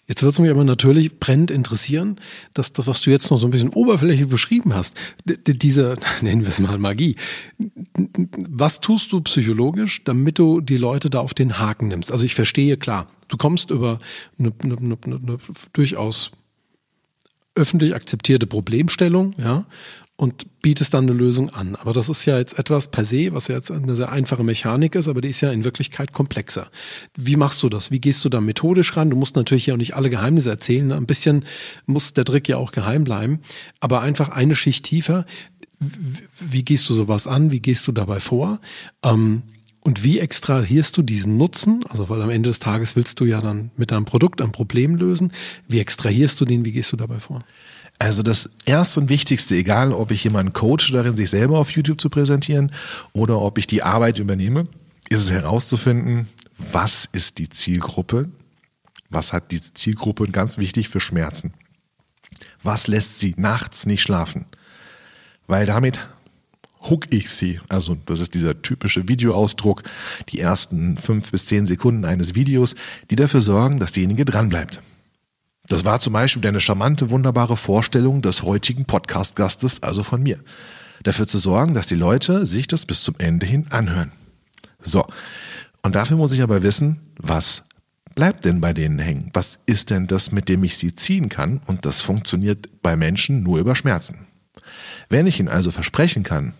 Jetzt 0.07 0.23
wird 0.23 0.33
es 0.33 0.39
mich 0.39 0.49
aber 0.49 0.63
natürlich 0.63 1.19
brennend 1.19 1.51
interessieren, 1.51 2.19
dass 2.53 2.73
das, 2.73 2.87
was 2.87 3.01
du 3.01 3.09
jetzt 3.09 3.29
noch 3.31 3.37
so 3.37 3.47
ein 3.47 3.51
bisschen 3.51 3.69
oberflächlich 3.69 4.27
beschrieben 4.27 4.73
hast, 4.73 4.95
diese, 5.25 5.95
nennen 6.21 6.41
wir 6.41 6.49
es 6.49 6.59
mal 6.59 6.77
Magie. 6.77 7.15
Was 8.35 8.81
tust 8.81 9.11
du 9.11 9.21
psychologisch, 9.21 10.03
damit 10.03 10.39
du 10.39 10.61
die 10.61 10.77
Leute 10.77 11.09
da 11.09 11.19
auf 11.19 11.33
den 11.33 11.59
Haken 11.59 11.87
nimmst? 11.87 12.11
Also 12.11 12.25
ich 12.25 12.35
verstehe 12.35 12.77
klar, 12.77 13.07
du 13.27 13.37
kommst 13.37 13.71
über 13.71 13.99
eine, 14.37 14.51
eine, 14.63 14.77
eine, 14.77 14.97
eine 15.05 15.37
durchaus 15.73 16.31
öffentlich 17.59 17.93
akzeptierte 17.93 18.47
Problemstellung, 18.47 19.33
ja, 19.37 19.65
und 20.19 20.61
bietest 20.61 20.93
dann 20.93 21.05
eine 21.05 21.13
Lösung 21.13 21.49
an. 21.49 21.77
Aber 21.77 21.93
das 21.93 22.09
ist 22.09 22.25
ja 22.25 22.37
jetzt 22.37 22.59
etwas 22.59 22.91
per 22.91 23.05
se, 23.05 23.31
was 23.31 23.47
ja 23.47 23.55
jetzt 23.55 23.71
eine 23.71 23.95
sehr 23.95 24.11
einfache 24.11 24.43
Mechanik 24.43 24.95
ist, 24.95 25.07
aber 25.07 25.21
die 25.21 25.29
ist 25.29 25.39
ja 25.39 25.49
in 25.49 25.63
Wirklichkeit 25.63 26.11
komplexer. 26.11 26.67
Wie 27.15 27.37
machst 27.37 27.63
du 27.63 27.69
das? 27.69 27.89
Wie 27.89 28.01
gehst 28.01 28.25
du 28.25 28.29
da 28.29 28.41
methodisch 28.41 28.97
ran? 28.97 29.09
Du 29.09 29.15
musst 29.15 29.37
natürlich 29.37 29.67
ja 29.67 29.75
auch 29.75 29.77
nicht 29.77 29.95
alle 29.95 30.09
Geheimnisse 30.09 30.49
erzählen. 30.49 30.87
Ne? 30.87 30.95
Ein 30.97 31.05
bisschen 31.05 31.45
muss 31.85 32.11
der 32.11 32.25
Trick 32.25 32.49
ja 32.49 32.57
auch 32.57 32.73
geheim 32.73 33.05
bleiben, 33.05 33.39
aber 33.79 34.01
einfach 34.01 34.27
eine 34.27 34.55
Schicht 34.55 34.83
tiefer. 34.83 35.25
Wie 35.79 36.65
gehst 36.65 36.89
du 36.89 36.93
sowas 36.93 37.25
an? 37.25 37.51
Wie 37.51 37.61
gehst 37.61 37.87
du 37.87 37.93
dabei 37.93 38.19
vor? 38.19 38.59
Ähm, 39.03 39.43
und 39.81 40.03
wie 40.03 40.19
extrahierst 40.19 40.97
du 40.97 41.01
diesen 41.01 41.37
Nutzen? 41.37 41.83
Also, 41.87 42.09
weil 42.09 42.21
am 42.21 42.29
Ende 42.29 42.49
des 42.49 42.59
Tages 42.59 42.95
willst 42.95 43.19
du 43.19 43.25
ja 43.25 43.41
dann 43.41 43.71
mit 43.77 43.91
deinem 43.91 44.05
Produkt 44.05 44.41
ein 44.41 44.51
Problem 44.51 44.95
lösen. 44.95 45.31
Wie 45.67 45.79
extrahierst 45.79 46.39
du 46.41 46.45
den? 46.45 46.65
Wie 46.65 46.71
gehst 46.71 46.91
du 46.91 46.97
dabei 46.97 47.19
vor? 47.19 47.43
Also 47.97 48.23
das 48.23 48.49
erste 48.65 49.01
und 49.01 49.09
wichtigste, 49.09 49.55
egal 49.55 49.91
ob 49.91 50.11
ich 50.11 50.23
jemanden 50.23 50.53
coache 50.53 50.91
darin, 50.93 51.17
sich 51.17 51.29
selber 51.29 51.59
auf 51.59 51.71
YouTube 51.71 51.99
zu 51.99 52.09
präsentieren 52.09 52.71
oder 53.11 53.41
ob 53.41 53.57
ich 53.57 53.67
die 53.67 53.83
Arbeit 53.83 54.19
übernehme, 54.19 54.67
ist 55.09 55.21
es 55.21 55.31
herauszufinden, 55.31 56.29
was 56.71 57.09
ist 57.11 57.37
die 57.39 57.49
Zielgruppe? 57.49 58.29
Was 59.09 59.33
hat 59.33 59.51
die 59.51 59.61
Zielgruppe 59.73 60.27
ganz 60.27 60.57
wichtig 60.57 60.87
für 60.87 61.01
Schmerzen? 61.01 61.53
Was 62.63 62.87
lässt 62.87 63.19
sie 63.19 63.33
nachts 63.37 63.85
nicht 63.85 64.01
schlafen? 64.01 64.45
Weil 65.47 65.65
damit 65.65 65.99
hook 66.81 67.07
ich 67.09 67.29
sie. 67.29 67.59
Also 67.69 67.97
das 68.05 68.19
ist 68.19 68.33
dieser 68.33 68.61
typische 68.61 69.07
Videoausdruck, 69.07 69.83
die 70.29 70.39
ersten 70.39 70.97
fünf 70.97 71.31
bis 71.31 71.45
zehn 71.45 71.65
Sekunden 71.65 72.05
eines 72.05 72.35
Videos, 72.35 72.75
die 73.11 73.15
dafür 73.15 73.41
sorgen, 73.41 73.79
dass 73.79 73.91
derjenige 73.91 74.25
dranbleibt. 74.25 74.81
Das 75.67 75.85
war 75.85 75.99
zum 75.99 76.13
Beispiel 76.13 76.47
eine 76.47 76.61
charmante, 76.61 77.11
wunderbare 77.11 77.55
Vorstellung 77.55 78.21
des 78.21 78.41
heutigen 78.43 78.85
Podcast-Gastes, 78.85 79.83
also 79.83 80.03
von 80.03 80.23
mir. 80.23 80.39
Dafür 81.03 81.27
zu 81.27 81.37
sorgen, 81.37 81.75
dass 81.75 81.85
die 81.85 81.95
Leute 81.95 82.45
sich 82.45 82.67
das 82.67 82.85
bis 82.85 83.03
zum 83.03 83.15
Ende 83.19 83.45
hin 83.45 83.67
anhören. 83.69 84.11
So. 84.79 85.05
Und 85.83 85.95
dafür 85.95 86.17
muss 86.17 86.31
ich 86.31 86.41
aber 86.41 86.63
wissen, 86.63 86.99
was 87.17 87.63
bleibt 88.15 88.45
denn 88.45 88.61
bei 88.61 88.73
denen 88.73 88.99
hängen? 88.99 89.29
Was 89.33 89.59
ist 89.65 89.91
denn 89.91 90.07
das, 90.07 90.31
mit 90.31 90.49
dem 90.49 90.63
ich 90.63 90.75
sie 90.75 90.95
ziehen 90.95 91.29
kann? 91.29 91.61
Und 91.67 91.85
das 91.85 92.01
funktioniert 92.01 92.81
bei 92.81 92.95
Menschen 92.95 93.43
nur 93.43 93.59
über 93.59 93.75
Schmerzen. 93.75 94.27
Wenn 95.07 95.27
ich 95.27 95.39
ihnen 95.39 95.49
also 95.49 95.71
versprechen 95.71 96.23
kann, 96.23 96.53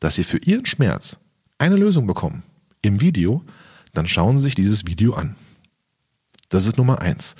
dass 0.00 0.14
sie 0.14 0.24
für 0.24 0.38
ihren 0.38 0.66
Schmerz 0.66 1.18
eine 1.58 1.76
Lösung 1.76 2.06
bekommen 2.06 2.42
im 2.82 3.00
Video, 3.00 3.44
dann 3.94 4.08
schauen 4.08 4.36
sie 4.36 4.44
sich 4.44 4.54
dieses 4.54 4.86
Video 4.86 5.14
an. 5.14 5.36
Das 6.48 6.66
ist 6.66 6.78
Nummer 6.78 7.00
eins. 7.00 7.34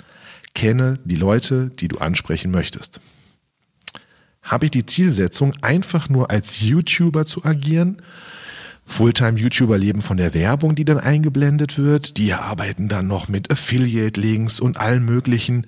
Kenne 0.53 0.99
die 1.05 1.15
Leute, 1.15 1.69
die 1.69 1.87
du 1.87 1.97
ansprechen 1.99 2.51
möchtest. 2.51 2.99
Habe 4.41 4.65
ich 4.65 4.71
die 4.71 4.85
Zielsetzung, 4.85 5.53
einfach 5.61 6.09
nur 6.09 6.31
als 6.31 6.61
YouTuber 6.61 7.25
zu 7.25 7.45
agieren? 7.45 8.01
Fulltime-YouTuber 8.85 9.77
leben 9.77 10.01
von 10.01 10.17
der 10.17 10.33
Werbung, 10.33 10.75
die 10.75 10.85
dann 10.85 10.99
eingeblendet 10.99 11.77
wird. 11.77 12.17
Die 12.17 12.33
arbeiten 12.33 12.89
dann 12.89 13.07
noch 13.07 13.27
mit 13.27 13.51
Affiliate-Links 13.51 14.59
und 14.59 14.77
allen 14.77 15.05
möglichen 15.05 15.67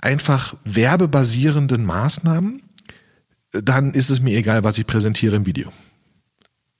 einfach 0.00 0.54
werbebasierenden 0.64 1.84
Maßnahmen. 1.84 2.62
Dann 3.50 3.92
ist 3.94 4.10
es 4.10 4.20
mir 4.20 4.36
egal, 4.36 4.62
was 4.62 4.78
ich 4.78 4.86
präsentiere 4.86 5.36
im 5.36 5.46
Video. 5.46 5.72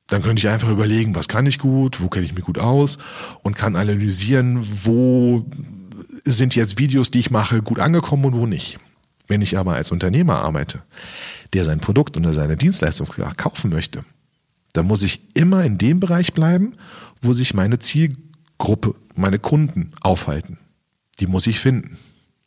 Dann 0.08 0.22
könnte 0.22 0.38
ich 0.38 0.48
einfach 0.48 0.70
überlegen, 0.70 1.14
was 1.14 1.28
kann 1.28 1.46
ich 1.46 1.58
gut, 1.58 2.00
wo 2.00 2.08
kenne 2.08 2.24
ich 2.24 2.34
mich 2.34 2.44
gut 2.44 2.58
aus 2.58 2.98
und 3.42 3.56
kann 3.56 3.74
analysieren, 3.74 4.64
wo 4.84 5.44
sind 6.24 6.54
jetzt 6.54 6.78
Videos, 6.78 7.10
die 7.10 7.20
ich 7.20 7.30
mache, 7.30 7.62
gut 7.62 7.80
angekommen 7.80 8.24
und 8.26 8.34
wo 8.34 8.46
nicht. 8.46 8.78
Wenn 9.26 9.42
ich 9.42 9.58
aber 9.58 9.74
als 9.74 9.90
Unternehmer 9.90 10.42
arbeite, 10.42 10.82
der 11.52 11.64
sein 11.64 11.80
Produkt 11.80 12.16
oder 12.16 12.32
seine 12.32 12.56
Dienstleistung 12.56 13.08
kaufen 13.36 13.70
möchte, 13.70 14.04
dann 14.72 14.86
muss 14.86 15.02
ich 15.02 15.20
immer 15.34 15.64
in 15.64 15.78
dem 15.78 16.00
Bereich 16.00 16.32
bleiben, 16.32 16.72
wo 17.20 17.32
sich 17.32 17.54
meine 17.54 17.78
Zielgruppe, 17.78 18.94
meine 19.14 19.38
Kunden 19.38 19.92
aufhalten. 20.02 20.58
Die 21.18 21.26
muss 21.26 21.46
ich 21.46 21.58
finden. 21.58 21.98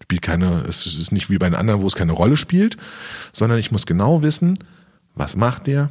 Spielt 0.02 0.22
keine, 0.22 0.63
es 0.67 0.86
ist 0.86 1.12
nicht 1.12 1.30
wie 1.30 1.38
bei 1.38 1.50
den 1.50 1.56
anderen, 1.56 1.82
wo 1.82 1.88
es 1.88 1.95
keine 1.95 2.13
Rolle 2.13 2.38
spielt, 2.38 2.78
sondern 3.34 3.60
ich 3.60 3.72
muss 3.72 3.86
genau 3.86 4.24
wissen, 4.24 4.60
was 5.15 5.36
macht 5.36 5.67
der, 5.67 5.89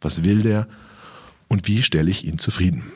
was 0.00 0.24
will 0.24 0.42
der 0.42 0.66
und 1.50 1.66
wie 1.66 1.82
stelle 1.82 2.10
ich 2.10 2.24
ihn 2.24 2.38
zufrieden. 2.38 2.90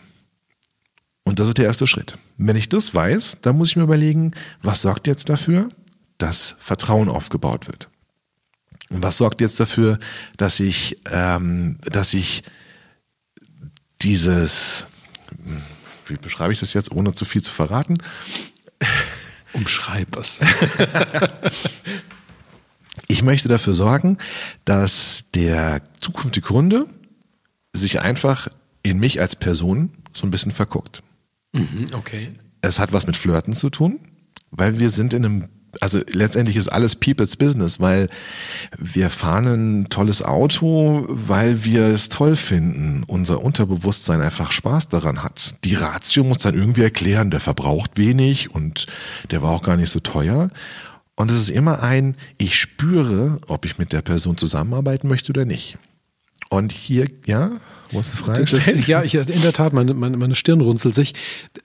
Und 1.25 1.40
das 1.40 1.49
ist 1.49 1.59
der 1.59 1.67
erste 1.67 1.87
Schritt. 1.87 2.17
Wenn 2.38 2.57
ich 2.57 2.69
das 2.69 2.95
weiß, 2.95 3.38
dann 3.43 3.59
muss 3.59 3.71
ich 3.71 3.77
mir 3.77 3.83
überlegen, 3.83 4.33
was 4.62 4.83
sorgt 4.83 5.07
jetzt 5.07 5.29
dafür, 5.29 5.69
dass 6.19 6.57
Vertrauen 6.61 7.09
aufgebaut 7.09 7.67
wird. 7.67 7.88
Und 8.90 9.03
was 9.03 9.19
sorgt 9.19 9.40
jetzt 9.40 9.59
dafür, 9.59 9.99
dass 10.37 10.61
ich, 10.61 10.99
ähm, 11.11 11.79
dass 11.83 12.14
ich 12.14 12.45
dieses, 14.03 14.87
wie 16.07 16.14
beschreibe 16.14 16.53
ich 16.53 16.61
das 16.61 16.75
jetzt, 16.75 16.93
ohne 16.93 17.14
zu 17.14 17.25
viel 17.25 17.43
zu 17.43 17.53
verraten? 17.53 17.99
Umschreib 19.53 20.17
es. 20.19 20.38
ich 23.09 23.23
möchte 23.23 23.49
dafür 23.49 23.73
sorgen, 23.73 24.19
dass 24.64 25.25
der 25.35 25.81
zukünftige 26.01 26.47
Kunde 26.47 26.87
sich 27.75 28.01
einfach 28.01 28.49
in 28.83 28.99
mich 28.99 29.21
als 29.21 29.37
Person 29.37 29.91
so 30.15 30.27
ein 30.27 30.31
bisschen 30.31 30.53
verguckt. 30.53 31.03
Mhm, 31.53 31.87
okay. 31.93 32.31
Es 32.63 32.79
hat 32.79 32.93
was 32.93 33.07
mit 33.07 33.17
Flirten 33.17 33.53
zu 33.53 33.69
tun, 33.69 33.99
weil 34.51 34.79
wir 34.79 34.89
sind 34.89 35.13
in 35.13 35.25
einem 35.25 35.49
also 35.81 36.01
letztendlich 36.09 36.57
ist 36.57 36.69
alles 36.69 36.97
People's 36.97 37.37
Business, 37.37 37.81
weil 37.81 38.09
wir 38.79 39.11
fahren 39.11 39.47
ein 39.47 39.89
tolles 39.89 40.23
Auto, 40.23 41.05
weil 41.09 41.65
wir 41.65 41.87
es 41.87 42.09
toll 42.09 42.37
finden. 42.37 43.03
Unser 43.07 43.43
Unterbewusstsein 43.43 44.21
einfach 44.21 44.53
Spaß 44.53 44.89
daran 44.89 45.23
hat. 45.23 45.57
Die 45.65 45.75
Ratio 45.75 46.25
muss 46.25 46.39
dann 46.39 46.55
irgendwie 46.55 46.83
erklären, 46.83 47.31
der 47.31 47.41
verbraucht 47.41 47.97
wenig 47.97 48.55
und 48.55 48.87
der 49.31 49.43
war 49.43 49.51
auch 49.51 49.63
gar 49.63 49.77
nicht 49.77 49.91
so 49.91 50.01
teuer. 50.01 50.51
Und 51.17 51.31
es 51.31 51.39
ist 51.39 51.51
immer 51.51 51.83
ein, 51.83 52.17
ich 52.39 52.57
spüre, 52.57 53.41
ob 53.47 53.65
ich 53.65 53.79
mit 53.79 53.93
der 53.93 54.03
Person 54.03 54.37
zusammenarbeiten 54.37 55.09
möchte 55.09 55.31
oder 55.31 55.45
nicht. 55.45 55.79
Und 56.55 56.73
hier, 56.73 57.07
ja, 57.27 57.51
musst 57.90 58.12
du 58.12 58.17
Frage 58.19 58.47
stellen? 58.47 58.79
Das, 58.79 58.87
ja, 58.87 59.03
ich, 59.03 59.14
in 59.14 59.43
der 59.43 59.53
Tat, 59.53 59.73
meine, 59.73 59.93
meine, 59.93 60.17
meine 60.17 60.37
Stirn 60.37 60.61
runzelt 60.61 60.95
sich. 60.95 61.14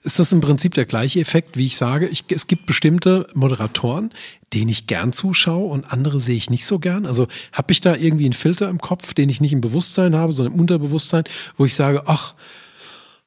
Ist 0.02 0.18
das 0.18 0.32
im 0.32 0.40
Prinzip 0.40 0.74
der 0.74 0.84
gleiche 0.84 1.20
Effekt, 1.20 1.56
wie 1.56 1.66
ich 1.66 1.76
sage? 1.76 2.08
Ich, 2.08 2.24
es 2.28 2.48
gibt 2.48 2.66
bestimmte 2.66 3.28
Moderatoren, 3.34 4.10
denen 4.52 4.68
ich 4.68 4.88
gern 4.88 5.12
zuschaue 5.12 5.70
und 5.70 5.92
andere 5.92 6.18
sehe 6.18 6.36
ich 6.36 6.50
nicht 6.50 6.66
so 6.66 6.80
gern. 6.80 7.06
Also 7.06 7.28
habe 7.52 7.72
ich 7.72 7.80
da 7.80 7.94
irgendwie 7.94 8.24
einen 8.24 8.32
Filter 8.32 8.68
im 8.68 8.80
Kopf, 8.80 9.14
den 9.14 9.28
ich 9.28 9.40
nicht 9.40 9.52
im 9.52 9.60
Bewusstsein 9.60 10.16
habe, 10.16 10.32
sondern 10.32 10.54
im 10.54 10.60
Unterbewusstsein, 10.60 11.22
wo 11.56 11.64
ich 11.64 11.76
sage, 11.76 12.02
ach, 12.06 12.34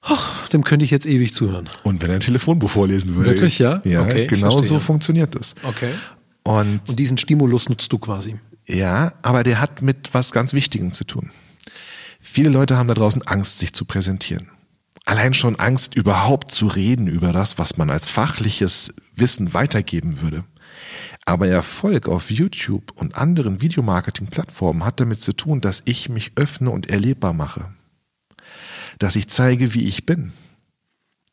ach 0.02 0.50
dem 0.50 0.66
könnte 0.66 0.84
ich 0.84 0.92
jetzt 0.92 1.06
ewig 1.06 1.34
zuhören. 1.34 1.70
Und 1.84 2.02
wenn 2.02 2.10
er 2.10 2.16
ein 2.16 2.20
Telefonbuch 2.20 2.70
vorlesen 2.70 3.16
würde. 3.16 3.30
Wirklich, 3.30 3.60
ja? 3.60 3.82
Ja, 3.86 4.02
okay, 4.02 4.28
genau 4.28 4.60
so 4.62 4.80
funktioniert 4.80 5.34
das. 5.36 5.56
Okay. 5.64 5.92
Und, 6.44 6.82
und 6.90 7.00
diesen 7.00 7.18
Stimulus 7.18 7.70
nutzt 7.70 7.94
du 7.94 8.00
quasi. 8.00 8.36
Ja, 8.68 9.14
aber 9.22 9.44
der 9.44 9.62
hat 9.62 9.82
mit 9.82 10.10
was 10.14 10.32
ganz 10.34 10.54
Wichtigem 10.54 10.92
zu 10.92 11.06
tun. 11.06 11.32
Viele 12.34 12.50
Leute 12.50 12.78
haben 12.78 12.88
da 12.88 12.96
draußen 12.96 13.22
Angst, 13.28 13.60
sich 13.60 13.74
zu 13.74 13.86
präsentieren. 13.86 14.50
Allein 15.06 15.36
schon 15.36 15.58
Angst, 15.58 15.94
überhaupt 15.94 16.50
zu 16.52 16.66
reden 16.66 17.06
über 17.06 17.32
das, 17.32 17.60
was 17.60 17.78
man 17.78 17.92
als 17.92 18.10
fachliches 18.10 18.92
Wissen 19.14 19.54
weitergeben 19.54 20.20
würde. 20.20 20.44
Aber 21.26 21.48
Erfolg 21.48 22.08
auf 22.08 22.32
YouTube 22.32 22.92
und 22.96 23.14
anderen 23.14 23.62
Videomarketing-Plattformen 23.62 24.84
hat 24.84 25.00
damit 25.00 25.22
zu 25.22 25.34
tun, 25.34 25.62
dass 25.62 25.84
ich 25.86 26.10
mich 26.10 26.32
öffne 26.34 26.72
und 26.72 26.90
erlebbar 26.90 27.34
mache. 27.34 27.72
Dass 28.98 29.16
ich 29.16 29.28
zeige, 29.28 29.76
wie 29.76 29.84
ich 29.84 30.08
bin. 30.08 30.34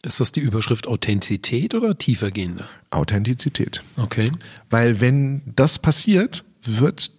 Ist 0.03 0.21
das 0.21 0.33
die 0.33 0.41
Überschrift 0.41 0.87
Authentizität 0.87 1.75
oder 1.75 1.97
tiefergehende? 1.97 2.69
Authentizität. 2.91 3.83
Okay. 3.97 4.31
Weil 4.69 5.01
wenn 5.01 5.41
das 5.57 5.79
passiert, 5.79 6.45
wird 6.61 7.11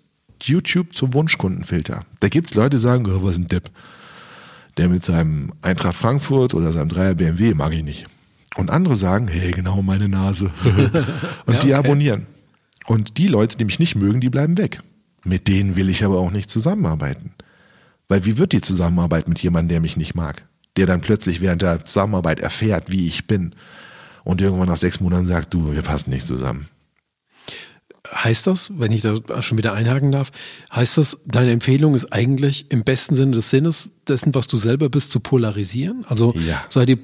YouTube 0.44 0.94
zum 0.94 1.14
Wunschkundenfilter. 1.14 2.02
Da 2.20 2.30
gibt's 2.30 2.54
Leute, 2.54 2.72
die 2.72 2.82
sagen, 2.82 3.06
oh, 3.08 3.24
was 3.24 3.38
ein 3.38 3.48
Depp. 3.48 3.70
Der 4.78 4.88
mit 4.90 5.06
seinem 5.06 5.52
Eintracht 5.62 5.96
Frankfurt 5.96 6.54
oder 6.54 6.72
seinem 6.74 6.90
Dreier 6.90 7.16
BMW 7.16 7.54
mag 7.54 7.74
ich 7.74 7.84
nicht. 7.84 8.06
Und 8.56 8.70
andere 8.70 8.96
sagen, 8.96 9.28
hey, 9.28 9.52
genau 9.52 9.82
meine 9.82 10.10
Nase. 10.10 10.52
und 11.46 11.54
Ja, 11.54 11.60
die 11.60 11.68
okay. 11.68 11.74
abonnieren. 11.74 12.28
Und 12.88 13.18
die 13.18 13.28
Leute, 13.28 13.58
die 13.58 13.66
mich 13.66 13.80
nicht 13.80 13.96
mögen, 13.96 14.22
die 14.22 14.30
bleiben 14.30 14.58
weg. 14.58 14.82
Mit 15.24 15.48
denen 15.48 15.76
will 15.76 15.90
ich 15.90 16.04
aber 16.04 16.20
auch 16.20 16.32
nicht 16.32 16.50
zusammenarbeiten. 16.50 17.34
Weil 18.08 18.26
wie 18.26 18.38
wird 18.38 18.54
die 18.54 18.62
Zusammenarbeit 18.62 19.28
mit 19.28 19.42
jemandem, 19.42 19.70
der 19.70 19.82
mich 19.82 19.98
nicht 19.98 20.16
mag? 20.16 20.46
Der 20.78 20.86
dann 20.86 21.02
plötzlich 21.02 21.42
während 21.42 21.62
der 21.62 21.86
Zusammenarbeit 21.86 22.40
erfährt, 22.40 22.92
wie 22.92 23.08
ich 23.08 23.28
bin. 23.28 23.54
Und 24.24 24.42
irgendwann 24.42 24.68
nach 24.68 24.78
sechs 24.78 25.00
Monaten 25.00 25.26
sagt, 25.26 25.54
du, 25.54 25.72
wir 25.74 25.82
passen 25.82 26.10
nicht 26.10 26.26
zusammen. 26.26 26.68
Heißt 28.14 28.46
das, 28.48 28.72
wenn 28.78 28.92
ich 28.92 29.02
da 29.02 29.42
schon 29.42 29.58
wieder 29.58 29.74
einhaken 29.74 30.12
darf, 30.12 30.32
heißt 30.74 30.98
das, 30.98 31.18
deine 31.26 31.52
Empfehlung 31.52 31.96
ist 31.96 32.12
eigentlich 32.12 32.66
im 32.70 32.84
besten 32.84 33.16
Sinne 33.16 33.32
des 33.32 33.50
Sinnes 33.50 33.90
dessen, 34.08 34.36
was 34.36 34.48
du 34.48 34.58
selber 34.58 34.90
bist, 34.90 35.12
zu 35.12 35.20
polarisieren? 35.20 36.04
Also 36.08 36.34
Ja. 36.46 36.66
sei 36.70 36.86
die, 36.86 36.98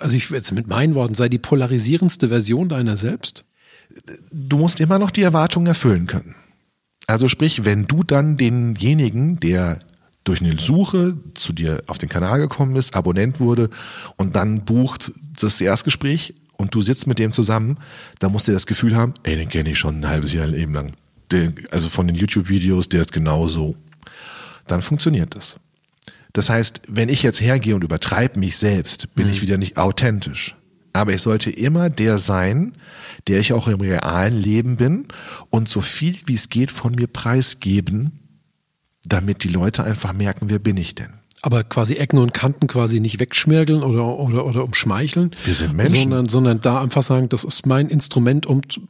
also 0.00 0.16
ich 0.16 0.30
jetzt 0.30 0.52
mit 0.52 0.66
meinen 0.66 0.94
Worten, 0.94 1.14
sei 1.14 1.28
die 1.28 1.38
polarisierendste 1.38 2.28
Version 2.28 2.68
deiner 2.68 2.96
selbst? 2.96 3.44
du 4.30 4.58
musst 4.58 4.80
immer 4.80 4.98
noch 4.98 5.10
die 5.10 5.22
Erwartungen 5.22 5.66
erfüllen 5.66 6.06
können. 6.06 6.34
Also 7.06 7.28
sprich, 7.28 7.64
wenn 7.64 7.86
du 7.86 8.02
dann 8.02 8.36
denjenigen, 8.36 9.40
der 9.40 9.80
durch 10.24 10.42
eine 10.42 10.58
Suche 10.60 11.16
zu 11.34 11.54
dir 11.54 11.82
auf 11.86 11.96
den 11.96 12.10
Kanal 12.10 12.38
gekommen 12.38 12.76
ist, 12.76 12.94
Abonnent 12.94 13.40
wurde 13.40 13.70
und 14.16 14.36
dann 14.36 14.64
bucht 14.64 15.12
das 15.40 15.60
Erstgespräch 15.60 16.34
und 16.58 16.74
du 16.74 16.82
sitzt 16.82 17.06
mit 17.06 17.18
dem 17.18 17.32
zusammen, 17.32 17.78
dann 18.18 18.32
musst 18.32 18.48
du 18.48 18.52
das 18.52 18.66
Gefühl 18.66 18.94
haben, 18.94 19.14
ey, 19.22 19.36
den 19.36 19.48
kenne 19.48 19.70
ich 19.70 19.78
schon 19.78 20.00
ein 20.00 20.08
halbes 20.08 20.32
Jahr 20.34 20.46
Leben 20.46 20.74
lang. 20.74 20.92
Der, 21.30 21.52
also 21.70 21.88
von 21.88 22.06
den 22.06 22.16
YouTube-Videos, 22.16 22.88
der 22.88 23.02
ist 23.02 23.12
genau 23.12 23.48
so. 23.48 23.76
Dann 24.66 24.82
funktioniert 24.82 25.34
das. 25.34 25.60
Das 26.32 26.50
heißt, 26.50 26.82
wenn 26.88 27.08
ich 27.08 27.22
jetzt 27.22 27.40
hergehe 27.40 27.74
und 27.74 27.84
übertreibe 27.84 28.38
mich 28.38 28.58
selbst, 28.58 29.14
bin 29.14 29.28
ich 29.30 29.40
wieder 29.40 29.56
nicht 29.56 29.78
authentisch. 29.78 30.56
Aber 30.92 31.12
ich 31.12 31.22
sollte 31.22 31.50
immer 31.50 31.90
der 31.90 32.18
sein, 32.18 32.74
der 33.28 33.38
ich 33.38 33.52
auch 33.52 33.68
im 33.68 33.80
realen 33.80 34.36
Leben 34.36 34.76
bin 34.76 35.06
und 35.50 35.68
so 35.68 35.80
viel 35.80 36.16
wie 36.26 36.34
es 36.34 36.48
geht 36.48 36.70
von 36.70 36.94
mir 36.94 37.06
preisgeben, 37.06 38.18
damit 39.04 39.44
die 39.44 39.48
Leute 39.48 39.84
einfach 39.84 40.12
merken, 40.12 40.50
wer 40.50 40.58
bin 40.58 40.76
ich 40.76 40.94
denn? 40.94 41.12
Aber 41.42 41.62
quasi 41.62 41.94
Ecken 41.94 42.18
und 42.18 42.34
Kanten 42.34 42.66
quasi 42.66 42.98
nicht 42.98 43.20
wegschmirgeln 43.20 43.82
oder, 43.82 44.18
oder, 44.18 44.44
oder 44.44 44.64
umschmeicheln. 44.64 45.30
Wir 45.44 45.54
sind 45.54 45.72
Menschen. 45.74 46.02
Sondern, 46.02 46.28
sondern 46.28 46.60
da 46.60 46.82
einfach 46.82 47.02
sagen, 47.02 47.28
das 47.28 47.44
ist 47.44 47.64
mein 47.64 47.88
Instrument, 47.88 48.46
um 48.46 48.68
zu, 48.68 48.80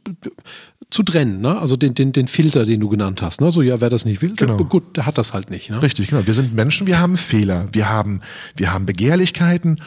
zu 0.89 1.03
trennen, 1.03 1.41
ne? 1.41 1.59
Also 1.59 1.77
den, 1.77 1.93
den, 1.93 2.11
den 2.11 2.27
Filter, 2.27 2.65
den 2.65 2.79
du 2.79 2.89
genannt 2.89 3.21
hast, 3.21 3.39
ne? 3.41 3.51
So, 3.51 3.61
ja, 3.61 3.81
wer 3.81 3.91
das 3.91 4.05
nicht 4.05 4.23
will, 4.23 4.33
Genau. 4.35 4.57
gut, 4.57 4.97
der 4.97 5.05
hat 5.05 5.19
das 5.19 5.33
halt 5.33 5.51
nicht, 5.51 5.69
ne? 5.69 5.79
Richtig, 5.81 6.07
genau. 6.07 6.25
Wir 6.25 6.33
sind 6.33 6.53
Menschen, 6.55 6.87
wir 6.87 6.99
haben 6.99 7.17
Fehler, 7.17 7.67
wir 7.71 7.87
haben, 7.87 8.21
wir 8.55 8.73
haben 8.73 8.87
Begehrlichkeiten 8.87 9.79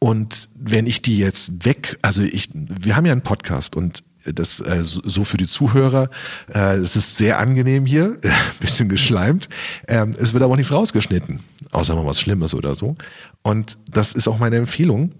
und 0.00 0.48
wenn 0.56 0.86
ich 0.86 1.02
die 1.02 1.18
jetzt 1.18 1.64
weg, 1.64 1.98
also 2.02 2.22
ich, 2.22 2.48
wir 2.52 2.96
haben 2.96 3.06
ja 3.06 3.12
einen 3.12 3.22
Podcast 3.22 3.76
und 3.76 4.02
das 4.34 4.60
äh, 4.60 4.82
so 4.82 5.24
für 5.24 5.36
die 5.36 5.46
Zuhörer, 5.46 6.10
äh, 6.52 6.76
es 6.76 6.96
ist 6.96 7.16
sehr 7.16 7.38
angenehm 7.38 7.86
hier, 7.86 8.18
bisschen 8.60 8.88
geschleimt. 8.88 9.48
Ähm, 9.88 10.12
es 10.18 10.32
wird 10.32 10.42
aber 10.42 10.52
auch 10.54 10.56
nichts 10.56 10.72
rausgeschnitten, 10.72 11.40
außer 11.72 11.94
mal 11.94 12.04
was 12.06 12.20
Schlimmes 12.20 12.54
oder 12.54 12.74
so. 12.74 12.94
Und 13.42 13.78
das 13.90 14.12
ist 14.12 14.28
auch 14.28 14.38
meine 14.38 14.56
Empfehlung. 14.56 15.12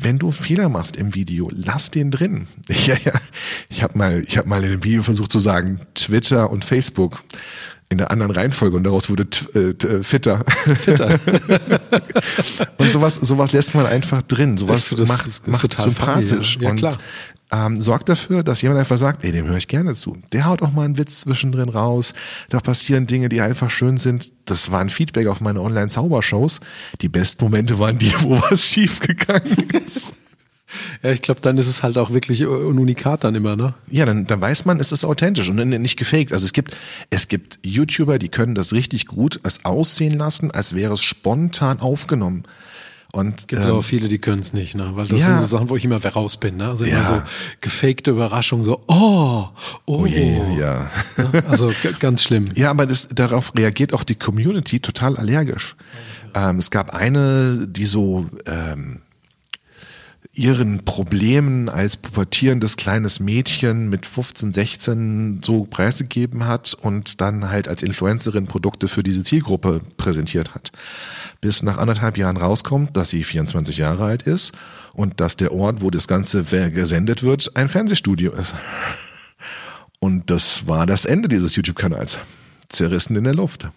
Wenn 0.00 0.18
du 0.20 0.30
Fehler 0.30 0.68
machst 0.68 0.96
im 0.96 1.14
Video, 1.16 1.50
lass 1.52 1.90
den 1.90 2.10
drin. 2.12 2.46
Ja, 2.86 2.94
ja. 3.04 3.12
Ich 3.68 3.82
habe 3.82 3.98
mal, 3.98 4.22
ich 4.26 4.38
habe 4.38 4.48
mal 4.48 4.62
in 4.62 4.70
dem 4.70 4.84
Video 4.84 5.02
versucht 5.02 5.32
zu 5.32 5.40
sagen, 5.40 5.80
Twitter 5.94 6.50
und 6.50 6.64
Facebook 6.64 7.24
in 7.90 7.98
der 7.98 8.10
anderen 8.10 8.30
Reihenfolge 8.30 8.76
und 8.76 8.84
daraus 8.84 9.08
wurde 9.10 9.22
äh, 9.54 9.72
t, 9.74 9.88
äh, 9.88 10.02
Fitter. 10.02 10.44
Fitter. 10.76 11.18
und 12.76 12.92
sowas, 12.92 13.14
sowas 13.16 13.52
lässt 13.52 13.74
man 13.74 13.86
einfach 13.86 14.22
drin. 14.22 14.56
Sowas 14.56 14.90
Das- 14.90 14.98
das 14.98 15.08
macht, 15.08 15.48
macht 15.48 15.74
sympathisch 15.74 16.56
ja. 16.56 16.62
Ja, 16.64 16.70
und 16.70 16.76
klar. 16.76 16.96
Ähm, 17.50 17.80
sorgt 17.80 18.08
dafür, 18.08 18.42
dass 18.42 18.62
jemand 18.62 18.80
einfach 18.80 18.98
sagt, 18.98 19.24
ey, 19.24 19.32
dem 19.32 19.46
höre 19.46 19.56
ich 19.56 19.68
gerne 19.68 19.94
zu. 19.94 20.16
Der 20.32 20.44
haut 20.44 20.62
auch 20.62 20.72
mal 20.72 20.84
einen 20.84 20.98
Witz 20.98 21.22
zwischendrin 21.22 21.68
raus. 21.68 22.14
Da 22.50 22.60
passieren 22.60 23.06
Dinge, 23.06 23.28
die 23.28 23.40
einfach 23.40 23.70
schön 23.70 23.96
sind. 23.96 24.32
Das 24.44 24.70
war 24.70 24.80
ein 24.80 24.90
Feedback 24.90 25.26
auf 25.26 25.40
meine 25.40 25.60
Online-Zaubershows. 25.60 26.60
Die 27.00 27.08
besten 27.08 27.44
Momente 27.44 27.78
waren 27.78 27.98
die, 27.98 28.12
wo 28.20 28.40
was 28.50 28.64
schief 28.64 29.00
gegangen 29.00 29.56
ist. 29.86 30.14
Ja, 31.02 31.10
ich 31.10 31.22
glaube, 31.22 31.40
dann 31.40 31.56
ist 31.56 31.66
es 31.66 31.82
halt 31.82 31.96
auch 31.96 32.10
wirklich 32.10 32.42
ein 32.42 32.48
Unikat 32.48 33.24
dann 33.24 33.34
immer, 33.34 33.56
ne? 33.56 33.72
Ja, 33.90 34.04
dann, 34.04 34.26
dann 34.26 34.40
weiß 34.40 34.66
man, 34.66 34.80
es 34.80 34.92
ist 34.92 35.04
authentisch 35.04 35.48
und 35.48 35.56
nicht 35.56 35.96
gefaked. 35.96 36.32
Also 36.32 36.44
es 36.44 36.52
gibt, 36.52 36.76
es 37.08 37.28
gibt 37.28 37.58
YouTuber, 37.62 38.18
die 38.18 38.28
können 38.28 38.54
das 38.54 38.74
richtig 38.74 39.06
gut 39.06 39.40
es 39.44 39.64
aussehen 39.64 40.18
lassen, 40.18 40.50
als 40.50 40.74
wäre 40.74 40.92
es 40.92 41.02
spontan 41.02 41.80
aufgenommen. 41.80 42.42
Und 43.12 43.48
Gibt 43.48 43.62
ähm, 43.62 43.68
aber 43.68 43.82
viele, 43.82 44.08
die 44.08 44.18
können 44.18 44.40
es 44.40 44.52
nicht, 44.52 44.74
ne? 44.74 44.90
Weil 44.92 45.06
das 45.06 45.20
ja. 45.20 45.26
sind 45.28 45.40
so 45.40 45.46
Sachen, 45.46 45.70
wo 45.70 45.76
ich 45.76 45.84
immer 45.84 46.04
raus 46.04 46.36
bin, 46.36 46.58
ne? 46.58 46.68
Also 46.68 46.84
immer 46.84 46.98
Ja. 46.98 47.04
so 47.04 47.22
gefakte 47.62 48.10
Überraschung, 48.10 48.64
so, 48.64 48.82
oh, 48.86 49.48
oh, 49.48 49.48
oh 49.86 50.06
je, 50.06 50.36
ja. 50.58 50.90
Ne? 51.16 51.44
Also 51.48 51.72
ganz 52.00 52.22
schlimm. 52.22 52.44
Ja, 52.54 52.70
aber 52.70 52.86
das, 52.86 53.08
darauf 53.10 53.52
reagiert 53.56 53.94
auch 53.94 54.04
die 54.04 54.14
Community 54.14 54.80
total 54.80 55.16
allergisch. 55.16 55.74
Ähm, 56.34 56.58
es 56.58 56.70
gab 56.70 56.94
eine, 56.94 57.66
die 57.66 57.86
so 57.86 58.26
ähm, 58.44 59.00
ihren 60.38 60.84
Problemen 60.84 61.68
als 61.68 61.96
pubertierendes 61.96 62.76
kleines 62.76 63.20
Mädchen 63.20 63.88
mit 63.88 64.06
15, 64.06 64.52
16 64.52 65.40
so 65.42 65.64
preisgegeben 65.64 66.46
hat 66.46 66.74
und 66.74 67.20
dann 67.20 67.50
halt 67.50 67.66
als 67.68 67.82
Influencerin 67.82 68.46
Produkte 68.46 68.86
für 68.86 69.02
diese 69.02 69.24
Zielgruppe 69.24 69.80
präsentiert 69.96 70.54
hat. 70.54 70.70
Bis 71.40 71.62
nach 71.62 71.78
anderthalb 71.78 72.18
Jahren 72.18 72.36
rauskommt, 72.36 72.96
dass 72.96 73.10
sie 73.10 73.22
24 73.22 73.78
Jahre 73.78 74.04
alt 74.04 74.22
ist 74.22 74.52
und 74.92 75.20
dass 75.20 75.36
der 75.36 75.52
Ort, 75.52 75.80
wo 75.80 75.90
das 75.90 76.08
Ganze 76.08 76.42
gesendet 76.42 77.22
wird, 77.22 77.56
ein 77.56 77.68
Fernsehstudio 77.68 78.32
ist. 78.32 78.54
Und 80.00 80.30
das 80.30 80.66
war 80.66 80.86
das 80.86 81.04
Ende 81.04 81.28
dieses 81.28 81.56
YouTube-Kanals. 81.56 82.20
Zerrissen 82.68 83.16
in 83.16 83.24
der 83.24 83.34
Luft. 83.34 83.68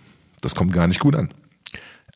Das 0.41 0.55
kommt 0.55 0.73
gar 0.73 0.87
nicht 0.87 0.99
gut 0.99 1.15
an. 1.15 1.29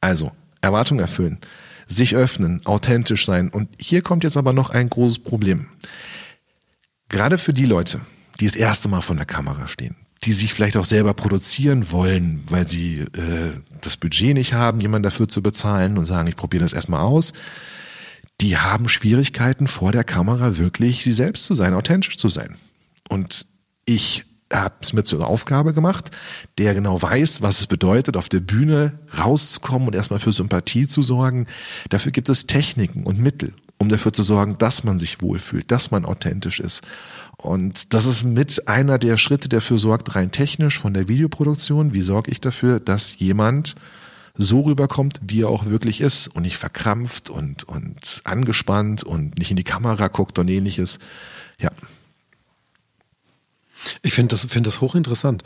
Also, 0.02 0.32
Erwartung 0.62 1.00
erfüllen, 1.00 1.40
sich 1.88 2.16
öffnen, 2.16 2.66
authentisch 2.66 3.26
sein. 3.26 3.50
Und 3.50 3.70
hier 3.80 4.02
kommt 4.02 4.24
jetzt 4.24 4.38
aber 4.38 4.54
noch 4.54 4.72
ein 4.72 4.90
großes 4.90 5.20
Problem. 5.20 5.68
Gerade 7.10 7.38
für 7.38 7.54
die 7.54 7.66
Leute, 7.66 8.02
die 8.40 8.46
das 8.46 8.56
erste 8.56 8.90
Mal 8.90 9.02
vor 9.02 9.16
der 9.16 9.26
Kamera 9.26 9.68
stehen, 9.68 9.96
die 10.24 10.34
sich 10.34 10.54
vielleicht 10.54 10.78
auch 10.78 10.86
selber 10.86 11.14
produzieren 11.14 11.92
wollen, 11.92 12.44
weil 12.50 12.68
sie 12.68 13.00
äh, 13.00 13.52
das 13.82 13.98
Budget 13.98 14.34
nicht 14.34 14.54
haben, 14.54 14.80
jemanden 14.80 15.04
dafür 15.04 15.28
zu 15.28 15.44
bezahlen 15.44 15.98
und 15.98 16.06
sagen, 16.06 16.28
ich 16.28 16.36
probiere 16.36 16.64
das 16.64 16.74
erstmal 16.74 17.02
aus, 17.02 17.34
die 18.42 18.58
haben 18.58 18.90
Schwierigkeiten 18.90 19.68
vor 19.68 19.92
der 19.92 20.04
Kamera 20.04 20.58
wirklich 20.58 21.04
sie 21.04 21.12
selbst 21.12 21.46
zu 21.46 21.56
sein, 21.56 21.74
authentisch 21.74 22.18
zu 22.18 22.30
sein. 22.30 22.56
Und 23.08 23.46
ich 23.86 24.26
habe 24.52 24.76
es 24.82 24.94
mir 24.94 25.04
zur 25.04 25.26
Aufgabe 25.26 25.74
gemacht, 25.74 26.12
der 26.58 26.74
genau 26.74 27.02
weiß, 27.02 27.42
was 27.42 27.60
es 27.60 27.68
bedeutet, 27.68 28.18
auf 28.18 28.30
der 28.30 28.40
Bühne 28.40 29.00
rauszukommen 29.18 29.88
und 29.88 29.96
erstmal 29.96 30.20
für 30.20 30.32
Sympathie 30.32 30.88
zu 30.88 31.02
sorgen. 31.02 31.48
Dafür 31.90 32.12
gibt 32.12 32.30
es 32.30 32.46
Techniken 32.46 33.04
und 33.04 33.20
Mittel, 33.20 33.54
um 33.78 33.90
dafür 33.90 34.14
zu 34.14 34.24
sorgen, 34.24 34.58
dass 34.58 34.84
man 34.84 35.00
sich 35.00 35.22
wohlfühlt, 35.22 35.72
dass 35.72 35.92
man 35.92 36.06
authentisch 36.06 36.60
ist. 36.60 36.82
Und 37.46 37.94
das 37.94 38.08
ist 38.08 38.24
mit 38.24 38.68
einer 38.68 38.98
der 38.98 39.18
Schritte, 39.18 39.48
der 39.48 39.60
dafür 39.60 39.78
sorgt, 39.78 40.16
rein 40.16 40.32
technisch 40.32 40.80
von 40.80 40.96
der 40.96 41.08
Videoproduktion. 41.08 41.94
Wie 41.94 42.02
sorge 42.02 42.32
ich 42.32 42.42
dafür, 42.42 42.80
dass 42.80 43.20
jemand 43.20 43.76
so 44.34 44.62
rüberkommt, 44.62 45.22
wie 45.22 45.44
er 45.44 45.50
auch 45.50 45.66
wirklich 45.66 46.02
ist 46.02 46.28
und 46.28 46.42
nicht 46.42 46.58
verkrampft 46.58 47.30
und, 47.30 47.64
und 47.64 48.22
angespannt 48.24 49.04
und 49.04 49.38
nicht 49.38 49.52
in 49.52 49.58
die 49.58 49.64
Kamera 49.64 50.08
guckt 50.08 50.40
und 50.40 50.50
ähnliches. 50.50 50.98
Ja. 51.60 51.70
Ich 54.02 54.14
finde 54.14 54.34
das, 54.34 54.46
finde 54.46 54.68
das 54.70 54.82
hochinteressant. 54.82 55.44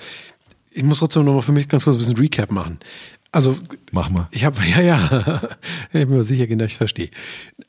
Ich 0.72 0.84
muss 0.84 1.00
trotzdem 1.00 1.26
nochmal 1.26 1.42
für 1.42 1.52
mich 1.52 1.68
ganz 1.68 1.84
kurz 1.84 1.98
ein 1.98 2.00
bisschen 2.00 2.18
Recap 2.18 2.50
machen. 2.50 2.80
Also, 3.32 3.56
Mach 3.92 4.10
mal. 4.10 4.28
ich 4.32 4.44
habe, 4.44 4.58
ja, 4.76 4.82
ja, 4.82 5.42
ich 5.94 6.08
bin 6.08 6.10
mir 6.10 6.24
sicher, 6.24 6.48
genau, 6.48 6.64
ich 6.64 6.76
verstehe. 6.76 7.10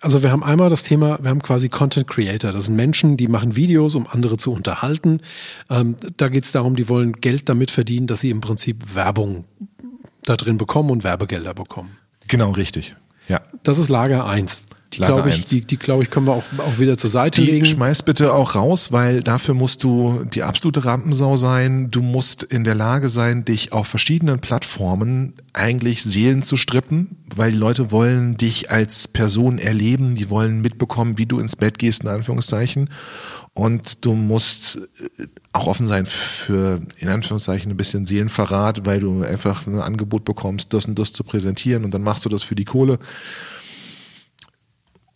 Also 0.00 0.22
wir 0.22 0.32
haben 0.32 0.42
einmal 0.42 0.70
das 0.70 0.82
Thema, 0.82 1.18
wir 1.20 1.28
haben 1.28 1.42
quasi 1.42 1.68
Content 1.68 2.06
Creator. 2.06 2.52
Das 2.52 2.64
sind 2.64 2.76
Menschen, 2.76 3.16
die 3.16 3.28
machen 3.28 3.56
Videos, 3.56 3.94
um 3.94 4.06
andere 4.06 4.38
zu 4.38 4.52
unterhalten. 4.52 5.20
Ähm, 5.68 5.96
da 6.16 6.28
geht 6.28 6.44
es 6.44 6.52
darum, 6.52 6.76
die 6.76 6.88
wollen 6.88 7.12
Geld 7.12 7.48
damit 7.48 7.70
verdienen, 7.70 8.06
dass 8.06 8.20
sie 8.20 8.30
im 8.30 8.40
Prinzip 8.40 8.94
Werbung 8.94 9.44
da 10.24 10.36
drin 10.36 10.56
bekommen 10.56 10.90
und 10.90 11.04
Werbegelder 11.04 11.52
bekommen. 11.52 11.96
Genau, 12.28 12.52
richtig. 12.52 12.96
Ja. 13.28 13.42
Das 13.62 13.78
ist 13.78 13.88
Lager 13.88 14.26
eins. 14.26 14.62
Die 14.92 14.98
glaube 14.98 15.28
ich, 15.28 15.44
die, 15.44 15.60
die 15.60 15.76
glaube 15.76 16.02
ich, 16.02 16.10
können 16.10 16.26
wir 16.26 16.32
auch, 16.32 16.44
auch 16.58 16.78
wieder 16.78 16.98
zur 16.98 17.10
Seite 17.10 17.40
die 17.40 17.50
legen. 17.50 17.64
Schmeiß 17.64 18.02
bitte 18.02 18.34
auch 18.34 18.56
raus, 18.56 18.90
weil 18.90 19.22
dafür 19.22 19.54
musst 19.54 19.84
du 19.84 20.24
die 20.24 20.42
absolute 20.42 20.84
Rampensau 20.84 21.36
sein. 21.36 21.90
Du 21.90 22.02
musst 22.02 22.42
in 22.42 22.64
der 22.64 22.74
Lage 22.74 23.08
sein, 23.08 23.44
dich 23.44 23.72
auf 23.72 23.86
verschiedenen 23.86 24.40
Plattformen 24.40 25.34
eigentlich 25.52 26.02
Seelen 26.02 26.42
zu 26.42 26.56
strippen, 26.56 27.18
weil 27.34 27.52
die 27.52 27.58
Leute 27.58 27.92
wollen 27.92 28.36
dich 28.36 28.70
als 28.70 29.06
Person 29.06 29.58
erleben, 29.58 30.16
die 30.16 30.28
wollen 30.28 30.60
mitbekommen, 30.60 31.18
wie 31.18 31.26
du 31.26 31.38
ins 31.38 31.56
Bett 31.56 31.78
gehst, 31.78 32.02
in 32.02 32.08
Anführungszeichen. 32.08 32.90
Und 33.52 34.04
du 34.04 34.14
musst 34.14 34.76
äh, 35.18 35.26
auch 35.52 35.66
offen 35.66 35.88
sein 35.88 36.06
für, 36.06 36.80
in 36.98 37.08
Anführungszeichen, 37.08 37.70
ein 37.70 37.76
bisschen 37.76 38.06
Seelenverrat, 38.06 38.86
weil 38.86 39.00
du 39.00 39.22
einfach 39.22 39.66
ein 39.66 39.80
Angebot 39.80 40.24
bekommst, 40.24 40.72
das 40.72 40.86
und 40.86 40.98
das 40.98 41.12
zu 41.12 41.24
präsentieren 41.24 41.84
und 41.84 41.92
dann 41.92 42.02
machst 42.02 42.24
du 42.24 42.28
das 42.28 42.42
für 42.42 42.54
die 42.54 42.64
Kohle. 42.64 42.98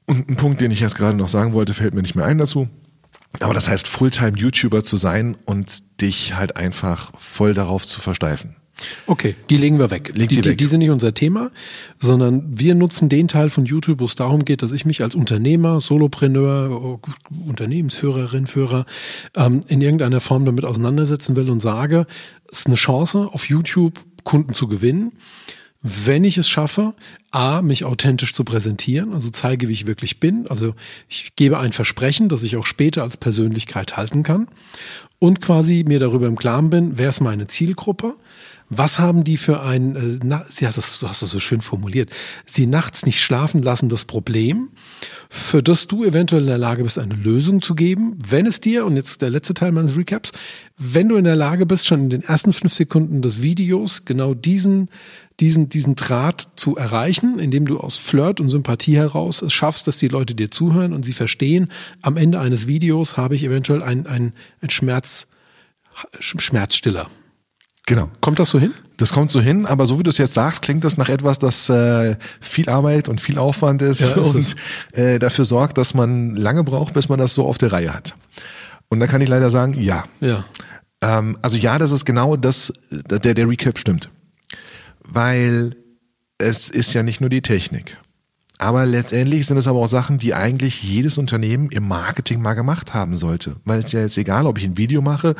Und 0.06 0.28
ein 0.28 0.36
Punkt, 0.36 0.60
den 0.60 0.70
ich 0.70 0.80
jetzt 0.80 0.96
gerade 0.96 1.16
noch 1.16 1.28
sagen 1.28 1.52
wollte, 1.52 1.74
fällt 1.74 1.94
mir 1.94 2.02
nicht 2.02 2.14
mehr 2.14 2.26
ein 2.26 2.38
dazu. 2.38 2.68
Aber 3.40 3.54
das 3.54 3.68
heißt, 3.68 3.88
Fulltime-YouTuber 3.88 4.84
zu 4.84 4.96
sein 4.96 5.36
und 5.44 5.82
dich 6.00 6.36
halt 6.36 6.56
einfach 6.56 7.12
voll 7.18 7.54
darauf 7.54 7.86
zu 7.86 8.00
versteifen. 8.00 8.56
Okay, 9.06 9.36
die 9.50 9.56
legen 9.56 9.78
wir 9.78 9.90
weg. 9.90 10.12
Leg 10.14 10.30
die, 10.30 10.40
die 10.40 10.44
weg. 10.50 10.58
die 10.58 10.66
sind 10.66 10.80
nicht 10.80 10.90
unser 10.90 11.14
Thema, 11.14 11.50
sondern 12.00 12.42
wir 12.58 12.74
nutzen 12.74 13.08
den 13.08 13.28
Teil 13.28 13.48
von 13.48 13.66
YouTube, 13.66 14.00
wo 14.00 14.04
es 14.04 14.16
darum 14.16 14.44
geht, 14.44 14.62
dass 14.62 14.72
ich 14.72 14.84
mich 14.84 15.02
als 15.02 15.14
Unternehmer, 15.14 15.80
Solopreneur, 15.80 16.98
Unternehmensführerin, 17.46 18.46
Führer 18.46 18.84
ähm, 19.36 19.60
in 19.68 19.80
irgendeiner 19.80 20.20
Form 20.20 20.44
damit 20.44 20.64
auseinandersetzen 20.64 21.36
will 21.36 21.50
und 21.50 21.60
sage, 21.60 22.06
es 22.50 22.60
ist 22.60 22.66
eine 22.66 22.76
Chance, 22.76 23.28
auf 23.32 23.48
YouTube 23.48 24.04
Kunden 24.24 24.54
zu 24.54 24.66
gewinnen 24.66 25.12
wenn 25.86 26.24
ich 26.24 26.38
es 26.38 26.48
schaffe, 26.48 26.94
A, 27.34 27.62
mich 27.62 27.84
authentisch 27.84 28.32
zu 28.32 28.44
präsentieren, 28.44 29.12
also 29.12 29.30
zeige, 29.30 29.68
wie 29.68 29.72
ich 29.72 29.86
wirklich 29.86 30.20
bin. 30.20 30.46
Also 30.48 30.74
ich 31.08 31.34
gebe 31.34 31.58
ein 31.58 31.72
Versprechen, 31.72 32.28
das 32.28 32.42
ich 32.42 32.56
auch 32.56 32.66
später 32.66 33.02
als 33.02 33.16
Persönlichkeit 33.16 33.96
halten 33.96 34.22
kann 34.22 34.46
und 35.18 35.40
quasi 35.40 35.84
mir 35.86 35.98
darüber 35.98 36.26
im 36.26 36.36
Klaren 36.36 36.70
bin, 36.70 36.96
wer 36.96 37.08
ist 37.08 37.20
meine 37.20 37.46
Zielgruppe, 37.46 38.14
was 38.68 38.98
haben 38.98 39.24
die 39.24 39.36
für 39.36 39.62
ein, 39.62 39.96
äh, 39.96 40.20
na, 40.22 40.44
sie 40.48 40.66
hat 40.66 40.76
das, 40.76 40.98
du 40.98 41.08
hast 41.08 41.22
das 41.22 41.30
so 41.30 41.40
schön 41.40 41.60
formuliert, 41.60 42.10
sie 42.46 42.66
nachts 42.66 43.06
nicht 43.06 43.20
schlafen 43.20 43.62
lassen, 43.62 43.88
das 43.88 44.04
Problem, 44.04 44.70
für 45.28 45.62
das 45.62 45.86
du 45.86 46.04
eventuell 46.04 46.42
in 46.42 46.48
der 46.48 46.58
Lage 46.58 46.82
bist, 46.82 46.98
eine 46.98 47.14
Lösung 47.14 47.62
zu 47.62 47.74
geben, 47.74 48.16
wenn 48.26 48.46
es 48.46 48.60
dir, 48.60 48.86
und 48.86 48.96
jetzt 48.96 49.22
der 49.22 49.30
letzte 49.30 49.54
Teil 49.54 49.72
meines 49.72 49.96
Recaps, 49.96 50.32
wenn 50.76 51.08
du 51.08 51.16
in 51.16 51.24
der 51.24 51.36
Lage 51.36 51.66
bist, 51.66 51.86
schon 51.86 52.00
in 52.00 52.10
den 52.10 52.22
ersten 52.22 52.52
fünf 52.52 52.74
Sekunden 52.74 53.22
des 53.22 53.42
Videos 53.42 54.04
genau 54.04 54.34
diesen, 54.34 54.88
diesen, 55.40 55.68
diesen 55.68 55.94
Draht 55.94 56.48
zu 56.56 56.76
erreichen, 56.76 57.38
indem 57.38 57.66
du 57.66 57.78
aus 57.78 57.96
Flirt 57.96 58.40
und 58.40 58.48
Sympathie 58.48 58.96
heraus 58.96 59.42
es 59.42 59.52
schaffst, 59.52 59.86
dass 59.86 59.96
die 59.96 60.08
Leute 60.08 60.34
dir 60.34 60.50
zuhören 60.50 60.92
und 60.92 61.04
sie 61.04 61.12
verstehen, 61.12 61.70
am 62.02 62.16
Ende 62.16 62.40
eines 62.40 62.66
Videos 62.66 63.16
habe 63.16 63.34
ich 63.34 63.44
eventuell 63.44 63.82
ein, 63.82 64.06
ein, 64.06 64.32
ein 64.60 64.70
Schmerz, 64.70 65.26
Schmerzstiller. 66.18 67.08
Genau. 67.86 68.10
Kommt 68.20 68.38
das 68.38 68.50
so 68.50 68.58
hin? 68.58 68.72
Das 68.96 69.12
kommt 69.12 69.30
so 69.30 69.40
hin, 69.40 69.66
aber 69.66 69.86
so 69.86 69.98
wie 69.98 70.02
du 70.02 70.10
es 70.10 70.18
jetzt 70.18 70.34
sagst, 70.34 70.62
klingt 70.62 70.84
das 70.84 70.96
nach 70.96 71.08
etwas, 71.08 71.38
das 71.38 71.68
äh, 71.68 72.16
viel 72.40 72.68
Arbeit 72.70 73.08
und 73.08 73.20
viel 73.20 73.38
Aufwand 73.38 73.82
ist, 73.82 74.00
Ja, 74.00 74.22
ist 74.22 74.34
und 74.34 74.56
äh, 74.92 75.18
dafür 75.18 75.44
sorgt, 75.44 75.76
dass 75.76 75.92
man 75.92 76.34
lange 76.36 76.64
braucht, 76.64 76.94
bis 76.94 77.08
man 77.08 77.18
das 77.18 77.34
so 77.34 77.44
auf 77.44 77.58
der 77.58 77.72
Reihe 77.72 77.92
hat. 77.92 78.14
Und 78.88 79.00
da 79.00 79.06
kann 79.06 79.20
ich 79.20 79.28
leider 79.28 79.50
sagen, 79.50 79.74
ja. 79.74 80.04
Ja. 80.20 80.44
Ähm, 81.02 81.36
also 81.42 81.56
ja, 81.56 81.78
das 81.78 81.90
ist 81.90 82.04
genau 82.04 82.36
das, 82.36 82.72
der, 82.90 83.34
der 83.34 83.48
Recap 83.48 83.78
stimmt. 83.78 84.08
Weil 85.00 85.76
es 86.38 86.70
ist 86.70 86.94
ja 86.94 87.02
nicht 87.02 87.20
nur 87.20 87.30
die 87.30 87.42
Technik. 87.42 87.98
Aber 88.58 88.86
letztendlich 88.86 89.46
sind 89.46 89.56
es 89.56 89.66
aber 89.66 89.80
auch 89.80 89.88
Sachen, 89.88 90.18
die 90.18 90.32
eigentlich 90.32 90.82
jedes 90.82 91.18
Unternehmen 91.18 91.70
im 91.70 91.88
Marketing 91.88 92.40
mal 92.40 92.54
gemacht 92.54 92.94
haben 92.94 93.16
sollte. 93.16 93.56
Weil 93.64 93.80
es 93.80 93.92
ja 93.92 94.00
jetzt 94.00 94.16
egal, 94.16 94.46
ob 94.46 94.58
ich 94.58 94.64
ein 94.64 94.76
Video 94.76 95.02
mache, 95.02 95.34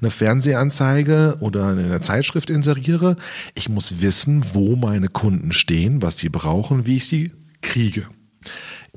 eine 0.00 0.10
Fernsehanzeige 0.10 1.38
oder 1.40 1.68
eine 1.68 2.00
Zeitschrift 2.02 2.50
inseriere. 2.50 3.16
Ich 3.54 3.68
muss 3.68 4.02
wissen, 4.02 4.44
wo 4.52 4.76
meine 4.76 5.08
Kunden 5.08 5.52
stehen, 5.52 6.02
was 6.02 6.18
sie 6.18 6.28
brauchen, 6.28 6.84
wie 6.84 6.98
ich 6.98 7.06
sie 7.06 7.32
kriege. 7.62 8.06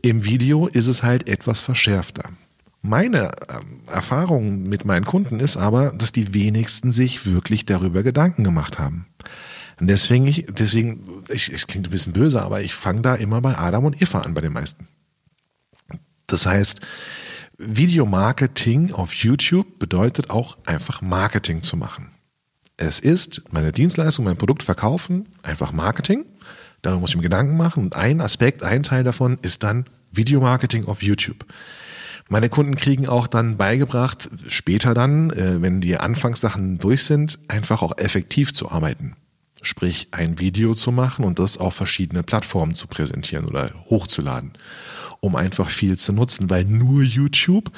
Im 0.01 0.26
Video 0.26 0.67
ist 0.67 0.88
es 0.88 1.01
halt 1.03 1.30
etwas 1.30 1.61
verschärfter. 1.61 2.24
Meine 2.82 3.32
ähm, 3.49 3.82
Erfahrung 3.88 4.63
mit 4.63 4.86
meinen 4.86 5.05
Kunden 5.05 5.39
ist 5.39 5.55
aber, 5.55 5.91
dass 5.91 6.11
die 6.11 6.34
wenigsten 6.34 6.91
sich 6.91 7.28
wirklich 7.28 7.65
darüber 7.65 8.01
Gedanken 8.01 8.43
gemacht 8.43 8.80
haben. 8.80 9.05
Und 9.82 9.88
deswegen, 9.88 10.27
ich, 10.27 10.45
deswegen, 10.47 11.23
ich, 11.27 11.51
es 11.51 11.65
klingt 11.65 11.88
ein 11.88 11.89
bisschen 11.89 12.13
böse, 12.13 12.43
aber 12.43 12.61
ich 12.61 12.75
fange 12.75 13.01
da 13.01 13.15
immer 13.15 13.41
bei 13.41 13.57
Adam 13.57 13.86
und 13.86 13.99
Eva 13.99 14.19
an 14.19 14.36
bei 14.36 14.41
den 14.41 14.53
meisten. 14.53 14.88
Das 16.27 16.45
heißt, 16.45 16.82
Videomarketing 17.57 18.93
auf 18.93 19.15
YouTube 19.15 19.79
bedeutet 19.79 20.29
auch 20.29 20.59
einfach 20.67 21.01
Marketing 21.01 21.63
zu 21.63 21.77
machen. 21.77 22.09
Es 22.77 22.99
ist 22.99 23.41
meine 23.51 23.71
Dienstleistung, 23.71 24.25
mein 24.25 24.38
Produkt 24.38 24.61
verkaufen, 24.61 25.29
einfach 25.41 25.71
Marketing. 25.71 26.25
Darüber 26.84 26.99
muss 26.99 27.09
ich 27.09 27.15
mir 27.15 27.23
Gedanken 27.23 27.57
machen. 27.57 27.86
Und 27.86 27.95
ein 27.95 28.21
Aspekt, 28.21 28.61
ein 28.61 28.84
Teil 28.84 29.03
davon 29.03 29.39
ist 29.41 29.63
dann 29.63 29.86
Videomarketing 30.11 30.86
auf 30.86 31.01
YouTube. 31.01 31.43
Meine 32.29 32.49
Kunden 32.49 32.75
kriegen 32.75 33.07
auch 33.07 33.25
dann 33.25 33.57
beigebracht, 33.57 34.29
später 34.47 34.93
dann, 34.93 35.32
äh, 35.32 35.59
wenn 35.59 35.82
die 35.82 35.97
Anfangssachen 35.97 36.77
durch 36.77 37.03
sind, 37.03 37.39
einfach 37.47 37.82
auch 37.82 37.97
effektiv 37.97 38.53
zu 38.53 38.71
arbeiten. 38.71 39.15
Sprich, 39.62 40.07
ein 40.09 40.39
Video 40.39 40.74
zu 40.74 40.91
machen 40.91 41.24
und 41.24 41.38
das 41.38 41.59
auf 41.59 41.76
verschiedene 41.76 42.24
Plattformen 42.24 42.74
zu 42.74 42.88
präsentieren 42.88 43.45
oder 43.45 43.72
hochzuladen, 43.89 44.53
um 45.20 45.36
einfach 45.36 45.70
viel 45.70 45.99
zu 45.99 46.14
nutzen, 46.14 46.49
weil 46.49 46.66
nur 46.66 47.03
YouTube 47.03 47.72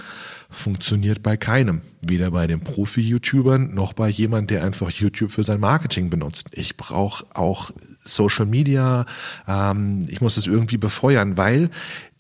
funktioniert 0.50 1.22
bei 1.22 1.36
keinem. 1.36 1.82
Weder 2.02 2.32
bei 2.32 2.48
den 2.48 2.62
Profi-YouTubern 2.62 3.74
noch 3.74 3.92
bei 3.92 4.08
jemand, 4.08 4.50
der 4.50 4.64
einfach 4.64 4.92
YouTube 4.92 5.32
für 5.34 5.44
sein 5.44 5.60
Marketing 5.60 6.10
benutzt. 6.10 6.48
Ich 6.52 6.78
brauche 6.78 7.26
auch 7.34 7.72
Social 8.00 8.46
Media, 8.46 9.06
ähm, 9.46 10.06
ich 10.08 10.22
muss 10.22 10.38
es 10.38 10.48
irgendwie 10.48 10.78
befeuern, 10.78 11.36
weil 11.36 11.70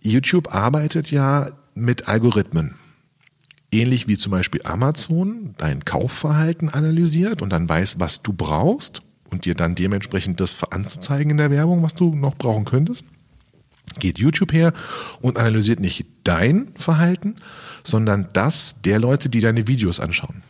YouTube 0.01 0.53
arbeitet 0.53 1.09
ja 1.09 1.51
mit 1.74 2.09
Algorithmen 2.09 2.76
ähnlich 3.72 4.07
wie 4.07 4.18
zum 4.18 4.32
Beispiel 4.32 4.61
Amazon 4.66 5.55
dein 5.57 5.84
Kaufverhalten 5.84 6.70
analysiert 6.70 7.41
und 7.41 7.49
dann 7.49 7.68
weiß, 7.68 7.99
was 7.99 8.22
du 8.22 8.34
brauchst 8.34 9.01
und 9.34 9.45
dir 9.45 9.55
dann 9.55 9.75
dementsprechend 9.75 10.39
das 10.39 10.63
anzuzeigen 10.63 11.31
in 11.31 11.38
der 11.38 11.51
Werbung, 11.51 11.81
was 11.81 11.95
du 11.95 12.15
noch 12.15 12.36
brauchen 12.36 12.65
könntest, 12.65 13.03
geht 13.99 14.19
YouTube 14.19 14.53
her 14.53 14.73
und 15.21 15.38
analysiert 15.38 15.79
nicht 15.79 16.05
dein 16.23 16.71
Verhalten, 16.75 17.36
sondern 17.84 18.29
das 18.34 18.75
der 18.86 18.99
Leute, 18.99 19.29
die 19.29 19.41
deine 19.41 19.67
Videos 19.67 19.99
anschauen. 19.99 20.43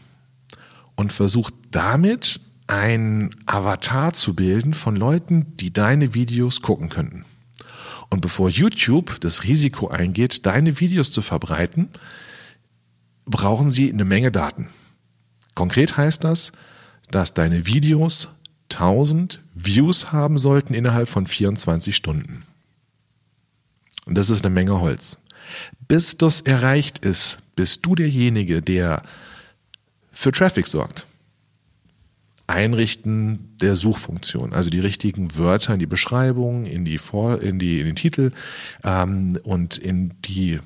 Und 0.96 1.14
versucht 1.14 1.54
damit 1.72 2.42
ein 2.68 3.34
Avatar 3.46 4.14
zu 4.14 4.36
bilden 4.36 4.74
von 4.74 4.96
Leuten, 4.96 5.58
die 5.58 5.74
deine 5.74 6.14
Videos 6.14 6.62
gucken 6.62 6.90
könnten. 6.90 7.26
Und 8.10 8.22
bevor 8.22 8.50
YouTube 8.50 9.20
das 9.22 9.44
Risiko 9.44 9.88
eingeht, 9.88 10.46
deine 10.46 10.80
Videos 10.80 11.10
zu 11.10 11.22
verbreiten, 11.22 11.90
brauchen 13.26 13.70
sie 13.70 13.92
eine 13.92 14.06
Menge 14.06 14.32
Daten. 14.32 14.68
Konkret 15.56 15.98
heißt 15.98 16.24
das, 16.24 16.52
dass 17.10 17.34
deine 17.34 17.66
Videos 17.66 18.30
1000 18.76 19.42
Views 19.54 20.12
haben 20.12 20.38
sollten 20.38 20.74
innerhalb 20.74 21.10
von 21.10 21.28
24 21.28 21.96
Stunden. 21.96 22.44
Und 24.06 24.16
das 24.16 24.30
ist 24.30 24.46
eine 24.46 24.54
Menge 24.54 24.80
Holz. 24.80 25.20
Bis 25.88 26.18
das 26.18 26.42
erreicht 26.42 27.00
ist, 27.00 27.40
bist 27.56 27.86
du 27.86 27.96
derjenige, 27.96 28.62
der 28.62 29.02
für 30.12 30.32
Traffic 30.32 30.68
sorgt. 30.68 31.06
Einrichten 32.46 33.56
der 33.62 33.76
Suchfunktion, 33.76 34.54
also 34.54 34.70
die 34.70 34.82
richtigen 34.82 35.38
Wörter 35.38 35.74
in 35.74 35.80
die 35.80 35.86
Beschreibung, 35.86 36.66
in 36.66 36.84
die, 36.84 36.98
Vor 36.98 37.42
in 37.42 37.58
die, 37.58 37.80
in 37.80 37.86
den 37.86 37.96
Titel 37.96 38.32
ähm, 38.84 39.40
und 39.44 39.78
in 39.78 40.14
die 40.26 40.60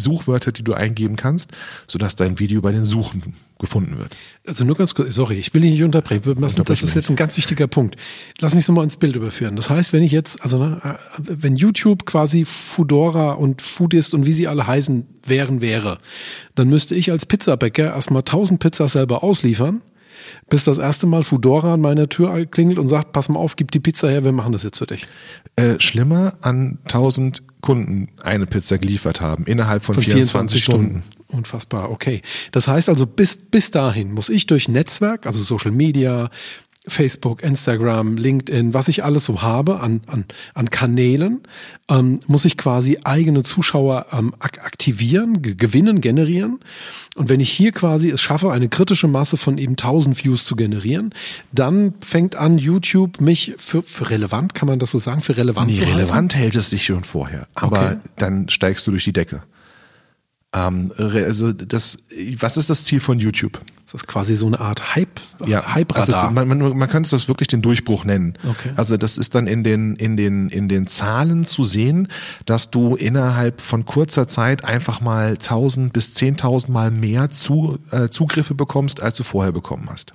Suchwörter, 0.00 0.52
die 0.52 0.62
du 0.62 0.74
eingeben 0.74 1.16
kannst, 1.16 1.50
sodass 1.86 2.16
dein 2.16 2.38
Video 2.38 2.60
bei 2.60 2.72
den 2.72 2.84
Suchen 2.84 3.34
gefunden 3.58 3.98
wird. 3.98 4.16
Also 4.46 4.64
nur 4.64 4.76
ganz 4.76 4.94
kurz, 4.94 5.14
sorry, 5.14 5.36
ich 5.36 5.54
will 5.54 5.62
dich 5.62 5.72
nicht 5.72 5.82
unterbrechen. 5.82 6.22
Das 6.40 6.58
Unterbrech 6.58 6.82
ist 6.82 6.94
jetzt 6.94 7.10
ein 7.10 7.16
ganz 7.16 7.36
wichtiger 7.36 7.66
Punkt. 7.66 7.96
Lass 8.40 8.54
mich 8.54 8.64
so 8.64 8.72
mal 8.72 8.84
ins 8.84 8.96
Bild 8.96 9.16
überführen. 9.16 9.56
Das 9.56 9.70
heißt, 9.70 9.92
wenn 9.92 10.02
ich 10.02 10.12
jetzt, 10.12 10.42
also 10.42 10.58
ne, 10.58 10.98
wenn 11.18 11.56
YouTube 11.56 12.04
quasi 12.04 12.44
Foodora 12.44 13.32
und 13.32 13.62
Foodist 13.62 14.14
und 14.14 14.26
wie 14.26 14.32
sie 14.32 14.48
alle 14.48 14.66
heißen 14.66 15.06
wären, 15.26 15.60
wäre, 15.60 15.98
dann 16.54 16.68
müsste 16.68 16.94
ich 16.94 17.10
als 17.10 17.26
Pizzabäcker 17.26 17.94
erstmal 17.94 18.20
1000 18.20 18.60
Pizzas 18.60 18.92
selber 18.92 19.22
ausliefern, 19.22 19.82
bis 20.48 20.64
das 20.64 20.78
erste 20.78 21.06
Mal 21.06 21.24
Foodora 21.24 21.74
an 21.74 21.80
meiner 21.80 22.08
Tür 22.08 22.44
klingelt 22.46 22.78
und 22.78 22.88
sagt, 22.88 23.12
pass 23.12 23.28
mal 23.28 23.38
auf, 23.38 23.56
gib 23.56 23.70
die 23.70 23.80
Pizza 23.80 24.08
her, 24.08 24.24
wir 24.24 24.32
machen 24.32 24.52
das 24.52 24.62
jetzt 24.62 24.78
für 24.78 24.86
dich. 24.86 25.06
Äh, 25.56 25.80
schlimmer 25.80 26.34
an 26.40 26.78
1000 26.84 27.42
Kunden 27.60 28.08
eine 28.22 28.46
Pizza 28.46 28.78
geliefert 28.78 29.20
haben 29.20 29.44
innerhalb 29.46 29.84
von, 29.84 29.94
24, 29.94 30.62
Stunden. 30.62 31.02
Unfassbar, 31.28 31.90
okay. 31.90 32.20
Das 32.52 32.68
heißt 32.68 32.88
also, 32.88 33.06
bis, 33.06 33.36
bis 33.36 33.70
dahin 33.70 34.12
muss 34.12 34.28
ich 34.28 34.46
durch 34.46 34.68
Netzwerk, 34.68 35.26
also 35.26 35.42
Social 35.42 35.70
Media, 35.70 36.30
Facebook, 36.86 37.42
Instagram, 37.42 38.16
LinkedIn, 38.16 38.74
was 38.74 38.88
ich 38.88 39.04
alles 39.04 39.24
so 39.24 39.40
habe 39.42 39.80
an, 39.80 40.02
an, 40.06 40.26
an 40.52 40.68
Kanälen, 40.70 41.40
ähm, 41.88 42.20
muss 42.26 42.44
ich 42.44 42.56
quasi 42.58 42.98
eigene 43.04 43.42
Zuschauer 43.42 44.06
ähm, 44.12 44.34
ak 44.38 44.58
aktivieren, 44.64 45.40
gewinnen, 45.40 46.00
generieren. 46.00 46.60
Und 47.16 47.28
wenn 47.28 47.40
ich 47.40 47.50
hier 47.50 47.72
quasi 47.72 48.10
es 48.10 48.20
schaffe, 48.20 48.52
eine 48.52 48.68
kritische 48.68 49.08
Masse 49.08 49.36
von 49.36 49.56
eben 49.56 49.72
1000 49.72 50.24
Views 50.24 50.44
zu 50.44 50.56
generieren, 50.56 51.14
dann 51.52 51.94
fängt 52.00 52.36
an 52.36 52.58
YouTube 52.58 53.20
mich 53.20 53.54
für, 53.56 53.82
für 53.82 54.10
relevant, 54.10 54.54
kann 54.54 54.68
man 54.68 54.78
das 54.78 54.90
so 54.90 54.98
sagen, 54.98 55.20
für 55.20 55.36
relevant 55.36 55.68
nee, 55.68 55.74
zu 55.74 55.84
halten. 55.86 55.96
relevant 55.98 56.34
hält 56.34 56.56
es 56.56 56.70
dich 56.70 56.84
schon 56.84 57.04
vorher, 57.04 57.46
aber 57.54 57.74
Okay. 57.74 57.96
dann 58.16 58.48
steigst 58.48 58.86
du 58.86 58.90
durch 58.90 59.04
die 59.04 59.12
Decke. 59.12 59.42
Ähm, 60.54 60.92
also 60.96 61.52
das, 61.52 61.98
was 62.38 62.56
ist 62.56 62.70
das 62.70 62.84
Ziel 62.84 63.00
von 63.00 63.18
YouTube? 63.18 63.60
Das 63.86 64.02
ist 64.02 64.06
quasi 64.06 64.34
so 64.36 64.46
eine 64.46 64.60
Art 64.60 64.94
Hype, 64.96 65.20
Ja, 65.46 65.74
Hype-Radar. 65.74 66.00
also 66.16 66.28
es- 66.28 66.32
man, 66.34 66.48
man, 66.48 66.76
man 66.78 66.88
könnte 66.88 67.10
das 67.10 67.28
wirklich 67.28 67.48
den 67.48 67.60
Durchbruch 67.62 68.04
nennen. 68.04 68.34
Okay. 68.48 68.70
Also 68.76 68.96
das 68.96 69.18
ist 69.18 69.34
dann 69.34 69.46
in 69.46 69.62
den, 69.62 69.94
in 69.96 70.16
den, 70.16 70.48
in 70.48 70.68
den 70.68 70.86
Zahlen 70.86 71.44
zu 71.44 71.62
sehen, 71.64 72.08
dass 72.46 72.70
du 72.70 72.96
innerhalb 72.96 73.60
von 73.60 73.84
kurzer 73.84 74.26
Zeit 74.26 74.64
einfach 74.64 75.00
mal 75.00 75.30
1000 75.32 75.92
bis 75.92 76.14
10.000 76.16 76.70
Mal 76.72 76.90
mehr 76.90 77.30
zu, 77.30 77.78
äh, 77.90 78.08
Zugriffe 78.08 78.54
bekommst, 78.54 79.00
als 79.00 79.16
du 79.16 79.22
vorher 79.22 79.52
bekommen 79.52 79.88
hast. 79.90 80.12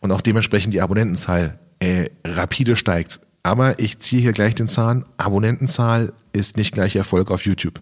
Und 0.00 0.10
auch 0.12 0.20
dementsprechend 0.20 0.72
die 0.74 0.80
Abonnentenzahl 0.80 1.58
äh, 1.80 2.06
rapide 2.24 2.76
steigt. 2.76 3.20
Aber 3.44 3.78
ich 3.78 3.98
ziehe 3.98 4.22
hier 4.22 4.32
gleich 4.32 4.54
den 4.54 4.68
Zahn. 4.68 5.04
Abonnentenzahl 5.18 6.14
ist 6.32 6.56
nicht 6.56 6.72
gleich 6.72 6.96
Erfolg 6.96 7.30
auf 7.30 7.44
YouTube. 7.44 7.80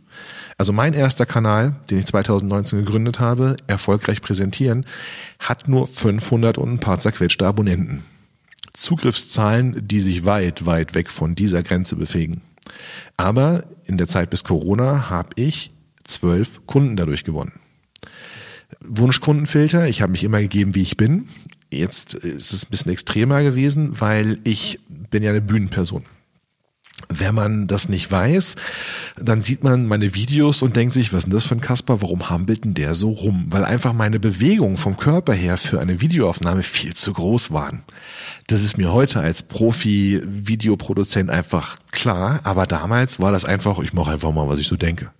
Also 0.58 0.72
mein 0.72 0.92
erster 0.92 1.24
Kanal, 1.24 1.76
den 1.88 1.98
ich 1.98 2.06
2019 2.06 2.84
gegründet 2.84 3.20
habe, 3.20 3.56
erfolgreich 3.68 4.20
präsentieren, 4.20 4.84
hat 5.38 5.68
nur 5.68 5.86
500 5.86 6.58
und 6.58 6.72
ein 6.72 6.80
paar 6.80 6.98
zerquetschte 6.98 7.46
Abonnenten. 7.46 8.02
Zugriffszahlen, 8.72 9.86
die 9.86 10.00
sich 10.00 10.26
weit, 10.26 10.66
weit 10.66 10.94
weg 10.94 11.10
von 11.10 11.36
dieser 11.36 11.62
Grenze 11.62 11.94
bewegen. 11.94 12.40
Aber 13.16 13.62
in 13.84 13.98
der 13.98 14.08
Zeit 14.08 14.30
bis 14.30 14.42
Corona 14.42 15.10
habe 15.10 15.30
ich 15.36 15.72
zwölf 16.02 16.66
Kunden 16.66 16.96
dadurch 16.96 17.22
gewonnen. 17.22 17.52
Wunschkundenfilter, 18.80 19.86
ich 19.86 20.02
habe 20.02 20.12
mich 20.12 20.24
immer 20.24 20.40
gegeben, 20.40 20.74
wie 20.74 20.82
ich 20.82 20.96
bin. 20.96 21.28
Jetzt 21.70 22.14
ist 22.14 22.52
es 22.52 22.64
ein 22.64 22.70
bisschen 22.70 22.92
extremer 22.92 23.42
gewesen, 23.42 24.00
weil 24.00 24.38
ich 24.44 24.80
bin 25.12 25.22
ja 25.22 25.30
eine 25.30 25.40
Bühnenperson. 25.40 26.04
Wenn 27.08 27.34
man 27.34 27.66
das 27.66 27.88
nicht 27.88 28.10
weiß, 28.10 28.56
dann 29.16 29.40
sieht 29.40 29.64
man 29.64 29.86
meine 29.86 30.14
Videos 30.14 30.62
und 30.62 30.76
denkt 30.76 30.94
sich, 30.94 31.12
was 31.12 31.18
ist 31.18 31.24
denn 31.24 31.32
das 31.32 31.46
für 31.46 31.54
ein 31.54 31.60
Kasper? 31.60 32.00
Warum 32.00 32.30
hampelt 32.30 32.64
denn 32.64 32.74
der 32.74 32.94
so 32.94 33.10
rum? 33.10 33.46
Weil 33.48 33.64
einfach 33.64 33.92
meine 33.92 34.18
Bewegungen 34.18 34.76
vom 34.76 34.96
Körper 34.96 35.34
her 35.34 35.56
für 35.56 35.80
eine 35.80 36.00
Videoaufnahme 36.00 36.62
viel 36.62 36.94
zu 36.94 37.12
groß 37.12 37.52
waren. 37.52 37.82
Das 38.46 38.62
ist 38.62 38.78
mir 38.78 38.92
heute 38.92 39.20
als 39.20 39.42
Profi-Videoproduzent 39.42 41.28
einfach 41.28 41.78
klar, 41.90 42.40
aber 42.44 42.66
damals 42.66 43.20
war 43.20 43.32
das 43.32 43.44
einfach, 43.44 43.78
ich 43.80 43.92
mache 43.92 44.12
einfach 44.12 44.32
mal, 44.32 44.48
was 44.48 44.58
ich 44.58 44.68
so 44.68 44.76
denke. 44.76 45.10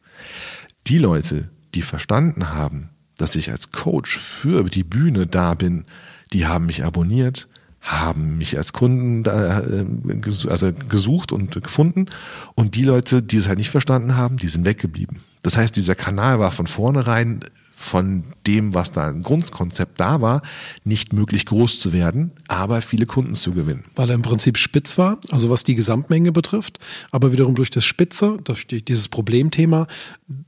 Die 0.86 0.99
Leute, 0.99 1.51
die 1.74 1.82
verstanden 1.82 2.51
haben, 2.51 2.90
dass 3.18 3.36
ich 3.36 3.51
als 3.51 3.70
Coach 3.70 4.18
für 4.18 4.64
die 4.64 4.84
Bühne 4.84 5.26
da 5.26 5.55
bin, 5.55 5.84
die 6.32 6.47
haben 6.47 6.66
mich 6.66 6.84
abonniert, 6.84 7.49
haben 7.83 8.39
mich 8.39 8.57
als 8.57 8.72
Kunden 8.72 9.24
äh, 9.24 10.24
also 10.49 10.72
gesucht 10.89 11.33
und 11.33 11.62
gefunden 11.62 12.07
und 12.55 12.76
die 12.76 12.85
Leute, 12.85 13.22
die 13.22 13.37
es 13.37 13.49
halt 13.49 13.59
nicht 13.59 13.70
verstanden 13.70 14.16
haben, 14.16 14.37
die 14.37 14.49
sind 14.49 14.64
weggeblieben. 14.64 15.20
Das 15.43 15.57
heißt, 15.57 15.74
dieser 15.76 15.97
Kanal 15.97 16.39
war 16.39 16.53
von 16.53 16.68
vornherein 16.68 17.41
von 17.83 18.22
dem, 18.47 18.74
was 18.74 18.93
da 18.93 19.09
ein 19.09 19.22
Grundkonzept 19.22 19.99
da 19.99 20.20
war, 20.20 20.43
nicht 20.85 21.12
möglich 21.12 21.47
groß 21.47 21.80
zu 21.80 21.93
werden, 21.93 22.30
aber 22.47 22.80
viele 22.80 23.07
Kunden 23.07 23.35
zu 23.35 23.53
gewinnen. 23.53 23.85
weil 23.97 24.09
er 24.09 24.14
im 24.14 24.22
Prinzip 24.22 24.57
spitz 24.57 24.99
war, 24.99 25.18
also 25.30 25.51
was 25.51 25.64
die 25.64 25.74
Gesamtmenge 25.74 26.30
betrifft, 26.30 26.78
aber 27.11 27.33
wiederum 27.33 27.57
durch 27.57 27.70
das 27.70 27.85
Spitze, 27.85 28.39
durch 28.45 28.66
die, 28.68 28.85
dieses 28.85 29.09
Problemthema, 29.09 29.89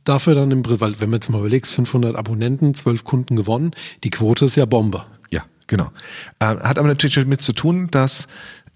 dafür 0.04 0.36
dann 0.36 0.52
im, 0.52 0.64
weil 0.64 1.00
wenn 1.00 1.10
man 1.10 1.18
jetzt 1.18 1.28
mal 1.28 1.40
überlegt, 1.40 1.66
500 1.66 2.14
Abonnenten, 2.14 2.72
12 2.72 3.02
Kunden 3.02 3.36
gewonnen, 3.36 3.72
die 4.04 4.10
Quote 4.10 4.44
ist 4.44 4.54
ja 4.54 4.64
Bombe. 4.64 5.04
Genau. 5.66 5.90
Ähm, 6.40 6.60
hat 6.60 6.78
aber 6.78 6.88
natürlich 6.88 7.14
damit 7.14 7.42
zu 7.42 7.52
tun, 7.52 7.90
dass, 7.90 8.26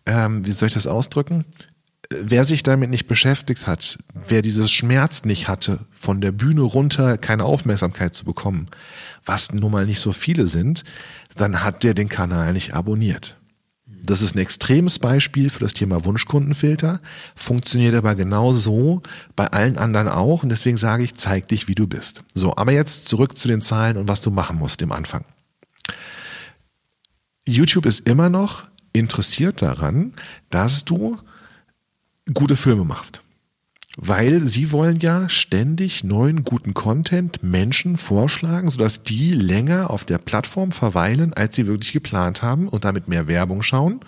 ähm, 0.07 0.45
wie 0.47 0.53
soll 0.53 0.69
ich 0.69 0.75
das 0.75 0.87
ausdrücken? 0.87 1.45
Wer 2.11 2.45
sich 2.45 2.63
damit 2.63 2.89
nicht 2.89 3.07
beschäftigt 3.07 3.67
hat, 3.67 3.99
wer 4.15 4.41
dieses 4.41 4.71
Schmerz 4.71 5.25
nicht 5.25 5.47
hatte, 5.47 5.81
von 5.93 6.23
der 6.23 6.33
Bühne 6.33 6.63
runter 6.63 7.19
keine 7.19 7.45
Aufmerksamkeit 7.45 8.15
zu 8.15 8.25
bekommen, 8.25 8.67
was 9.27 9.53
nun 9.53 9.71
mal 9.71 9.85
nicht 9.85 10.01
so 10.01 10.13
viele 10.13 10.47
sind, 10.47 10.85
dann 11.37 11.63
hat 11.63 11.85
der 11.85 11.93
den 11.93 12.09
Kanal 12.09 12.55
nicht 12.55 12.73
abonniert. 12.73 13.37
Das 14.03 14.23
ist 14.23 14.35
ein 14.35 14.39
extremes 14.39 14.99
Beispiel 14.99 15.51
für 15.51 15.61
das 15.61 15.75
Thema 15.75 16.05
Wunschkundenfilter, 16.07 17.01
funktioniert 17.37 17.95
aber 17.95 18.15
genau 18.15 18.55
so 18.55 19.03
bei 19.37 19.49
allen 19.49 19.77
anderen 19.77 20.09
auch 20.09 20.43
und 20.43 20.49
deswegen 20.49 20.79
sage 20.79 21.05
ich, 21.05 21.15
zeig 21.15 21.49
dich, 21.49 21.69
wie 21.69 21.75
du 21.75 21.87
bist. 21.87 22.23
So, 22.33 22.57
aber 22.57 22.73
jetzt 22.73 23.07
zurück 23.07 23.37
zu 23.37 23.49
den 23.49 23.61
Zahlen 23.61 23.99
und 23.99 24.09
was 24.09 24.23
du 24.23 24.31
machen 24.31 24.59
musst 24.59 24.81
im 24.81 24.93
Anfang. 24.93 25.27
YouTube 27.49 27.87
ist 27.87 28.07
immer 28.07 28.29
noch 28.29 28.67
interessiert 28.93 29.63
daran, 29.63 30.13
dass 30.51 30.85
du 30.85 31.17
gute 32.33 32.57
Filme 32.57 32.85
machst. 32.85 33.23
Weil 33.97 34.47
sie 34.47 34.71
wollen 34.71 35.01
ja 35.01 35.29
ständig 35.29 36.05
neuen 36.05 36.45
guten 36.45 36.73
Content 36.73 37.43
Menschen 37.43 37.97
vorschlagen, 37.97 38.71
sodass 38.71 39.03
die 39.03 39.33
länger 39.33 39.91
auf 39.91 40.05
der 40.05 40.19
Plattform 40.19 40.71
verweilen, 40.71 41.33
als 41.33 41.57
sie 41.57 41.67
wirklich 41.67 41.93
geplant 41.93 42.43
haben 42.43 42.69
und 42.69 42.85
damit 42.85 43.09
mehr 43.09 43.27
Werbung 43.27 43.63
schauen, 43.63 44.01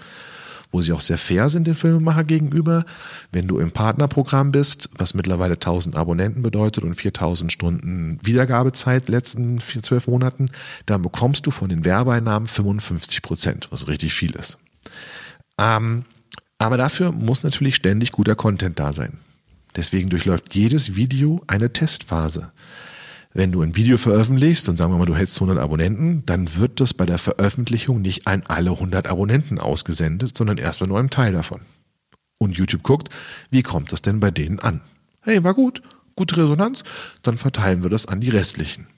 wo 0.73 0.81
sie 0.81 0.93
auch 0.93 1.01
sehr 1.01 1.18
fair 1.18 1.49
sind 1.49 1.66
den 1.66 1.75
Filmemacher 1.75 2.25
gegenüber. 2.25 2.85
Wenn 3.33 3.49
du 3.49 3.59
im 3.59 3.73
Partnerprogramm 3.73 4.53
bist, 4.53 4.89
was 4.97 5.14
mittlerweile 5.14 5.55
1000 5.55 5.97
Abonnenten 5.97 6.43
bedeutet 6.43 6.85
und 6.85 6.95
4000 6.95 7.53
Stunden 7.53 8.18
Wiedergabezeit 8.23 9.09
letzten 9.09 9.59
vier, 9.59 9.83
zwölf 9.83 10.07
Monaten, 10.07 10.47
dann 10.87 11.03
bekommst 11.03 11.47
du 11.47 11.51
von 11.51 11.68
den 11.68 11.85
Werbeeinnahmen 11.85 12.47
55 12.47 13.23
Prozent, 13.23 13.68
was 13.71 13.89
richtig 13.89 14.12
viel 14.14 14.33
ist. 14.33 14.59
Ähm, 15.59 16.05
aber 16.59 16.77
dafür 16.77 17.12
muss 17.12 17.43
natürlich 17.43 17.75
ständig 17.77 18.12
guter 18.12 18.35
Content 18.35 18.79
da 18.79 18.93
sein. 18.93 19.18
Deswegen 19.77 20.11
durchläuft 20.11 20.55
jedes 20.55 20.97
Video 20.97 21.43
eine 21.47 21.73
Testphase. 21.73 22.53
Wenn 23.33 23.53
du 23.53 23.62
ein 23.62 23.76
Video 23.76 23.97
veröffentlichst 23.97 24.68
und 24.68 24.76
sagen 24.76 24.93
wir 24.93 24.99
mal, 24.99 25.07
du 25.07 25.14
hältst 25.14 25.37
100 25.37 25.59
Abonnenten, 25.59 26.24
dann 26.26 26.57
wird 26.57 26.81
das 26.81 26.95
bei 26.95 27.07
der 27.07 27.18
Veröffentlichung 27.18 28.01
nicht 28.01 28.26
an 28.26 28.43
alle 28.49 28.72
100 28.72 29.07
Abonnenten 29.07 29.61
ausgesendet, 29.61 30.37
sondern 30.37 30.59
erst 30.59 30.81
bei 30.81 30.87
nur 30.87 30.99
einem 30.99 31.11
Teil 31.11 31.33
davon. 31.33 31.61
Und 32.39 32.57
YouTube 32.57 32.83
guckt, 32.83 33.09
wie 33.51 33.62
kommt 33.62 33.93
das 33.93 34.03
denn 34.03 34.18
bei 34.18 34.31
denen 34.31 34.59
an? 34.59 34.81
Hey, 35.20 35.45
war 35.45 35.55
gut, 35.55 35.83
gute 36.16 36.39
Resonanz, 36.39 36.83
dann 37.22 37.39
verteilen 37.39 37.83
wir 37.83 37.91
das 37.91 38.07
an 38.07 38.20
die 38.20 38.31
restlichen. 38.31 38.89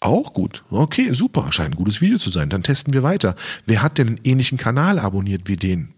Auch 0.00 0.32
gut. 0.32 0.64
Okay, 0.70 1.12
super. 1.12 1.52
Scheint 1.52 1.74
ein 1.74 1.76
gutes 1.76 2.00
Video 2.00 2.16
zu 2.16 2.30
sein. 2.30 2.48
Dann 2.48 2.62
testen 2.62 2.94
wir 2.94 3.02
weiter. 3.02 3.36
Wer 3.66 3.82
hat 3.82 3.98
denn 3.98 4.08
einen 4.08 4.20
ähnlichen 4.24 4.56
Kanal 4.56 4.98
abonniert 4.98 5.42
wie 5.46 5.56
den? 5.56 5.92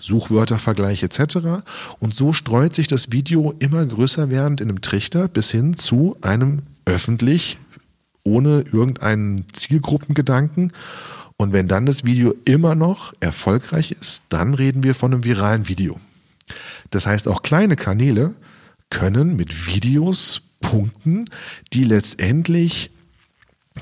Suchwörtervergleich 0.00 1.02
etc. 1.02 1.62
Und 1.98 2.14
so 2.14 2.32
streut 2.32 2.74
sich 2.74 2.86
das 2.86 3.12
Video 3.12 3.54
immer 3.58 3.84
größer 3.84 4.30
werdend 4.30 4.60
in 4.60 4.68
einem 4.68 4.80
Trichter 4.80 5.28
bis 5.28 5.50
hin 5.50 5.76
zu 5.76 6.16
einem 6.20 6.62
öffentlich, 6.84 7.58
ohne 8.22 8.64
irgendeinen 8.72 9.46
Zielgruppengedanken. 9.52 10.72
Und 11.36 11.52
wenn 11.52 11.68
dann 11.68 11.86
das 11.86 12.04
Video 12.04 12.34
immer 12.44 12.74
noch 12.74 13.14
erfolgreich 13.20 13.92
ist, 13.92 14.22
dann 14.28 14.54
reden 14.54 14.82
wir 14.82 14.94
von 14.94 15.12
einem 15.12 15.24
viralen 15.24 15.68
Video. 15.68 15.98
Das 16.90 17.06
heißt, 17.06 17.28
auch 17.28 17.42
kleine 17.42 17.76
Kanäle 17.76 18.34
können 18.90 19.36
mit 19.36 19.66
Videos 19.66 20.42
punkten, 20.60 21.26
die 21.72 21.84
letztendlich 21.84 22.90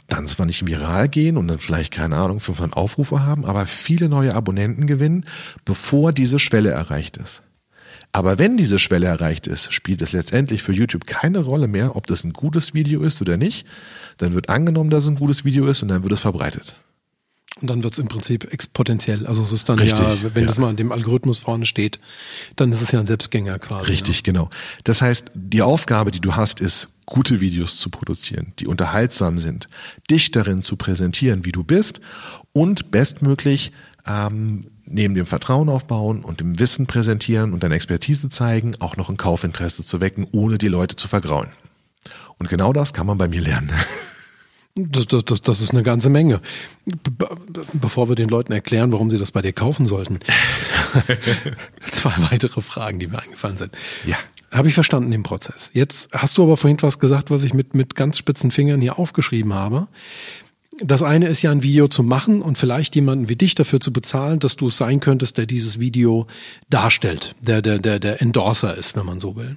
dann 0.07 0.27
zwar 0.27 0.47
nicht 0.47 0.67
viral 0.67 1.09
gehen 1.09 1.37
und 1.37 1.49
dann 1.49 1.59
vielleicht, 1.59 1.93
keine 1.93 2.17
Ahnung, 2.17 2.41
500 2.41 2.77
Aufrufe 2.77 3.25
haben, 3.25 3.45
aber 3.45 3.67
viele 3.67 4.09
neue 4.09 4.35
Abonnenten 4.35 4.87
gewinnen, 4.87 5.25
bevor 5.65 6.13
diese 6.13 6.39
Schwelle 6.39 6.71
erreicht 6.71 7.17
ist. 7.17 7.43
Aber 8.13 8.39
wenn 8.39 8.57
diese 8.57 8.79
Schwelle 8.79 9.07
erreicht 9.07 9.47
ist, 9.47 9.73
spielt 9.73 10.01
es 10.01 10.13
letztendlich 10.13 10.63
für 10.63 10.73
YouTube 10.73 11.07
keine 11.07 11.41
Rolle 11.41 11.69
mehr, 11.69 11.95
ob 11.95 12.07
das 12.07 12.25
ein 12.25 12.33
gutes 12.33 12.75
Video 12.75 13.03
ist 13.03 13.21
oder 13.21 13.37
nicht. 13.37 13.67
Dann 14.17 14.35
wird 14.35 14.49
angenommen, 14.49 14.91
dass 14.91 15.05
es 15.05 15.11
ein 15.11 15.17
gutes 15.17 15.45
Video 15.45 15.67
ist 15.67 15.83
und 15.83 15.89
dann 15.89 16.03
wird 16.03 16.13
es 16.13 16.21
verbreitet. 16.21 16.77
Und 17.61 17.69
dann 17.69 17.83
wird 17.83 17.93
es 17.93 17.99
im 17.99 18.09
Prinzip 18.09 18.53
exponentiell. 18.53 19.27
Also 19.27 19.43
es 19.43 19.53
ist 19.53 19.69
dann 19.69 19.79
Richtig, 19.79 19.99
ja, 19.99 20.17
wenn 20.35 20.43
ja. 20.43 20.47
das 20.47 20.59
mal 20.59 20.69
an 20.69 20.77
dem 20.77 20.93
Algorithmus 20.93 21.39
vorne 21.39 21.67
steht, 21.67 21.99
dann 22.57 22.71
ist 22.73 22.83
es 22.83 22.93
ja 22.93 23.01
ein 23.01 23.07
Selbstgänger 23.07 23.59
quasi. 23.59 23.87
Richtig, 23.87 24.23
genau. 24.23 24.49
Das 24.85 25.03
heißt, 25.03 25.33
die 25.35 25.63
Aufgabe, 25.63 26.11
die 26.11 26.21
du 26.21 26.37
hast, 26.37 26.61
ist, 26.61 26.89
gute 27.05 27.41
Videos 27.41 27.79
zu 27.79 27.91
produzieren, 27.91 28.53
die 28.59 28.67
unterhaltsam 28.67 29.39
sind, 29.39 29.67
dich 30.11 30.31
darin 30.31 30.63
zu 30.63 30.77
präsentieren, 30.77 31.45
wie 31.45 31.53
du 31.53 31.65
bist 31.65 32.01
und 32.53 32.91
bestmöglich 32.91 33.73
ähm, 34.07 34.67
neben 34.85 35.15
dem 35.15 35.27
Vertrauen 35.27 35.69
aufbauen 35.69 36.23
und 36.23 36.41
dem 36.41 36.59
Wissen 36.59 36.87
präsentieren 36.87 37.53
und 37.53 37.63
deine 37.63 37.75
Expertise 37.75 38.29
zeigen, 38.29 38.77
auch 38.81 38.97
noch 38.97 39.09
ein 39.09 39.17
Kaufinteresse 39.17 39.85
zu 39.85 40.01
wecken, 40.01 40.27
ohne 40.33 40.59
die 40.59 40.69
Leute 40.69 40.97
zu 40.97 41.09
vergrauen. 41.09 41.49
Und 42.39 42.49
genau 42.49 42.73
das 42.73 42.93
kann 42.93 43.07
man 43.07 43.19
bei 43.19 43.29
mir 43.29 43.41
lernen. 43.41 43.71
Das, 44.79 45.07
das, 45.07 45.43
das 45.43 45.61
ist 45.61 45.73
eine 45.73 45.83
ganze 45.83 46.11
Menge. 46.11 46.41
Be 46.85 47.29
bevor 47.73 48.09
wir 48.09 48.15
den 48.15 48.29
Leuten 48.29 48.53
erklären, 48.53 48.93
warum 48.93 49.11
sie 49.11 49.19
das 49.19 49.33
bei 49.33 49.43
dir 49.43 49.53
kaufen 49.53 49.87
sollten. 49.87 50.21
Zwei 51.91 52.15
weitere 52.31 52.63
Fragen, 52.63 52.99
die 52.99 53.09
mir 53.09 53.21
eingefallen 53.21 53.57
sind. 53.57 53.73
Ja. 54.05 54.17
Habe 54.51 54.69
ich 54.69 54.75
verstanden, 54.75 55.11
den 55.11 55.23
Prozess. 55.23 55.71
Jetzt 55.75 56.11
hast 56.13 56.39
du 56.39 56.43
aber 56.43 56.57
vorhin 56.57 56.79
was 56.81 56.99
gesagt, 56.99 57.31
was 57.31 57.45
ich 57.45 57.53
mit, 57.53 57.75
mit 57.75 57.95
ganz 57.95 58.17
spitzen 58.17 58.51
Fingern 58.51 58.81
hier 58.81 58.99
aufgeschrieben 58.99 59.53
habe. 59.53 59.89
Das 60.81 61.03
eine 61.03 61.27
ist 61.27 61.43
ja 61.43 61.51
ein 61.51 61.63
Video 61.63 61.89
zu 61.89 62.03
machen 62.03 62.41
und 62.41 62.57
vielleicht 62.57 62.95
jemanden 62.95 63.29
wie 63.29 63.37
dich 63.37 63.57
dafür 63.57 63.81
zu 63.81 63.93
bezahlen, 63.93 64.39
dass 64.39 64.57
du 64.57 64.69
es 64.69 64.77
sein 64.77 65.01
könntest, 65.01 65.37
der 65.37 65.47
dieses 65.47 65.81
Video 65.81 66.29
darstellt, 66.71 67.35
der, 67.41 67.63
der, 67.63 67.79
der, 67.79 67.99
der 67.99 68.23
Endorser 68.23 68.77
ist, 68.77 68.97
wenn 68.97 69.05
man 69.05 69.19
so 69.19 69.37
will. 69.37 69.57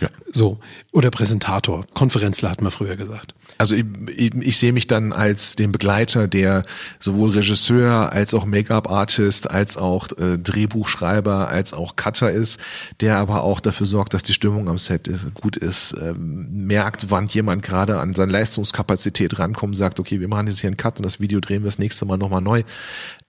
Ja. 0.00 0.08
So. 0.30 0.58
Oder 0.92 1.10
Präsentator. 1.10 1.86
Konferenzler 1.94 2.50
hat 2.50 2.60
man 2.60 2.70
früher 2.70 2.96
gesagt. 2.96 3.34
Also 3.62 3.76
ich, 3.76 3.84
ich, 4.16 4.34
ich 4.34 4.56
sehe 4.56 4.72
mich 4.72 4.88
dann 4.88 5.12
als 5.12 5.54
den 5.54 5.70
Begleiter, 5.70 6.26
der 6.26 6.64
sowohl 6.98 7.30
Regisseur 7.30 8.12
als 8.12 8.34
auch 8.34 8.44
Make-up-Artist, 8.44 9.48
als 9.48 9.76
auch 9.76 10.08
äh, 10.18 10.36
Drehbuchschreiber, 10.36 11.46
als 11.46 11.72
auch 11.72 11.94
Cutter 11.94 12.32
ist, 12.32 12.58
der 13.00 13.18
aber 13.18 13.44
auch 13.44 13.60
dafür 13.60 13.86
sorgt, 13.86 14.14
dass 14.14 14.24
die 14.24 14.32
Stimmung 14.32 14.68
am 14.68 14.78
Set 14.78 15.06
ist, 15.06 15.32
gut 15.34 15.56
ist, 15.56 15.94
ähm, 16.02 16.66
merkt, 16.66 17.12
wann 17.12 17.28
jemand 17.28 17.62
gerade 17.62 18.00
an 18.00 18.16
seine 18.16 18.32
Leistungskapazität 18.32 19.38
rankommt, 19.38 19.76
sagt, 19.76 20.00
okay, 20.00 20.18
wir 20.18 20.26
machen 20.26 20.48
jetzt 20.48 20.58
hier 20.58 20.66
einen 20.66 20.76
Cut 20.76 20.98
und 20.98 21.04
das 21.04 21.20
Video 21.20 21.38
drehen 21.38 21.62
wir 21.62 21.68
das 21.68 21.78
nächste 21.78 22.04
Mal 22.04 22.16
nochmal 22.16 22.42
neu. 22.42 22.62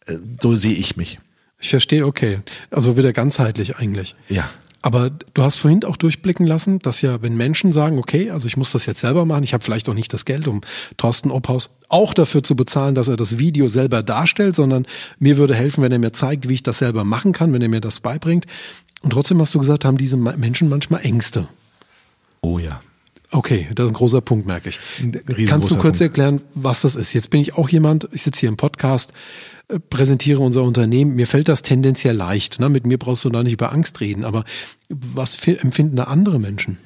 Äh, 0.07 0.17
so 0.41 0.55
sehe 0.55 0.73
ich 0.73 0.97
mich. 0.97 1.19
Ich 1.59 1.69
verstehe, 1.69 2.07
okay. 2.07 2.39
Also 2.71 2.97
wieder 2.97 3.13
ganzheitlich 3.13 3.75
eigentlich. 3.75 4.15
Ja. 4.29 4.49
Aber 4.83 5.09
du 5.09 5.43
hast 5.43 5.59
vorhin 5.59 5.85
auch 5.85 5.95
durchblicken 5.95 6.45
lassen, 6.45 6.79
dass 6.79 7.01
ja, 7.01 7.21
wenn 7.21 7.37
Menschen 7.37 7.71
sagen, 7.71 7.97
okay, 7.97 8.29
also 8.31 8.47
ich 8.47 8.57
muss 8.57 8.73
das 8.73 8.85
jetzt 8.85 8.99
selber 8.99 9.23
machen, 9.23 9.43
ich 9.43 9.53
habe 9.53 9.63
vielleicht 9.63 9.87
auch 9.87 9.93
nicht 9.93 10.11
das 10.11 10.25
Geld, 10.25 10.45
um 10.45 10.59
Thorsten 10.97 11.31
Obhaus 11.31 11.77
auch 11.87 12.13
dafür 12.13 12.43
zu 12.43 12.57
bezahlen, 12.57 12.93
dass 12.93 13.07
er 13.07 13.15
das 13.15 13.39
Video 13.39 13.69
selber 13.69 14.03
darstellt, 14.03 14.57
sondern 14.57 14.85
mir 15.19 15.37
würde 15.37 15.55
helfen, 15.55 15.83
wenn 15.83 15.93
er 15.93 15.99
mir 15.99 16.11
zeigt, 16.11 16.49
wie 16.49 16.55
ich 16.55 16.63
das 16.63 16.79
selber 16.79 17.05
machen 17.05 17.31
kann, 17.31 17.53
wenn 17.53 17.61
er 17.61 17.69
mir 17.69 17.79
das 17.79 18.01
beibringt. 18.01 18.45
Und 19.03 19.11
trotzdem 19.11 19.39
hast 19.39 19.55
du 19.55 19.59
gesagt, 19.59 19.85
haben 19.85 19.97
diese 19.97 20.17
Menschen 20.17 20.67
manchmal 20.67 21.05
Ängste. 21.05 21.47
Oh 22.41 22.59
ja. 22.59 22.81
Okay, 23.33 23.67
das 23.73 23.85
ist 23.85 23.89
ein 23.89 23.93
großer 23.95 24.21
Punkt, 24.21 24.45
merke 24.45 24.69
ich. 24.69 24.79
Kannst 25.47 25.71
du 25.71 25.75
kurz 25.75 25.97
Punkt. 25.97 26.01
erklären, 26.01 26.41
was 26.53 26.81
das 26.81 26.95
ist? 26.95 27.13
Jetzt 27.13 27.31
bin 27.31 27.41
ich 27.41 27.55
auch 27.55 27.67
jemand, 27.67 28.07
ich 28.11 28.21
sitze 28.21 28.41
hier 28.41 28.49
im 28.49 28.57
Podcast, 28.57 29.11
äh, 29.69 29.79
präsentiere 29.79 30.39
unser 30.41 30.61
Unternehmen. 30.63 31.15
Mir 31.15 31.25
fällt 31.25 31.47
das 31.47 31.63
tendenziell 31.63 32.15
leicht. 32.15 32.59
Ne? 32.59 32.69
Mit 32.69 32.85
mir 32.85 32.99
brauchst 32.99 33.25
du 33.25 33.29
da 33.29 33.41
nicht 33.41 33.53
über 33.53 33.71
Angst 33.71 33.99
reden. 34.01 34.23
Aber 34.23 34.43
was 34.89 35.33
fi- 35.35 35.55
empfinden 35.57 35.95
da 35.95 36.03
andere 36.03 36.39
Menschen? 36.39 36.77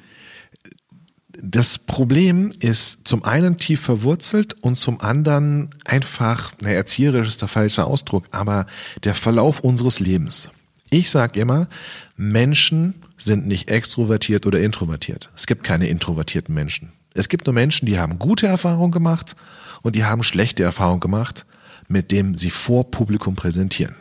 Das 1.40 1.78
Problem 1.78 2.50
ist 2.58 3.06
zum 3.06 3.24
einen 3.24 3.58
tief 3.58 3.80
verwurzelt 3.80 4.54
und 4.60 4.76
zum 4.76 5.00
anderen 5.00 5.70
einfach, 5.84 6.54
na, 6.60 6.70
erzieherisch 6.70 7.28
ist 7.28 7.42
der 7.42 7.48
falsche 7.48 7.84
Ausdruck, 7.84 8.24
aber 8.32 8.66
der 9.04 9.14
Verlauf 9.14 9.60
unseres 9.60 10.00
Lebens. 10.00 10.50
Ich 10.90 11.10
sage 11.10 11.38
immer, 11.38 11.68
Menschen 12.16 12.94
sind 13.18 13.46
nicht 13.46 13.68
extrovertiert 13.68 14.46
oder 14.46 14.60
introvertiert. 14.60 15.28
Es 15.36 15.46
gibt 15.46 15.64
keine 15.64 15.88
introvertierten 15.88 16.54
Menschen. 16.54 16.92
Es 17.14 17.28
gibt 17.28 17.46
nur 17.46 17.52
Menschen, 17.52 17.86
die 17.86 17.98
haben 17.98 18.18
gute 18.18 18.46
Erfahrungen 18.46 18.92
gemacht 18.92 19.34
und 19.82 19.96
die 19.96 20.04
haben 20.04 20.22
schlechte 20.22 20.62
Erfahrungen 20.62 21.00
gemacht, 21.00 21.46
mit 21.88 22.12
dem 22.12 22.36
sie 22.36 22.50
vor 22.50 22.90
Publikum 22.90 23.34
präsentieren. 23.34 23.96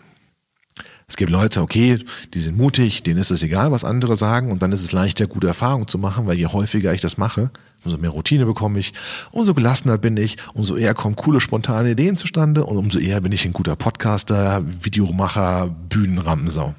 Es 1.09 1.15
gibt 1.15 1.32
Leute, 1.32 1.61
okay, 1.61 1.99
die 2.34 2.39
sind 2.41 2.57
mutig, 2.57 3.01
denen 3.01 3.20
ist 3.20 3.32
es 3.32 3.41
egal, 3.41 3.72
was 3.72 3.86
andere 3.86 4.18
sagen 4.18 4.51
und 4.51 4.61
dann 4.61 4.74
ist 4.74 4.84
es 4.84 4.91
leichter, 4.91 5.26
gute 5.26 5.47
Erfahrungen 5.47 5.88
zu 5.88 5.97
machen, 5.97 6.28
weil 6.28 6.38
je 6.38 6.47
häufiger 6.47 6.93
ich 6.93 6.99
das 6.99 7.18
mache, 7.18 7.49
umso 7.86 7.97
mehr 7.97 8.09
Routine 8.09 8.45
bekomme 8.45 8.78
ich, 8.78 8.91
umso 9.32 9.53
gelassener 9.53 9.97
bin 9.97 10.18
ich, 10.18 10.36
umso 10.53 10.76
eher 10.76 10.93
kommen 10.93 11.15
coole, 11.15 11.39
spontane 11.39 11.91
Ideen 11.91 12.18
zustande 12.18 12.65
und 12.65 12.78
umso 12.78 12.99
eher 12.99 13.22
bin 13.22 13.32
ich 13.32 13.45
ein 13.45 13.53
guter 13.53 13.78
Podcaster, 13.78 14.63
Videomacher, 14.65 15.74
Bühnenrampensau. 15.88 16.76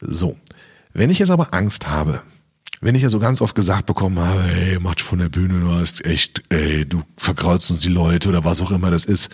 So. 0.00 0.36
Wenn 0.96 1.10
ich 1.10 1.18
jetzt 1.18 1.30
aber 1.30 1.52
Angst 1.52 1.88
habe, 1.88 2.22
wenn 2.80 2.94
ich 2.94 3.02
ja 3.02 3.10
so 3.10 3.18
ganz 3.18 3.42
oft 3.42 3.54
gesagt 3.54 3.84
bekommen 3.84 4.18
habe, 4.18 4.42
hey, 4.44 4.78
mach 4.80 4.98
von 4.98 5.18
der 5.18 5.28
Bühne, 5.28 5.60
du 5.60 5.70
hast 5.72 6.02
echt, 6.06 6.42
ey, 6.48 6.86
du 6.86 7.02
verkraulst 7.18 7.70
uns 7.70 7.82
die 7.82 7.90
Leute 7.90 8.30
oder 8.30 8.44
was 8.44 8.62
auch 8.62 8.70
immer 8.70 8.90
das 8.90 9.04
ist, 9.04 9.30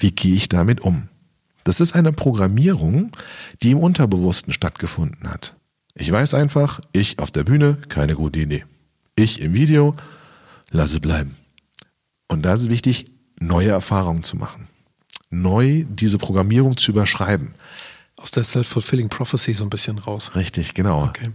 wie 0.00 0.10
gehe 0.10 0.34
ich 0.34 0.48
damit 0.48 0.80
um? 0.80 1.08
Das 1.62 1.80
ist 1.80 1.94
eine 1.94 2.12
Programmierung, 2.12 3.12
die 3.62 3.70
im 3.70 3.78
Unterbewussten 3.78 4.52
stattgefunden 4.52 5.30
hat. 5.30 5.54
Ich 5.94 6.10
weiß 6.10 6.34
einfach, 6.34 6.80
ich 6.90 7.20
auf 7.20 7.30
der 7.30 7.44
Bühne, 7.44 7.78
keine 7.88 8.16
gute 8.16 8.40
Idee. 8.40 8.64
Ich 9.14 9.40
im 9.40 9.54
Video, 9.54 9.94
lasse 10.70 10.98
bleiben. 10.98 11.36
Und 12.26 12.42
da 12.42 12.54
ist 12.54 12.62
es 12.62 12.68
wichtig, 12.68 13.04
neue 13.38 13.70
Erfahrungen 13.70 14.24
zu 14.24 14.36
machen. 14.36 14.66
Neu 15.30 15.84
diese 15.88 16.18
Programmierung 16.18 16.76
zu 16.76 16.90
überschreiben. 16.90 17.54
Aus 18.16 18.30
der 18.30 18.44
Self-Fulfilling 18.44 19.08
Prophecy 19.08 19.54
so 19.54 19.64
ein 19.64 19.70
bisschen 19.70 19.98
raus. 19.98 20.34
Richtig, 20.34 20.74
genau. 20.74 21.04
Okay. 21.04 21.30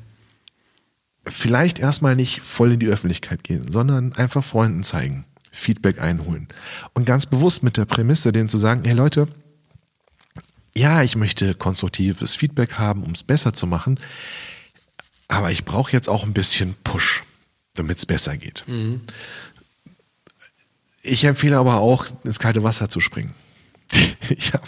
Vielleicht 1.28 1.78
erstmal 1.78 2.16
nicht 2.16 2.42
voll 2.42 2.74
in 2.74 2.80
die 2.80 2.88
Öffentlichkeit 2.88 3.44
gehen, 3.44 3.72
sondern 3.72 4.14
einfach 4.14 4.44
Freunden 4.44 4.84
zeigen, 4.84 5.26
Feedback 5.52 6.02
einholen. 6.02 6.48
Und 6.94 7.06
ganz 7.06 7.28
bewusst 7.28 7.62
mit 7.62 7.78
der 7.78 7.86
Prämisse, 7.86 8.32
denen 8.32 8.50
zu 8.50 8.58
sagen, 8.58 8.84
hey 8.84 8.94
Leute, 8.94 9.28
ja, 10.76 11.04
ich 11.04 11.16
möchte 11.16 11.54
konstruktives 11.54 12.34
Feedback 12.34 12.74
haben, 12.74 13.04
um 13.04 13.12
es 13.12 13.24
besser 13.24 13.54
zu 13.54 13.68
machen, 13.68 14.00
aber 15.28 15.52
ich 15.52 15.64
brauche 15.64 15.92
jetzt 15.92 16.10
auch 16.10 16.24
ein 16.24 16.34
bisschen 16.34 16.76
Push, 16.84 17.24
damit 17.76 18.00
es 18.00 18.06
besser 18.06 18.36
geht. 18.38 18.66
Ich 21.04 21.24
empfehle 21.24 21.58
aber 21.58 21.78
auch, 21.78 22.06
ins 22.24 22.40
kalte 22.40 22.64
Wasser 22.64 22.90
zu 22.90 23.00
springen. 23.00 23.34
Ich 24.30 24.54
habe 24.54 24.64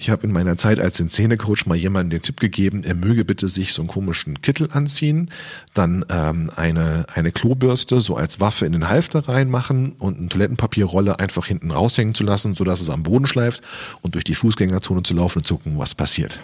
ich 0.00 0.10
hab 0.10 0.22
in 0.22 0.30
meiner 0.30 0.56
Zeit 0.56 0.78
als 0.78 0.98
Szenecoach 0.98 1.66
mal 1.66 1.76
jemandem 1.76 2.10
den 2.10 2.22
Tipp 2.22 2.38
gegeben, 2.38 2.84
er 2.84 2.94
möge 2.94 3.24
bitte 3.24 3.48
sich 3.48 3.72
so 3.72 3.82
einen 3.82 3.88
komischen 3.88 4.40
Kittel 4.40 4.68
anziehen, 4.72 5.30
dann 5.74 6.04
ähm, 6.08 6.52
eine, 6.54 7.06
eine 7.12 7.32
Klobürste 7.32 8.00
so 8.00 8.16
als 8.16 8.38
Waffe 8.38 8.64
in 8.64 8.72
den 8.72 8.88
Halfter 8.88 9.28
reinmachen 9.28 9.92
und 9.98 10.18
eine 10.18 10.28
Toilettenpapierrolle 10.28 11.18
einfach 11.18 11.46
hinten 11.46 11.72
raushängen 11.72 12.14
zu 12.14 12.22
lassen, 12.22 12.54
sodass 12.54 12.80
es 12.80 12.90
am 12.90 13.02
Boden 13.02 13.26
schleift 13.26 13.62
und 14.00 14.14
durch 14.14 14.22
die 14.22 14.36
Fußgängerzone 14.36 15.02
zu 15.02 15.14
laufen 15.14 15.38
und 15.38 15.46
zu 15.46 15.56
gucken, 15.56 15.78
was 15.78 15.96
passiert 15.96 16.40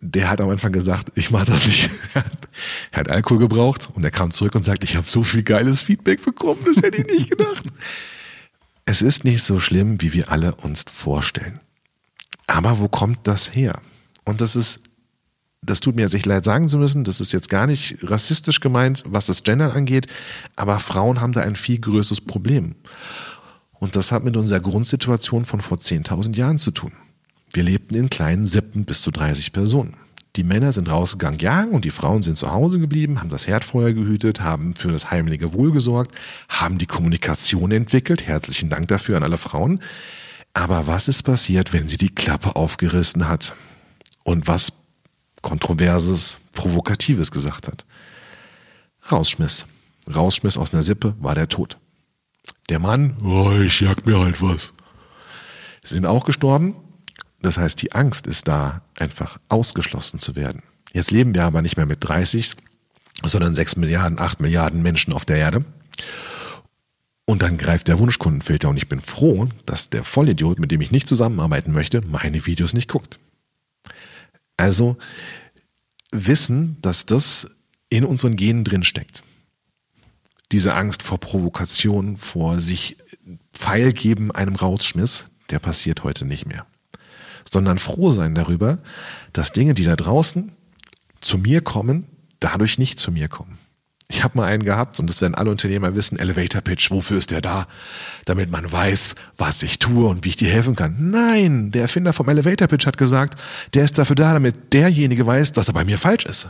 der 0.00 0.28
hat 0.28 0.40
am 0.40 0.50
Anfang 0.50 0.70
gesagt, 0.70 1.12
ich 1.14 1.30
mache 1.30 1.46
das 1.46 1.66
nicht. 1.66 1.90
Er 2.92 3.00
hat 3.00 3.08
Alkohol 3.08 3.38
gebraucht 3.38 3.88
und 3.94 4.04
er 4.04 4.10
kam 4.10 4.30
zurück 4.30 4.54
und 4.54 4.64
sagt, 4.64 4.84
ich 4.84 4.96
habe 4.96 5.08
so 5.08 5.22
viel 5.22 5.42
geiles 5.42 5.80
Feedback 5.80 6.22
bekommen, 6.22 6.60
das 6.66 6.76
hätte 6.76 6.98
ich 6.98 7.06
nicht 7.06 7.30
gedacht. 7.30 7.64
Es 8.84 9.00
ist 9.00 9.24
nicht 9.24 9.42
so 9.42 9.58
schlimm, 9.58 10.02
wie 10.02 10.12
wir 10.12 10.30
alle 10.30 10.54
uns 10.56 10.84
vorstellen. 10.86 11.58
Aber 12.52 12.78
wo 12.80 12.86
kommt 12.86 13.20
das 13.22 13.54
her? 13.54 13.80
Und 14.24 14.42
das 14.42 14.56
ist, 14.56 14.80
das 15.62 15.80
tut 15.80 15.96
mir 15.96 16.02
jetzt 16.02 16.12
echt 16.12 16.26
leid 16.26 16.44
sagen 16.44 16.68
zu 16.68 16.76
müssen, 16.76 17.02
das 17.02 17.22
ist 17.22 17.32
jetzt 17.32 17.48
gar 17.48 17.66
nicht 17.66 17.96
rassistisch 18.02 18.60
gemeint, 18.60 19.04
was 19.06 19.24
das 19.24 19.42
Gender 19.42 19.74
angeht, 19.74 20.06
aber 20.54 20.78
Frauen 20.78 21.22
haben 21.22 21.32
da 21.32 21.40
ein 21.40 21.56
viel 21.56 21.78
größeres 21.78 22.20
Problem. 22.20 22.74
Und 23.72 23.96
das 23.96 24.12
hat 24.12 24.22
mit 24.22 24.36
unserer 24.36 24.60
Grundsituation 24.60 25.46
von 25.46 25.62
vor 25.62 25.78
10.000 25.78 26.36
Jahren 26.36 26.58
zu 26.58 26.72
tun. 26.72 26.92
Wir 27.54 27.62
lebten 27.62 27.94
in 27.94 28.10
kleinen 28.10 28.44
Sippen 28.44 28.84
bis 28.84 29.00
zu 29.00 29.10
30 29.10 29.54
Personen. 29.54 29.96
Die 30.36 30.44
Männer 30.44 30.72
sind 30.72 30.90
rausgegangen 30.90 31.40
jagen 31.40 31.70
und 31.70 31.86
die 31.86 31.90
Frauen 31.90 32.22
sind 32.22 32.36
zu 32.36 32.52
Hause 32.52 32.80
geblieben, 32.80 33.20
haben 33.20 33.30
das 33.30 33.46
Herdfeuer 33.46 33.94
gehütet, 33.94 34.42
haben 34.42 34.74
für 34.74 34.92
das 34.92 35.10
heimliche 35.10 35.54
Wohl 35.54 35.72
gesorgt, 35.72 36.14
haben 36.50 36.76
die 36.76 36.86
Kommunikation 36.86 37.72
entwickelt. 37.72 38.26
Herzlichen 38.26 38.68
Dank 38.68 38.88
dafür 38.88 39.16
an 39.16 39.22
alle 39.22 39.38
Frauen. 39.38 39.80
Aber 40.54 40.86
was 40.86 41.08
ist 41.08 41.22
passiert, 41.22 41.72
wenn 41.72 41.88
sie 41.88 41.96
die 41.96 42.14
Klappe 42.14 42.56
aufgerissen 42.56 43.28
hat 43.28 43.54
und 44.22 44.46
was 44.48 44.72
Kontroverses, 45.40 46.38
Provokatives 46.52 47.30
gesagt 47.30 47.68
hat? 47.68 47.84
Rausschmiss. 49.10 49.66
Rausschmiss 50.12 50.58
aus 50.58 50.72
einer 50.72 50.82
Sippe 50.82 51.14
war 51.20 51.34
der 51.34 51.48
Tod. 51.48 51.78
Der 52.68 52.78
Mann, 52.78 53.16
oh, 53.22 53.52
ich 53.60 53.80
jag 53.80 54.06
mir 54.06 54.18
halt 54.18 54.42
was. 54.42 54.74
Sie 55.82 55.94
sind 55.94 56.06
auch 56.06 56.24
gestorben. 56.24 56.76
Das 57.40 57.58
heißt, 57.58 57.80
die 57.82 57.92
Angst 57.92 58.26
ist 58.26 58.46
da, 58.46 58.82
einfach 58.98 59.38
ausgeschlossen 59.48 60.20
zu 60.20 60.36
werden. 60.36 60.62
Jetzt 60.92 61.10
leben 61.10 61.34
wir 61.34 61.44
aber 61.44 61.62
nicht 61.62 61.76
mehr 61.76 61.86
mit 61.86 61.98
30, 62.00 62.54
sondern 63.24 63.54
6 63.54 63.76
Milliarden, 63.76 64.20
8 64.20 64.40
Milliarden 64.40 64.82
Menschen 64.82 65.12
auf 65.12 65.24
der 65.24 65.36
Erde. 65.36 65.64
Und 67.24 67.42
dann 67.42 67.56
greift 67.56 67.88
der 67.88 67.98
Wunschkundenfilter 67.98 68.68
und 68.68 68.76
ich 68.76 68.88
bin 68.88 69.00
froh, 69.00 69.48
dass 69.64 69.90
der 69.90 70.04
Vollidiot, 70.04 70.58
mit 70.58 70.70
dem 70.70 70.80
ich 70.80 70.90
nicht 70.90 71.08
zusammenarbeiten 71.08 71.72
möchte, 71.72 72.00
meine 72.02 72.46
Videos 72.46 72.72
nicht 72.72 72.88
guckt. 72.88 73.18
Also 74.56 74.96
wissen, 76.10 76.76
dass 76.82 77.06
das 77.06 77.50
in 77.88 78.04
unseren 78.04 78.36
Genen 78.36 78.64
drin 78.64 78.84
steckt. 78.84 79.22
Diese 80.50 80.74
Angst 80.74 81.02
vor 81.02 81.18
Provokation, 81.18 82.16
vor 82.16 82.60
sich 82.60 82.96
Pfeilgeben 83.54 84.30
einem 84.30 84.56
Rausschmiss, 84.56 85.26
der 85.50 85.58
passiert 85.58 86.04
heute 86.04 86.24
nicht 86.24 86.46
mehr. 86.46 86.66
Sondern 87.50 87.78
froh 87.78 88.10
sein 88.10 88.34
darüber, 88.34 88.78
dass 89.32 89.52
Dinge, 89.52 89.74
die 89.74 89.84
da 89.84 89.96
draußen 89.96 90.52
zu 91.20 91.38
mir 91.38 91.60
kommen, 91.60 92.06
dadurch 92.40 92.78
nicht 92.78 92.98
zu 92.98 93.12
mir 93.12 93.28
kommen. 93.28 93.58
Ich 94.12 94.22
habe 94.22 94.36
mal 94.36 94.44
einen 94.44 94.62
gehabt 94.62 95.00
und 95.00 95.08
das 95.08 95.22
werden 95.22 95.34
alle 95.34 95.50
Unternehmer 95.50 95.94
wissen, 95.94 96.18
Elevator 96.18 96.60
Pitch, 96.60 96.90
wofür 96.90 97.16
ist 97.16 97.30
der 97.30 97.40
da? 97.40 97.66
Damit 98.26 98.50
man 98.50 98.70
weiß, 98.70 99.14
was 99.38 99.62
ich 99.62 99.78
tue 99.78 100.06
und 100.06 100.26
wie 100.26 100.28
ich 100.28 100.36
dir 100.36 100.50
helfen 100.50 100.76
kann. 100.76 101.10
Nein, 101.10 101.70
der 101.70 101.82
Erfinder 101.82 102.12
vom 102.12 102.28
Elevator 102.28 102.68
Pitch 102.68 102.84
hat 102.86 102.98
gesagt, 102.98 103.40
der 103.72 103.84
ist 103.84 103.96
dafür 103.96 104.14
da, 104.14 104.34
damit 104.34 104.74
derjenige 104.74 105.26
weiß, 105.26 105.52
dass 105.52 105.68
er 105.68 105.74
bei 105.74 105.86
mir 105.86 105.96
falsch 105.96 106.26
ist. 106.26 106.48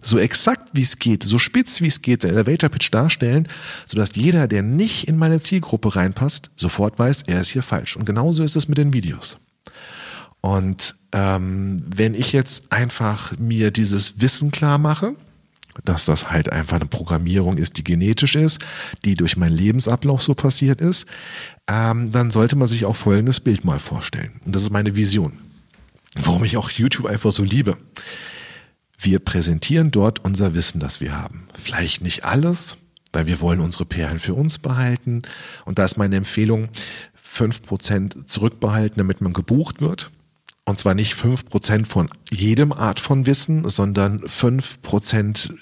So 0.00 0.18
exakt 0.18 0.70
wie 0.72 0.82
es 0.82 0.98
geht, 0.98 1.22
so 1.22 1.38
spitz 1.38 1.80
wie 1.80 1.86
es 1.86 2.02
geht, 2.02 2.24
den 2.24 2.30
Elevator 2.30 2.70
Pitch 2.70 2.92
darstellen, 2.92 3.46
sodass 3.86 4.16
jeder, 4.16 4.48
der 4.48 4.62
nicht 4.62 5.06
in 5.06 5.16
meine 5.18 5.40
Zielgruppe 5.40 5.94
reinpasst, 5.94 6.50
sofort 6.56 6.98
weiß, 6.98 7.22
er 7.28 7.40
ist 7.40 7.50
hier 7.50 7.62
falsch. 7.62 7.96
Und 7.96 8.04
genauso 8.04 8.42
ist 8.42 8.56
es 8.56 8.66
mit 8.66 8.78
den 8.78 8.92
Videos. 8.92 9.38
Und 10.40 10.96
ähm, 11.12 11.84
wenn 11.86 12.14
ich 12.14 12.32
jetzt 12.32 12.72
einfach 12.72 13.38
mir 13.38 13.70
dieses 13.70 14.20
Wissen 14.20 14.50
klar 14.50 14.78
mache, 14.78 15.14
dass 15.84 16.04
das 16.04 16.30
halt 16.30 16.52
einfach 16.52 16.76
eine 16.76 16.88
Programmierung 16.88 17.56
ist, 17.56 17.78
die 17.78 17.84
genetisch 17.84 18.36
ist, 18.36 18.64
die 19.04 19.14
durch 19.14 19.36
meinen 19.36 19.56
Lebensablauf 19.56 20.22
so 20.22 20.34
passiert 20.34 20.80
ist, 20.80 21.06
ähm, 21.68 22.10
dann 22.10 22.30
sollte 22.30 22.56
man 22.56 22.68
sich 22.68 22.84
auch 22.84 22.96
folgendes 22.96 23.40
Bild 23.40 23.64
mal 23.64 23.78
vorstellen. 23.78 24.40
Und 24.44 24.54
das 24.54 24.62
ist 24.62 24.70
meine 24.70 24.96
Vision. 24.96 25.32
Warum 26.16 26.44
ich 26.44 26.56
auch 26.56 26.70
YouTube 26.70 27.06
einfach 27.06 27.32
so 27.32 27.42
liebe. 27.42 27.76
Wir 28.98 29.18
präsentieren 29.18 29.90
dort 29.90 30.24
unser 30.24 30.54
Wissen, 30.54 30.78
das 30.78 31.00
wir 31.00 31.16
haben. 31.16 31.46
Vielleicht 31.60 32.02
nicht 32.02 32.24
alles, 32.24 32.78
weil 33.12 33.26
wir 33.26 33.40
wollen 33.40 33.60
unsere 33.60 33.86
Perlen 33.86 34.18
für 34.18 34.34
uns 34.34 34.58
behalten. 34.58 35.22
Und 35.64 35.78
da 35.78 35.84
ist 35.84 35.96
meine 35.96 36.16
Empfehlung, 36.16 36.68
fünf 37.14 37.62
Prozent 37.62 38.28
zurückbehalten, 38.28 38.98
damit 38.98 39.20
man 39.20 39.32
gebucht 39.32 39.80
wird. 39.80 40.10
Und 40.64 40.78
zwar 40.78 40.94
nicht 40.94 41.14
fünf 41.14 41.46
Prozent 41.46 41.88
von 41.88 42.08
jedem 42.30 42.72
Art 42.72 43.00
von 43.00 43.26
Wissen, 43.26 43.68
sondern 43.68 44.20
fünf 44.26 44.80
Prozent 44.82 45.54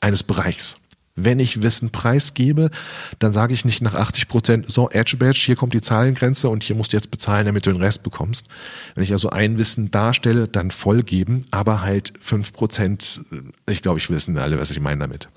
eines 0.00 0.22
Bereichs. 0.22 0.78
Wenn 1.20 1.40
ich 1.40 1.62
Wissen 1.62 1.90
preisgebe, 1.90 2.70
dann 3.18 3.32
sage 3.32 3.52
ich 3.52 3.64
nicht 3.64 3.82
nach 3.82 3.94
80 3.94 4.28
Prozent, 4.28 4.70
so 4.70 4.88
Edge 4.90 5.16
Badge, 5.16 5.40
hier 5.44 5.56
kommt 5.56 5.74
die 5.74 5.80
Zahlengrenze 5.80 6.48
und 6.48 6.62
hier 6.62 6.76
musst 6.76 6.92
du 6.92 6.96
jetzt 6.96 7.10
bezahlen, 7.10 7.46
damit 7.46 7.66
du 7.66 7.72
den 7.72 7.82
Rest 7.82 8.04
bekommst. 8.04 8.46
Wenn 8.94 9.02
ich 9.02 9.10
also 9.10 9.30
ein 9.30 9.58
Wissen 9.58 9.90
darstelle, 9.90 10.46
dann 10.46 10.70
voll 10.70 11.02
geben, 11.02 11.44
aber 11.50 11.82
halt 11.82 12.12
fünf 12.20 12.52
Prozent, 12.52 13.22
ich 13.66 13.82
glaube, 13.82 13.98
ich 13.98 14.10
wissen 14.10 14.38
alle, 14.38 14.60
was 14.60 14.70
ich 14.70 14.78
meine 14.78 15.00
damit. 15.00 15.28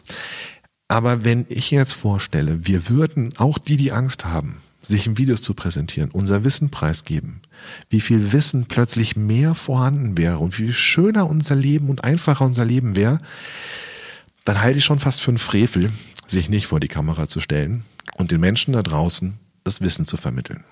Aber 0.87 1.23
wenn 1.23 1.45
ich 1.49 1.71
jetzt 1.71 1.93
vorstelle, 1.93 2.67
wir 2.67 2.89
würden 2.89 3.33
auch 3.37 3.57
die, 3.57 3.77
die 3.77 3.91
Angst 3.91 4.25
haben, 4.25 4.61
sich 4.83 5.05
in 5.05 5.17
Videos 5.17 5.41
zu 5.41 5.53
präsentieren, 5.53 6.09
unser 6.11 6.43
Wissen 6.43 6.69
preisgeben, 6.71 7.41
wie 7.89 8.01
viel 8.01 8.31
Wissen 8.31 8.65
plötzlich 8.65 9.15
mehr 9.15 9.53
vorhanden 9.53 10.17
wäre 10.17 10.39
und 10.39 10.57
wie 10.59 10.73
schöner 10.73 11.29
unser 11.29 11.55
Leben 11.55 11.89
und 11.89 12.03
einfacher 12.03 12.45
unser 12.45 12.65
Leben 12.65 12.95
wäre, 12.95 13.19
dann 14.43 14.61
halte 14.61 14.79
ich 14.79 14.85
schon 14.85 14.99
fast 14.99 15.21
für 15.21 15.31
einen 15.31 15.37
Frevel, 15.37 15.91
sich 16.25 16.49
nicht 16.49 16.67
vor 16.67 16.79
die 16.79 16.87
Kamera 16.87 17.27
zu 17.27 17.39
stellen 17.39 17.83
und 18.17 18.31
den 18.31 18.41
Menschen 18.41 18.73
da 18.73 18.81
draußen 18.81 19.37
das 19.63 19.81
Wissen 19.81 20.05
zu 20.05 20.17
vermitteln. 20.17 20.63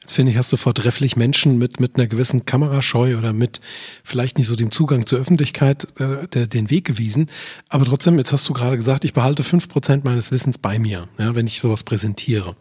Jetzt 0.00 0.12
finde 0.14 0.32
ich, 0.32 0.38
hast 0.38 0.50
du 0.52 0.56
vortrefflich 0.56 1.16
Menschen 1.16 1.58
mit, 1.58 1.78
mit 1.78 1.96
einer 1.96 2.06
gewissen 2.06 2.46
Kamerascheu 2.46 3.18
oder 3.18 3.32
mit 3.32 3.60
vielleicht 4.02 4.38
nicht 4.38 4.46
so 4.46 4.56
dem 4.56 4.70
Zugang 4.70 5.04
zur 5.06 5.18
Öffentlichkeit 5.18 5.86
äh, 6.00 6.26
der, 6.28 6.46
den 6.46 6.70
Weg 6.70 6.86
gewiesen. 6.86 7.26
Aber 7.68 7.84
trotzdem, 7.84 8.16
jetzt 8.16 8.32
hast 8.32 8.48
du 8.48 8.54
gerade 8.54 8.76
gesagt, 8.76 9.04
ich 9.04 9.12
behalte 9.12 9.44
fünf 9.44 9.68
Prozent 9.68 10.04
meines 10.04 10.32
Wissens 10.32 10.56
bei 10.56 10.78
mir, 10.78 11.06
ja, 11.18 11.34
wenn 11.34 11.46
ich 11.46 11.60
sowas 11.60 11.84
präsentiere. 11.84 12.56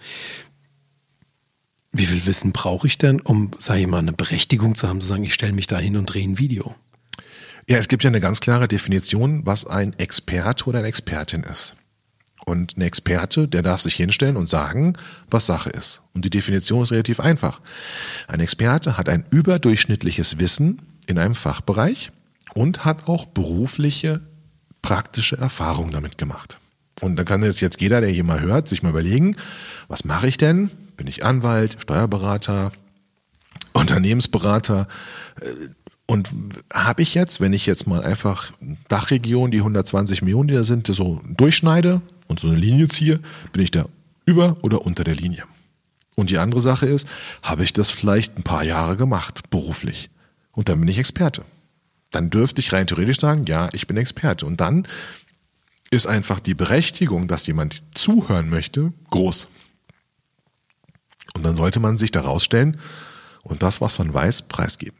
Wie 1.91 2.05
viel 2.05 2.25
Wissen 2.25 2.51
brauche 2.51 2.85
ich 2.85 2.97
denn, 2.97 3.21
um, 3.21 3.51
sage 3.57 3.81
ich 3.81 3.87
mal, 3.87 3.99
eine 3.99 4.13
Berechtigung 4.13 4.75
zu 4.75 4.87
haben, 4.87 5.01
zu 5.01 5.07
sagen, 5.07 5.23
ich 5.23 5.33
stelle 5.33 5.53
mich 5.53 5.67
da 5.67 5.79
hin 5.79 5.97
und 5.97 6.05
drehe 6.07 6.23
ein 6.23 6.37
Video? 6.37 6.75
Ja, 7.67 7.77
es 7.77 7.87
gibt 7.87 8.03
ja 8.03 8.09
eine 8.09 8.19
ganz 8.19 8.41
klare 8.41 8.67
Definition, 8.67 9.45
was 9.45 9.65
ein 9.65 9.97
Experte 9.97 10.65
oder 10.65 10.79
eine 10.79 10.87
Expertin 10.87 11.43
ist. 11.43 11.75
Und 12.49 12.77
ein 12.77 12.81
Experte, 12.81 13.47
der 13.47 13.61
darf 13.61 13.81
sich 13.81 13.93
hinstellen 13.93 14.35
und 14.35 14.49
sagen, 14.49 14.97
was 15.29 15.45
Sache 15.45 15.69
ist. 15.69 16.01
Und 16.13 16.25
die 16.25 16.31
Definition 16.31 16.81
ist 16.81 16.91
relativ 16.91 17.19
einfach. 17.19 17.61
Ein 18.27 18.39
Experte 18.39 18.97
hat 18.97 19.07
ein 19.07 19.23
überdurchschnittliches 19.29 20.39
Wissen 20.39 20.81
in 21.05 21.19
einem 21.19 21.35
Fachbereich 21.35 22.11
und 22.55 22.85
hat 22.85 23.07
auch 23.07 23.25
berufliche, 23.25 24.21
praktische 24.81 25.37
Erfahrungen 25.37 25.91
damit 25.91 26.17
gemacht. 26.17 26.57
Und 27.01 27.17
dann 27.17 27.25
kann 27.25 27.43
jetzt, 27.43 27.61
jetzt 27.61 27.79
jeder, 27.79 28.01
der 28.01 28.09
hier 28.09 28.23
mal 28.23 28.41
hört, 28.41 28.67
sich 28.67 28.81
mal 28.81 28.89
überlegen, 28.89 29.35
was 29.87 30.03
mache 30.03 30.27
ich 30.27 30.37
denn? 30.37 30.71
Bin 30.97 31.05
ich 31.05 31.23
Anwalt, 31.23 31.77
Steuerberater, 31.79 32.71
Unternehmensberater? 33.73 34.87
Und 36.09 36.31
habe 36.73 37.03
ich 37.03 37.13
jetzt, 37.13 37.39
wenn 37.39 37.53
ich 37.53 37.67
jetzt 37.67 37.85
mal 37.85 38.03
einfach 38.03 38.51
Dachregion, 38.87 39.51
die 39.51 39.59
120 39.59 40.23
Millionen, 40.23 40.47
die 40.47 40.55
da 40.55 40.63
sind, 40.63 40.87
so 40.87 41.21
durchschneide 41.27 42.01
und 42.25 42.39
so 42.39 42.47
eine 42.47 42.57
Linie 42.57 42.87
ziehe, 42.87 43.19
bin 43.53 43.61
ich 43.61 43.69
da 43.69 43.85
über 44.25 44.57
oder 44.63 44.81
unter 44.87 45.03
der 45.03 45.13
Linie. 45.13 45.43
Und 46.15 46.31
die 46.31 46.39
andere 46.39 46.61
Sache 46.61 46.87
ist, 46.87 47.07
habe 47.43 47.63
ich 47.63 47.73
das 47.73 47.91
vielleicht 47.91 48.39
ein 48.39 48.43
paar 48.43 48.63
Jahre 48.63 48.97
gemacht, 48.97 49.51
beruflich. 49.51 50.09
Und 50.51 50.67
dann 50.67 50.79
bin 50.79 50.89
ich 50.89 50.97
Experte. 50.97 51.43
Dann 52.09 52.31
dürfte 52.31 52.59
ich 52.59 52.73
rein 52.73 52.87
theoretisch 52.87 53.19
sagen, 53.19 53.45
ja, 53.45 53.69
ich 53.73 53.85
bin 53.85 53.95
Experte. 53.95 54.47
Und 54.47 54.59
dann 54.61 54.87
ist 55.91 56.07
einfach 56.07 56.39
die 56.39 56.55
Berechtigung, 56.55 57.27
dass 57.27 57.45
jemand 57.45 57.83
zuhören 57.93 58.49
möchte, 58.49 58.93
groß. 59.11 59.47
Und 61.35 61.45
dann 61.45 61.53
sollte 61.53 61.79
man 61.79 61.99
sich 61.99 62.09
daraus 62.09 62.43
stellen 62.43 62.79
und 63.43 63.61
das, 63.61 63.79
was 63.79 63.99
man 63.99 64.11
weiß, 64.11 64.41
preisgeben. 64.47 64.98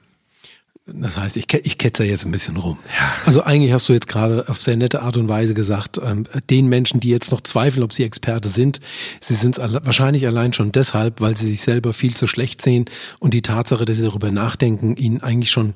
Das 0.93 1.17
heißt, 1.17 1.37
ich, 1.37 1.51
ich 1.53 1.77
ketzer 1.77 2.03
jetzt 2.03 2.25
ein 2.25 2.31
bisschen 2.31 2.57
rum. 2.57 2.77
Ja. 2.97 3.11
Also 3.25 3.43
eigentlich 3.43 3.71
hast 3.71 3.87
du 3.89 3.93
jetzt 3.93 4.07
gerade 4.07 4.47
auf 4.47 4.61
sehr 4.61 4.77
nette 4.77 5.01
Art 5.01 5.17
und 5.17 5.29
Weise 5.29 5.53
gesagt, 5.53 5.99
ähm, 6.03 6.25
den 6.49 6.67
Menschen, 6.67 6.99
die 6.99 7.09
jetzt 7.09 7.31
noch 7.31 7.41
zweifeln, 7.41 7.83
ob 7.83 7.93
sie 7.93 8.03
Experte 8.03 8.49
sind, 8.49 8.79
sie 9.21 9.35
sind 9.35 9.57
es 9.57 9.73
wahrscheinlich 9.85 10.25
allein 10.27 10.53
schon 10.53 10.71
deshalb, 10.71 11.21
weil 11.21 11.37
sie 11.37 11.47
sich 11.47 11.61
selber 11.61 11.93
viel 11.93 12.15
zu 12.15 12.27
schlecht 12.27 12.61
sehen 12.61 12.85
und 13.19 13.33
die 13.33 13.41
Tatsache, 13.41 13.85
dass 13.85 13.97
sie 13.97 14.03
darüber 14.03 14.31
nachdenken, 14.31 14.95
ihnen 14.95 15.21
eigentlich 15.21 15.51
schon 15.51 15.73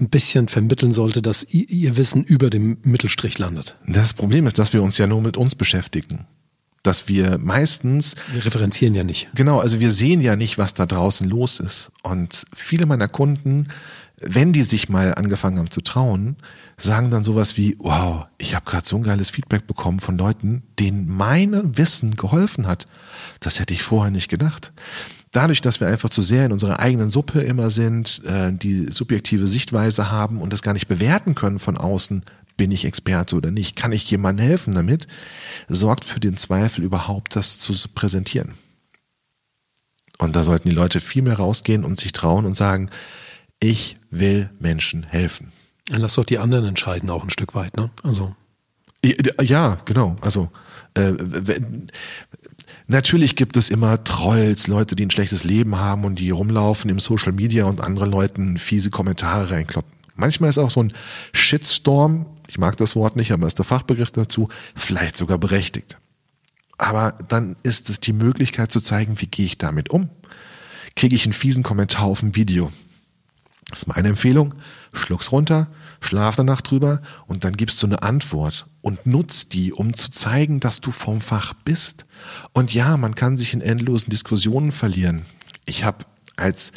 ein 0.00 0.08
bisschen 0.08 0.48
vermitteln 0.48 0.92
sollte, 0.92 1.22
dass 1.22 1.46
ihr 1.50 1.96
Wissen 1.96 2.24
über 2.24 2.50
dem 2.50 2.78
Mittelstrich 2.82 3.38
landet. 3.38 3.76
Das 3.86 4.14
Problem 4.14 4.46
ist, 4.46 4.58
dass 4.58 4.72
wir 4.72 4.82
uns 4.82 4.98
ja 4.98 5.06
nur 5.06 5.22
mit 5.22 5.36
uns 5.36 5.54
beschäftigen 5.54 6.26
dass 6.84 7.08
wir 7.08 7.38
meistens. 7.38 8.14
Wir 8.32 8.44
referenzieren 8.44 8.94
ja 8.94 9.02
nicht. 9.02 9.28
Genau, 9.34 9.58
also 9.58 9.80
wir 9.80 9.90
sehen 9.90 10.20
ja 10.20 10.36
nicht, 10.36 10.58
was 10.58 10.74
da 10.74 10.86
draußen 10.86 11.28
los 11.28 11.58
ist. 11.58 11.90
Und 12.02 12.44
viele 12.54 12.86
meiner 12.86 13.08
Kunden 13.08 13.68
wenn 14.20 14.52
die 14.52 14.62
sich 14.62 14.88
mal 14.88 15.14
angefangen 15.14 15.58
haben 15.58 15.70
zu 15.70 15.80
trauen, 15.80 16.36
sagen 16.76 17.10
dann 17.10 17.24
sowas 17.24 17.56
wie, 17.56 17.76
wow, 17.78 18.26
ich 18.38 18.54
habe 18.54 18.64
gerade 18.64 18.86
so 18.86 18.96
ein 18.96 19.02
geiles 19.02 19.30
Feedback 19.30 19.66
bekommen 19.66 20.00
von 20.00 20.18
Leuten, 20.18 20.62
denen 20.78 21.08
meine 21.08 21.76
Wissen 21.76 22.16
geholfen 22.16 22.66
hat. 22.66 22.86
Das 23.40 23.58
hätte 23.58 23.74
ich 23.74 23.82
vorher 23.82 24.10
nicht 24.10 24.28
gedacht. 24.28 24.72
Dadurch, 25.32 25.60
dass 25.60 25.80
wir 25.80 25.88
einfach 25.88 26.10
zu 26.10 26.22
sehr 26.22 26.46
in 26.46 26.52
unserer 26.52 26.78
eigenen 26.78 27.10
Suppe 27.10 27.40
immer 27.40 27.70
sind, 27.70 28.22
äh, 28.24 28.52
die 28.52 28.86
subjektive 28.92 29.48
Sichtweise 29.48 30.10
haben 30.10 30.40
und 30.40 30.52
das 30.52 30.62
gar 30.62 30.74
nicht 30.74 30.86
bewerten 30.86 31.34
können 31.34 31.58
von 31.58 31.76
außen, 31.76 32.24
bin 32.56 32.70
ich 32.70 32.84
Experte 32.84 33.34
oder 33.34 33.50
nicht, 33.50 33.74
kann 33.74 33.90
ich 33.90 34.08
jemandem 34.08 34.46
helfen 34.46 34.74
damit, 34.74 35.08
sorgt 35.68 36.04
für 36.04 36.20
den 36.20 36.36
Zweifel 36.36 36.84
überhaupt, 36.84 37.34
das 37.34 37.58
zu 37.58 37.72
präsentieren. 37.94 38.54
Und 40.18 40.36
da 40.36 40.44
sollten 40.44 40.68
die 40.68 40.74
Leute 40.74 41.00
viel 41.00 41.22
mehr 41.22 41.36
rausgehen 41.36 41.84
und 41.84 41.98
sich 41.98 42.12
trauen 42.12 42.46
und 42.46 42.56
sagen, 42.56 42.90
ich 43.64 43.96
will 44.10 44.50
Menschen 44.60 45.04
helfen. 45.04 45.52
Dann 45.86 46.00
lass 46.00 46.14
doch 46.14 46.24
die 46.24 46.38
anderen 46.38 46.66
entscheiden 46.66 47.10
auch 47.10 47.24
ein 47.24 47.30
Stück 47.30 47.54
weit, 47.54 47.76
ne? 47.76 47.90
Also. 48.02 48.34
Ja, 49.42 49.78
genau. 49.84 50.16
Also 50.22 50.50
äh, 50.94 51.12
wenn, 51.18 51.90
natürlich 52.86 53.36
gibt 53.36 53.56
es 53.56 53.68
immer 53.68 54.02
Trolls, 54.02 54.66
Leute, 54.66 54.96
die 54.96 55.04
ein 55.04 55.10
schlechtes 55.10 55.44
Leben 55.44 55.76
haben 55.76 56.04
und 56.04 56.18
die 56.18 56.30
rumlaufen 56.30 56.90
im 56.90 56.98
Social 56.98 57.32
Media 57.32 57.64
und 57.66 57.82
anderen 57.82 58.10
Leuten 58.10 58.56
fiese 58.56 58.90
Kommentare 58.90 59.50
reinkloppen. 59.50 59.92
Manchmal 60.14 60.50
ist 60.50 60.58
auch 60.58 60.70
so 60.70 60.82
ein 60.82 60.92
Shitstorm, 61.32 62.26
ich 62.48 62.58
mag 62.58 62.76
das 62.76 62.96
Wort 62.96 63.16
nicht, 63.16 63.32
aber 63.32 63.46
ist 63.46 63.58
der 63.58 63.64
Fachbegriff 63.64 64.10
dazu, 64.10 64.48
vielleicht 64.74 65.16
sogar 65.16 65.38
berechtigt. 65.38 65.98
Aber 66.78 67.12
dann 67.28 67.56
ist 67.62 67.90
es 67.90 68.00
die 68.00 68.12
Möglichkeit 68.12 68.72
zu 68.72 68.80
zeigen, 68.80 69.20
wie 69.20 69.26
gehe 69.26 69.46
ich 69.46 69.58
damit 69.58 69.90
um? 69.90 70.08
Kriege 70.96 71.16
ich 71.16 71.24
einen 71.24 71.32
fiesen 71.32 71.62
Kommentar 71.62 72.04
auf 72.04 72.22
ein 72.22 72.36
Video? 72.36 72.72
Das 73.70 73.80
ist 73.80 73.86
meine 73.86 74.08
Empfehlung. 74.08 74.54
Schluck's 74.92 75.32
runter, 75.32 75.68
schlaf 76.00 76.36
danach 76.36 76.60
drüber 76.60 77.00
und 77.26 77.44
dann 77.44 77.56
gibst 77.56 77.82
du 77.82 77.86
eine 77.86 78.02
Antwort 78.02 78.66
und 78.82 79.06
nutzt 79.06 79.52
die, 79.52 79.72
um 79.72 79.94
zu 79.94 80.10
zeigen, 80.10 80.60
dass 80.60 80.80
du 80.80 80.90
vom 80.90 81.20
Fach 81.20 81.54
bist. 81.64 82.04
Und 82.52 82.72
ja, 82.72 82.96
man 82.96 83.14
kann 83.14 83.36
sich 83.36 83.54
in 83.54 83.60
endlosen 83.60 84.10
Diskussionen 84.10 84.70
verlieren. 84.70 85.24
Ich 85.64 85.84
habe 85.84 86.04
als 86.36 86.72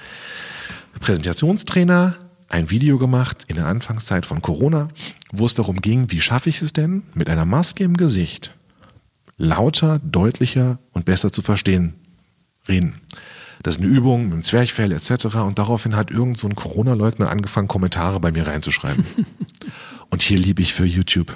Präsentationstrainer 0.99 2.15
ein 2.49 2.69
Video 2.69 2.97
gemacht 2.97 3.43
in 3.47 3.57
der 3.57 3.67
Anfangszeit 3.67 4.25
von 4.25 4.41
Corona, 4.41 4.87
wo 5.31 5.45
es 5.45 5.53
darum 5.53 5.81
ging, 5.81 6.11
wie 6.11 6.21
schaffe 6.21 6.49
ich 6.49 6.61
es 6.61 6.73
denn, 6.73 7.03
mit 7.13 7.29
einer 7.29 7.45
Maske 7.45 7.83
im 7.83 7.97
Gesicht 7.97 8.53
lauter, 9.37 9.99
deutlicher 9.99 10.79
und 10.91 11.05
besser 11.05 11.31
zu 11.31 11.41
verstehen 11.41 11.95
reden. 12.67 12.95
Das 13.67 13.75
ist 13.75 13.83
eine 13.83 13.93
Übung 13.93 14.23
mit 14.23 14.31
dem 14.31 14.43
Zwerchfell 14.43 14.93
etc. 14.93 15.25
Und 15.39 15.59
daraufhin 15.59 15.97
hat 15.97 16.09
irgend 16.09 16.37
so 16.37 16.47
ein 16.47 16.55
Corona-Leugner 16.55 17.29
angefangen, 17.29 17.67
Kommentare 17.67 18.21
bei 18.21 18.31
mir 18.31 18.47
reinzuschreiben. 18.47 19.05
und 20.09 20.21
hier 20.21 20.39
liebe 20.39 20.61
ich 20.61 20.73
für 20.73 20.85
YouTube. 20.85 21.35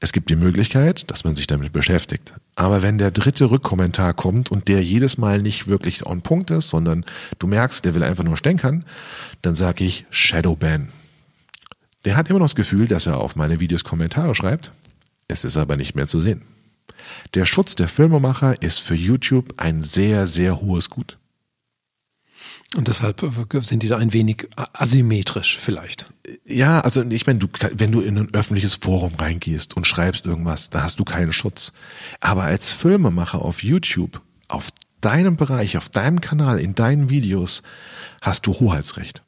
Es 0.00 0.12
gibt 0.12 0.28
die 0.28 0.36
Möglichkeit, 0.36 1.10
dass 1.10 1.24
man 1.24 1.36
sich 1.36 1.46
damit 1.46 1.72
beschäftigt. 1.72 2.34
Aber 2.56 2.82
wenn 2.82 2.98
der 2.98 3.10
dritte 3.10 3.50
Rückkommentar 3.50 4.12
kommt 4.12 4.50
und 4.50 4.68
der 4.68 4.82
jedes 4.82 5.16
Mal 5.16 5.40
nicht 5.40 5.66
wirklich 5.66 6.04
on 6.04 6.20
Punkt 6.20 6.50
ist, 6.50 6.68
sondern 6.68 7.06
du 7.38 7.46
merkst, 7.46 7.86
der 7.86 7.94
will 7.94 8.02
einfach 8.02 8.24
nur 8.24 8.36
stänkern, 8.36 8.84
dann 9.40 9.56
sage 9.56 9.82
ich 9.82 10.04
Shadowban. 10.10 10.90
Der 12.04 12.18
hat 12.18 12.28
immer 12.28 12.40
noch 12.40 12.48
das 12.48 12.54
Gefühl, 12.54 12.86
dass 12.86 13.06
er 13.06 13.16
auf 13.16 13.34
meine 13.34 13.60
Videos 13.60 13.84
Kommentare 13.84 14.34
schreibt. 14.34 14.72
Es 15.26 15.44
ist 15.44 15.56
aber 15.56 15.78
nicht 15.78 15.94
mehr 15.94 16.06
zu 16.06 16.20
sehen. 16.20 16.42
Der 17.32 17.46
Schutz 17.46 17.76
der 17.76 17.88
Filmemacher 17.88 18.60
ist 18.60 18.80
für 18.80 18.94
YouTube 18.94 19.54
ein 19.56 19.82
sehr, 19.84 20.26
sehr 20.26 20.60
hohes 20.60 20.90
Gut. 20.90 21.16
Und 22.76 22.86
deshalb 22.86 23.24
sind 23.62 23.82
die 23.82 23.88
da 23.88 23.96
ein 23.96 24.12
wenig 24.12 24.46
asymmetrisch 24.54 25.58
vielleicht. 25.58 26.06
Ja, 26.44 26.80
also 26.80 27.02
ich 27.02 27.26
meine, 27.26 27.40
du, 27.40 27.48
wenn 27.74 27.90
du 27.90 28.00
in 28.00 28.16
ein 28.16 28.32
öffentliches 28.32 28.76
Forum 28.76 29.14
reingehst 29.16 29.76
und 29.76 29.88
schreibst 29.88 30.24
irgendwas, 30.24 30.70
da 30.70 30.82
hast 30.82 31.00
du 31.00 31.04
keinen 31.04 31.32
Schutz. 31.32 31.72
Aber 32.20 32.44
als 32.44 32.72
Filmemacher 32.72 33.42
auf 33.42 33.64
YouTube, 33.64 34.20
auf 34.46 34.70
deinem 35.00 35.36
Bereich, 35.36 35.76
auf 35.76 35.88
deinem 35.88 36.20
Kanal, 36.20 36.60
in 36.60 36.76
deinen 36.76 37.10
Videos, 37.10 37.62
hast 38.22 38.46
du 38.46 38.54
Hoheitsrecht. 38.54 39.24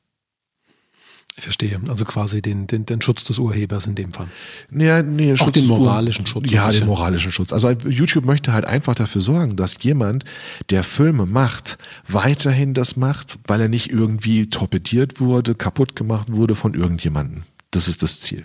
Ich 1.36 1.44
verstehe. 1.44 1.80
Also 1.88 2.04
quasi 2.04 2.42
den, 2.42 2.66
den, 2.66 2.84
den 2.84 3.00
Schutz 3.00 3.24
des 3.24 3.38
Urhebers 3.38 3.86
in 3.86 3.94
dem 3.94 4.12
Fall. 4.12 4.28
Ja, 4.70 5.02
nee, 5.02 5.32
Auch 5.32 5.36
Schutz 5.36 5.54
den 5.54 5.66
moralischen 5.66 6.26
Schutz. 6.26 6.50
Ja, 6.50 6.70
den 6.70 6.86
moralischen 6.86 7.32
Schutz. 7.32 7.52
Also 7.54 7.70
YouTube 7.70 8.26
möchte 8.26 8.52
halt 8.52 8.66
einfach 8.66 8.94
dafür 8.94 9.22
sorgen, 9.22 9.56
dass 9.56 9.76
jemand, 9.80 10.24
der 10.68 10.84
Filme 10.84 11.24
macht, 11.24 11.78
weiterhin 12.06 12.74
das 12.74 12.96
macht, 12.96 13.38
weil 13.46 13.62
er 13.62 13.68
nicht 13.68 13.90
irgendwie 13.90 14.48
torpediert 14.48 15.20
wurde, 15.20 15.54
kaputt 15.54 15.96
gemacht 15.96 16.32
wurde 16.32 16.54
von 16.54 16.74
irgendjemandem. 16.74 17.44
Das 17.70 17.88
ist 17.88 18.02
das 18.02 18.20
Ziel. 18.20 18.44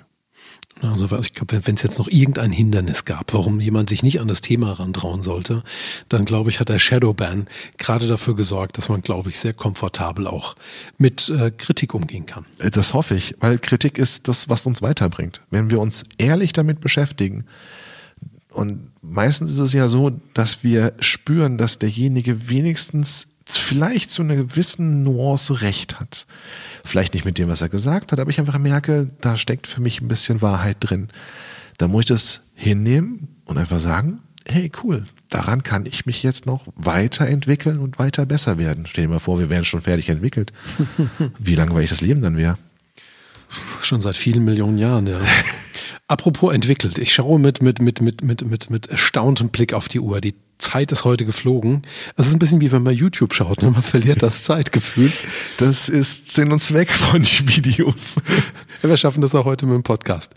Also 0.82 1.18
ich 1.20 1.34
glaube, 1.34 1.60
wenn 1.66 1.76
es 1.76 1.82
jetzt 1.82 1.98
noch 1.98 2.08
irgendein 2.08 2.52
Hindernis 2.52 3.06
gab, 3.06 3.34
warum 3.34 3.60
jemand 3.60 3.90
sich 3.90 4.04
nicht 4.04 4.20
an 4.20 4.28
das 4.28 4.42
Thema 4.42 4.72
rantrauen 4.72 5.22
sollte, 5.22 5.64
dann 6.10 6.26
glaube 6.26 6.50
ich, 6.50 6.60
hat 6.60 6.70
der 6.70 6.80
Shadowban 6.80 7.48
gerade 7.78 8.08
dafür 8.08 8.36
gesorgt, 8.36 8.78
dass 8.78 8.90
man, 8.90 9.02
glaube 9.02 9.30
ich, 9.30 9.40
sehr 9.40 9.54
komfortabel 9.54 10.28
auch 10.28 10.56
mit 10.98 11.30
äh, 11.30 11.52
Kritik 11.52 11.94
umgehen 11.94 12.26
kann. 12.26 12.46
Äh, 12.60 12.72
Das 12.72 12.94
hoffe 12.94 13.16
ich, 13.16 13.36
weil 13.40 13.58
Kritik 13.58 13.98
ist 13.98 14.28
das, 14.28 14.50
was 14.50 14.66
uns 14.66 14.82
weiterbringt. 14.82 15.42
Wenn 15.50 15.72
wir 15.72 15.80
uns 15.80 16.04
ehrlich 16.18 16.54
damit 16.54 16.80
beschäftigen, 16.80 17.46
und 18.54 18.90
meistens 19.04 19.52
ist 19.52 19.60
es 19.60 19.74
ja 19.74 19.88
so, 19.88 20.20
dass 20.34 20.64
wir 20.64 20.94
spüren, 21.00 21.60
dass 21.60 21.78
derjenige 21.78 22.50
wenigstens 22.50 23.28
vielleicht 23.56 24.12
zu 24.12 24.24
einer 24.24 24.36
gewissen 24.36 25.04
Nuance 25.04 25.62
recht 25.62 26.00
hat. 26.00 26.28
Vielleicht 26.84 27.14
nicht 27.14 27.26
mit 27.26 27.38
dem, 27.38 27.48
was 27.48 27.62
er 27.62 27.70
gesagt 27.70 28.12
hat, 28.12 28.20
aber 28.20 28.30
ich 28.30 28.40
einfach 28.40 28.58
merke, 28.58 29.10
da 29.22 29.38
steckt 29.38 29.68
für 29.68 29.82
mich 29.82 30.02
ein 30.02 30.08
bisschen 30.08 30.42
Wahrheit 30.42 30.78
drin. 30.80 31.10
Da 31.78 31.88
muss 31.88 32.02
ich 32.02 32.08
das 32.08 32.42
hinnehmen 32.56 33.28
und 33.46 33.58
einfach 33.58 33.80
sagen, 33.80 34.22
hey, 34.48 34.72
cool, 34.84 35.06
daran 35.30 35.64
kann 35.64 35.86
ich 35.86 36.06
mich 36.06 36.24
jetzt 36.24 36.46
noch 36.46 36.68
weiterentwickeln 36.76 37.80
und 37.80 38.00
weiter 38.00 38.26
besser 38.26 38.58
werden. 38.58 38.86
Stell 38.86 39.06
dir 39.06 39.10
mal 39.10 39.20
vor, 39.20 39.40
wir 39.40 39.50
wären 39.50 39.66
schon 39.66 39.82
fertig 39.82 40.10
entwickelt. 40.10 40.54
Wie 41.40 41.56
langweilig 41.56 41.90
das 41.90 42.02
Leben 42.02 42.22
dann 42.22 42.38
wäre. 42.38 42.58
Schon 43.82 44.02
seit 44.02 44.16
vielen 44.16 44.44
Millionen 44.44 44.78
Jahren, 44.78 45.08
ja. 45.08 45.20
Apropos 46.08 46.54
entwickelt, 46.54 46.98
ich 46.98 47.14
schaue 47.14 47.40
mit, 47.40 47.62
mit, 47.62 47.82
mit, 47.82 48.02
mit, 48.02 48.22
mit, 48.22 48.70
mit, 48.70 48.88
erstauntem 48.88 49.50
Blick 49.50 49.74
auf 49.74 49.90
die 49.90 50.00
Uhr. 50.00 50.22
Die 50.22 50.36
Zeit 50.58 50.92
ist 50.92 51.04
heute 51.06 51.26
geflogen. 51.26 51.84
Es 52.16 52.28
ist 52.28 52.34
ein 52.34 52.40
bisschen 52.40 52.62
wie 52.62 52.72
wenn 52.72 52.84
man 52.84 52.94
YouTube 52.94 53.34
schaut, 53.34 53.62
ne? 53.62 53.72
man 53.72 53.82
verliert 53.82 54.24
das 54.24 54.44
Zeitgefühl. 54.44 55.12
Das 55.58 55.90
ist 55.90 56.30
Sinn 56.30 56.52
und 56.52 56.60
Zweck 56.62 56.90
von 56.90 57.24
Videos. 57.24 58.16
Wir 58.82 58.98
schaffen 58.98 59.22
das 59.22 59.34
auch 59.34 59.46
heute 59.46 59.66
mit 59.66 59.76
dem 59.76 59.84
Podcast. 59.84 60.34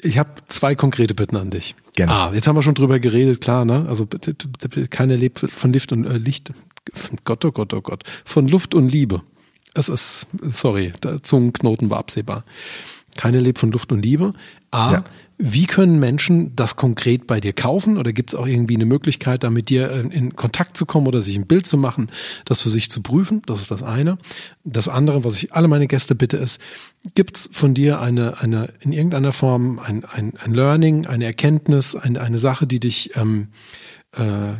Ich 0.00 0.18
habe 0.18 0.30
zwei 0.48 0.74
konkrete 0.74 1.14
Bitten 1.14 1.36
an 1.36 1.50
dich. 1.50 1.74
Gerne. 1.94 2.12
Ah, 2.12 2.32
jetzt 2.32 2.46
haben 2.46 2.56
wir 2.56 2.62
schon 2.62 2.74
drüber 2.74 2.98
geredet, 2.98 3.40
klar, 3.40 3.64
ne? 3.64 3.86
Also 3.88 4.06
bitte, 4.06 4.34
bitte, 4.34 4.88
keiner 4.88 5.16
lebt 5.16 5.44
von 5.50 5.72
Lift 5.72 5.92
und 5.92 6.04
äh, 6.06 6.16
Licht. 6.16 6.52
Von 6.92 7.18
Gott, 7.24 7.44
oh 7.44 7.52
Gott, 7.52 7.74
oh 7.74 7.80
Gott. 7.80 8.04
Von 8.24 8.48
Luft 8.48 8.74
und 8.74 8.88
Liebe. 8.88 9.22
Es 9.74 9.88
ist, 9.88 10.26
sorry, 10.48 10.92
der 11.02 11.22
Zungenknoten 11.22 11.90
war 11.90 11.98
absehbar. 11.98 12.44
Keiner 13.16 13.40
lebt 13.40 13.58
von 13.58 13.70
Luft 13.72 13.92
und 13.92 14.02
Liebe. 14.04 14.34
A, 14.70 14.92
Ja. 14.92 15.04
wie 15.36 15.66
können 15.66 15.98
Menschen 15.98 16.56
das 16.56 16.76
konkret 16.76 17.26
bei 17.26 17.40
dir 17.40 17.52
kaufen? 17.52 17.98
Oder 17.98 18.12
gibt 18.12 18.30
es 18.30 18.34
auch 18.34 18.46
irgendwie 18.46 18.74
eine 18.74 18.86
Möglichkeit, 18.86 19.44
da 19.44 19.50
mit 19.50 19.68
dir 19.68 19.90
in, 19.92 20.10
in 20.10 20.34
Kontakt 20.36 20.76
zu 20.76 20.86
kommen 20.86 21.06
oder 21.06 21.20
sich 21.20 21.36
ein 21.36 21.46
Bild 21.46 21.66
zu 21.66 21.76
machen, 21.76 22.08
das 22.46 22.62
für 22.62 22.70
sich 22.70 22.90
zu 22.90 23.02
prüfen? 23.02 23.42
Das 23.46 23.60
ist 23.60 23.70
das 23.70 23.82
eine. 23.82 24.16
Das 24.64 24.88
andere, 24.88 25.24
was 25.24 25.36
ich 25.36 25.52
alle 25.52 25.68
meine 25.68 25.88
Gäste 25.88 26.14
bitte, 26.14 26.38
ist, 26.38 26.60
gibt 27.14 27.36
es 27.36 27.50
von 27.52 27.74
dir 27.74 28.00
eine, 28.00 28.40
eine, 28.40 28.70
in 28.80 28.92
irgendeiner 28.92 29.32
Form 29.32 29.78
ein, 29.78 30.04
ein, 30.04 30.32
ein 30.42 30.54
Learning, 30.54 31.06
eine 31.06 31.24
Erkenntnis, 31.26 31.94
eine, 31.94 32.20
eine 32.20 32.38
Sache, 32.38 32.66
die 32.66 32.80
dich 32.80 33.14
ähm, 33.16 33.48
äh, 34.12 34.54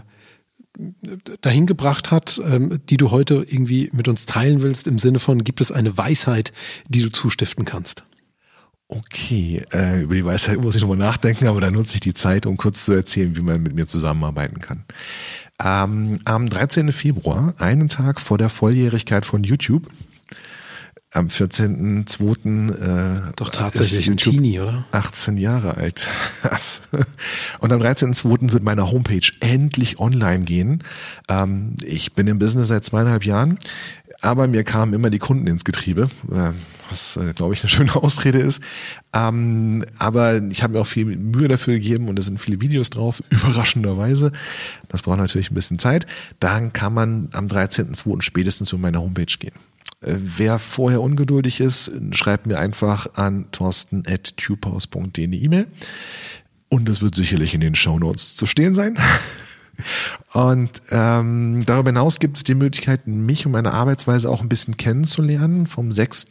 dahin 1.42 1.66
gebracht 1.66 2.10
hat, 2.10 2.40
ähm, 2.44 2.80
die 2.88 2.96
du 2.96 3.10
heute 3.10 3.46
irgendwie 3.48 3.90
mit 3.92 4.08
uns 4.08 4.26
teilen 4.26 4.62
willst, 4.62 4.86
im 4.86 4.98
Sinne 4.98 5.18
von, 5.18 5.44
gibt 5.44 5.60
es 5.60 5.70
eine 5.70 5.96
Weisheit, 5.96 6.52
die 6.88 7.02
du 7.02 7.10
zustiften 7.10 7.64
kannst? 7.64 8.04
Okay, 8.94 9.62
äh, 9.72 10.02
über 10.02 10.14
die 10.14 10.24
Weisheit 10.24 10.60
muss 10.60 10.76
ich 10.76 10.82
nochmal 10.82 10.98
nachdenken, 10.98 11.46
aber 11.46 11.62
dann 11.62 11.72
nutze 11.72 11.94
ich 11.94 12.00
die 12.00 12.12
Zeit, 12.12 12.44
um 12.44 12.58
kurz 12.58 12.84
zu 12.84 12.92
erzählen, 12.92 13.34
wie 13.36 13.40
man 13.40 13.62
mit 13.62 13.74
mir 13.74 13.86
zusammenarbeiten 13.86 14.60
kann. 14.60 14.84
Ähm, 15.64 16.20
am 16.26 16.50
13. 16.50 16.92
Februar, 16.92 17.54
einen 17.58 17.88
Tag 17.88 18.20
vor 18.20 18.36
der 18.36 18.50
Volljährigkeit 18.50 19.24
von 19.24 19.44
YouTube, 19.44 19.88
am 21.12 21.26
14.2. 21.26 23.28
Äh, 23.28 23.32
Doch 23.36 23.50
tatsächlich 23.50 24.08
ein 24.08 24.16
Teenie, 24.16 24.60
oder? 24.60 24.84
18 24.92 25.36
Jahre 25.36 25.76
alt. 25.76 26.08
Und 27.60 27.72
am 27.72 27.80
13.2. 27.80 28.52
wird 28.52 28.62
meine 28.62 28.90
Homepage 28.90 29.30
endlich 29.40 30.00
online 30.00 30.44
gehen. 30.44 30.82
Ähm, 31.28 31.76
ich 31.84 32.14
bin 32.14 32.26
im 32.28 32.38
Business 32.38 32.68
seit 32.68 32.84
zweieinhalb 32.84 33.24
Jahren, 33.24 33.58
aber 34.22 34.46
mir 34.46 34.62
kamen 34.64 34.94
immer 34.94 35.10
die 35.10 35.18
Kunden 35.18 35.46
ins 35.48 35.64
Getriebe, 35.64 36.08
äh, 36.30 36.50
was, 36.88 37.16
äh, 37.16 37.32
glaube 37.34 37.54
ich, 37.54 37.62
eine 37.62 37.68
schöne 37.68 37.94
Ausrede 37.96 38.38
ist. 38.38 38.62
Ähm, 39.12 39.84
aber 39.98 40.40
ich 40.42 40.62
habe 40.62 40.74
mir 40.74 40.80
auch 40.80 40.86
viel 40.86 41.04
Mühe 41.04 41.48
dafür 41.48 41.74
gegeben 41.74 42.08
und 42.08 42.18
es 42.18 42.26
sind 42.26 42.38
viele 42.38 42.60
Videos 42.60 42.90
drauf, 42.90 43.22
überraschenderweise. 43.30 44.32
Das 44.88 45.02
braucht 45.02 45.18
natürlich 45.18 45.50
ein 45.50 45.54
bisschen 45.54 45.78
Zeit. 45.78 46.06
Dann 46.40 46.72
kann 46.72 46.94
man 46.94 47.28
am 47.32 47.48
13.2. 47.48 48.22
spätestens 48.22 48.68
zu 48.68 48.78
meiner 48.78 49.00
Homepage 49.00 49.26
gehen. 49.26 49.54
Äh, 50.00 50.14
Wer 50.16 50.60
vorher 50.60 51.02
ungeduldig 51.02 51.60
ist, 51.60 51.90
schreibt 52.12 52.46
mir 52.46 52.58
einfach 52.58 53.08
an 53.14 53.46
torsten.tubehouse.de 53.50 55.24
eine 55.24 55.36
E-Mail. 55.36 55.66
Und 56.68 56.88
es 56.88 57.02
wird 57.02 57.16
sicherlich 57.16 57.54
in 57.54 57.60
den 57.60 57.74
Shownotes 57.74 58.34
zu 58.36 58.46
stehen 58.46 58.74
sein. 58.74 58.96
Und 60.32 60.70
ähm, 60.90 61.64
darüber 61.66 61.90
hinaus 61.90 62.18
gibt 62.18 62.36
es 62.38 62.44
die 62.44 62.54
Möglichkeit, 62.54 63.06
mich 63.06 63.46
und 63.46 63.52
meine 63.52 63.72
Arbeitsweise 63.72 64.30
auch 64.30 64.40
ein 64.40 64.48
bisschen 64.48 64.76
kennenzulernen. 64.76 65.66
Vom 65.66 65.92
6. 65.92 66.26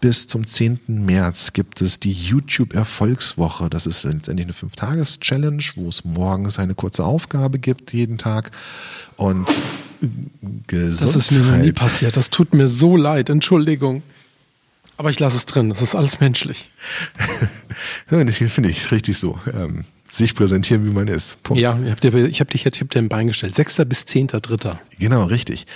bis 0.00 0.26
zum 0.26 0.46
10. 0.46 0.80
März 0.86 1.52
gibt 1.52 1.80
es 1.80 2.00
die 2.00 2.12
YouTube-Erfolgswoche. 2.12 3.70
Das 3.70 3.86
ist 3.86 4.04
letztendlich 4.04 4.46
eine 4.46 4.52
Fünf-Tages-Challenge, 4.52 5.62
wo 5.76 5.88
es 5.88 6.04
morgens 6.04 6.58
eine 6.58 6.74
kurze 6.74 7.04
Aufgabe 7.04 7.58
gibt, 7.58 7.92
jeden 7.92 8.18
Tag. 8.18 8.50
Und 9.16 9.48
Gesundheit. 10.66 11.08
Das 11.08 11.16
ist 11.16 11.32
mir 11.32 11.40
noch 11.40 11.56
nie 11.58 11.72
passiert. 11.72 12.16
Das 12.16 12.30
tut 12.30 12.54
mir 12.54 12.68
so 12.68 12.96
leid. 12.96 13.30
Entschuldigung. 13.30 14.02
Aber 14.96 15.10
ich 15.10 15.18
lasse 15.18 15.36
es 15.36 15.46
drin. 15.46 15.70
Das 15.70 15.82
ist 15.82 15.94
alles 15.94 16.20
menschlich. 16.20 16.70
Finde 18.06 18.68
ich 18.68 18.92
richtig 18.92 19.18
so. 19.18 19.38
Ähm, 19.52 19.84
sich 20.14 20.34
präsentieren, 20.34 20.84
wie 20.84 20.90
man 20.90 21.08
ist. 21.08 21.42
Punkt. 21.42 21.60
Ja, 21.60 21.76
ich 21.82 21.90
habe 21.90 22.30
hab 22.30 22.50
dich 22.50 22.64
jetzt 22.64 22.76
ich 22.76 22.82
hab 22.82 22.90
dir 22.90 23.00
ein 23.00 23.08
Bein 23.08 23.26
gestellt. 23.26 23.54
6. 23.54 23.82
bis 23.86 24.02
10.3. 24.02 24.76
Genau, 24.98 25.24
richtig. 25.24 25.66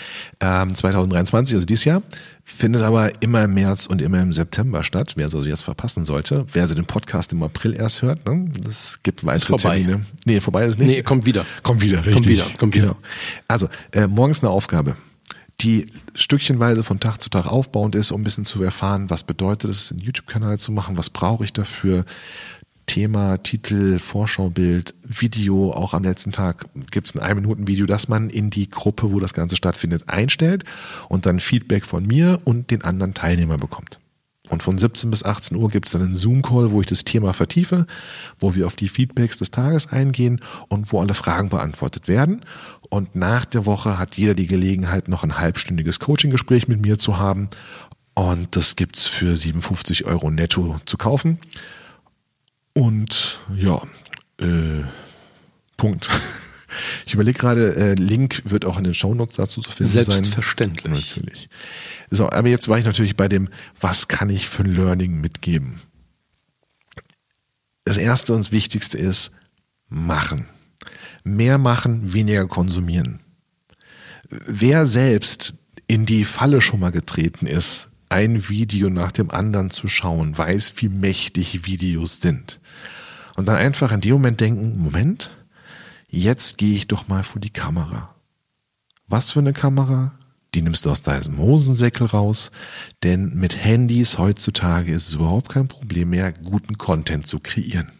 Ähm, 0.41 0.75
2023, 0.75 1.57
also 1.57 1.67
dieses 1.67 1.85
Jahr, 1.85 2.03
findet 2.45 2.83
aber 2.83 3.21
immer 3.21 3.43
im 3.45 3.55
März 3.55 3.87
und 3.87 4.01
immer 4.01 4.21
im 4.21 4.33
September 4.33 4.85
statt. 4.85 5.15
Wer 5.17 5.29
so 5.29 5.43
jetzt 5.43 5.63
verpassen 5.63 6.05
sollte, 6.05 6.47
wer 6.53 6.69
so 6.69 6.75
den 6.75 6.87
Podcast 6.87 7.33
im 7.33 7.43
April 7.43 7.75
erst 7.75 8.03
hört, 8.03 8.25
ne? 8.27 8.49
das 8.63 9.01
gibt 9.03 9.27
weitere 9.27 9.59
vorbei. 9.59 9.81
Termine. 9.81 10.07
Nee, 10.25 10.41
vorbei 10.41 10.67
ist 10.67 10.79
nicht. 10.79 10.89
Nee, 10.89 11.03
kommt 11.03 11.27
wieder. 11.27 11.45
Kommt 11.65 11.83
wieder, 11.83 12.07
richtig. 12.07 12.15
Kommt 12.15 12.29
wieder, 12.29 12.45
kommt 12.59 12.75
wieder. 12.77 12.87
Genau. 12.89 12.99
Also, 13.49 13.69
äh, 13.91 14.07
morgens 14.07 14.43
eine 14.43 14.51
Aufgabe, 14.51 14.95
die 15.61 15.87
stückchenweise 16.15 16.85
von 16.85 17.01
Tag 17.01 17.21
zu 17.21 17.31
Tag 17.31 17.47
aufbauend 17.47 17.97
ist, 17.97 18.13
um 18.13 18.21
ein 18.21 18.25
bisschen 18.25 18.45
zu 18.45 18.63
erfahren, 18.63 19.11
was 19.11 19.25
bedeutet 19.25 19.71
es, 19.71 19.91
einen 19.91 20.01
YouTube-Kanal 20.01 20.59
zu 20.61 20.71
machen, 20.71 20.97
was 20.97 21.11
brauche 21.11 21.45
ich 21.45 21.53
dafür, 21.53 22.05
Thema, 22.89 23.41
Titel, 23.41 24.01
Vorschaubild, 24.01 24.95
Video, 25.05 25.71
auch 25.73 25.95
am 25.95 26.03
letzten 26.03 26.33
Tag 26.33 26.67
gibt 26.91 27.07
es 27.07 27.15
ein 27.15 27.21
Ein-Minuten-Video, 27.21 27.87
das 27.87 28.09
man 28.09 28.29
in 28.29 28.51
die 28.51 28.69
Gruppe, 28.69 29.13
wo 29.13 29.21
das 29.21 29.35
Ganze 29.35 29.55
stattfindet, 29.55 30.09
einstellt 30.09 30.65
und 31.09 31.27
dann 31.27 31.39
Feedback 31.39 31.87
von 31.87 32.05
mir 32.05 32.41
und 32.45 32.73
den 32.73 32.83
anderen 32.83 33.15
Teilnehmern 33.15 33.61
bekommt. 33.61 34.01
Und 34.49 34.63
von 34.63 34.79
17 34.79 35.11
bis 35.11 35.25
18 35.25 35.57
Uhr 35.57 35.69
gibt 35.69 35.87
es 35.87 35.93
dann 35.93 36.03
einen 36.03 36.15
Zoom-Call, 36.15 36.73
wo 36.73 36.81
ich 36.81 36.87
das 36.87 37.05
Thema 37.05 37.33
vertiefe, 37.33 37.87
wo 38.39 38.55
wir 38.55 38.67
auf 38.67 38.77
die 38.77 38.89
Feedbacks 38.89 39.39
des 39.39 39.51
Tages 39.51 39.89
eingehen 39.89 40.41
und 40.69 40.91
wo 40.93 41.01
alle 41.01 41.15
Fragen 41.15 41.51
beantwortet 41.51 42.09
werden. 42.09 42.45
Und 42.89 43.15
nach 43.15 43.45
der 43.45 43.67
Woche 43.67 43.99
hat 43.99 44.17
jeder 44.17 44.35
die 44.35 44.47
Gelegenheit, 44.47 45.09
noch 45.09 45.23
ein 45.23 45.39
halbstündiges 45.39 46.01
Coaching-Gespräch 46.01 46.67
mit 46.67 46.81
mir 46.81 46.99
zu 46.99 47.19
haben. 47.19 47.51
Und 48.15 48.57
das 48.57 48.75
gibt's 48.75 49.07
für 49.07 49.37
57 49.37 50.07
Euro 50.07 50.31
netto 50.31 50.81
zu 50.87 50.97
kaufen. 50.97 51.39
Und 52.79 53.41
ja, 53.57 53.83
äh, 54.41 54.85
Punkt. 55.77 56.09
Ich 57.07 57.15
überlege 57.15 57.39
gerade, 57.39 57.75
äh, 57.77 57.95
Link 57.95 58.43
wird 58.45 58.67
auch 58.67 58.77
in 58.77 58.85
den 58.85 58.93
Shownotes 58.93 59.37
dazu 59.37 59.63
zu 59.63 59.71
finden 59.71 59.91
Selbstverständlich. 59.91 60.85
sein. 60.85 60.95
Selbstverständlich. 60.95 61.17
Natürlich. 61.17 61.49
So, 62.11 62.29
aber 62.29 62.49
jetzt 62.49 62.69
war 62.69 62.79
ich 62.79 62.85
natürlich 62.85 63.17
bei 63.17 63.27
dem, 63.27 63.49
was 63.81 64.07
kann 64.07 64.29
ich 64.29 64.47
für 64.47 64.65
ein 64.65 64.75
Learning 64.75 65.19
mitgeben? 65.19 65.81
Das 67.85 67.97
erste 67.97 68.35
und 68.35 68.41
das 68.41 68.53
Wichtigste 68.53 68.99
ist 68.99 69.31
machen. 69.89 70.47
Mehr 71.25 71.57
machen, 71.57 72.13
weniger 72.13 72.47
konsumieren. 72.47 73.21
Wer 74.29 74.85
selbst 74.85 75.55
in 75.87 76.05
die 76.05 76.27
Falle 76.27 76.61
schon 76.61 76.81
mal 76.81 76.93
getreten 76.93 77.47
ist, 77.47 77.89
ein 78.09 78.49
Video 78.49 78.91
nach 78.91 79.13
dem 79.13 79.31
anderen 79.31 79.71
zu 79.71 79.89
schauen, 79.89 80.37
weiß, 80.37 80.75
wie 80.77 80.89
mächtig 80.89 81.67
Videos 81.67 82.21
sind. 82.21 82.61
Und 83.37 83.47
dann 83.49 83.57
einfach 83.57 83.93
in 83.93 84.01
dem 84.01 84.13
Moment 84.13 84.41
denken, 84.41 84.79
Moment, 84.79 85.37
jetzt 86.09 86.59
gehe 86.59 86.75
ich 86.75 86.89
doch 86.89 87.09
mal 87.09 87.23
vor 87.23 87.41
die 87.41 87.51
Kamera. 87.51 88.15
Was 89.07 89.31
für 89.31 89.41
eine 89.41 89.53
Kamera? 89.53 90.13
Die 90.55 90.63
nimmst 90.63 90.87
du 90.87 90.91
aus 90.91 91.03
deinem 91.03 91.39
Hosensäckel 91.39 92.07
raus, 92.07 92.51
denn 93.03 93.35
mit 93.35 93.63
Handys 93.65 94.19
heutzutage 94.19 94.93
ist 94.93 95.09
es 95.09 95.15
überhaupt 95.15 95.51
kein 95.51 95.69
Problem 95.69 96.11
mehr, 96.11 96.33
guten 96.33 96.79
Content 96.79 97.27
zu 97.27 97.39
kreieren 97.39 97.93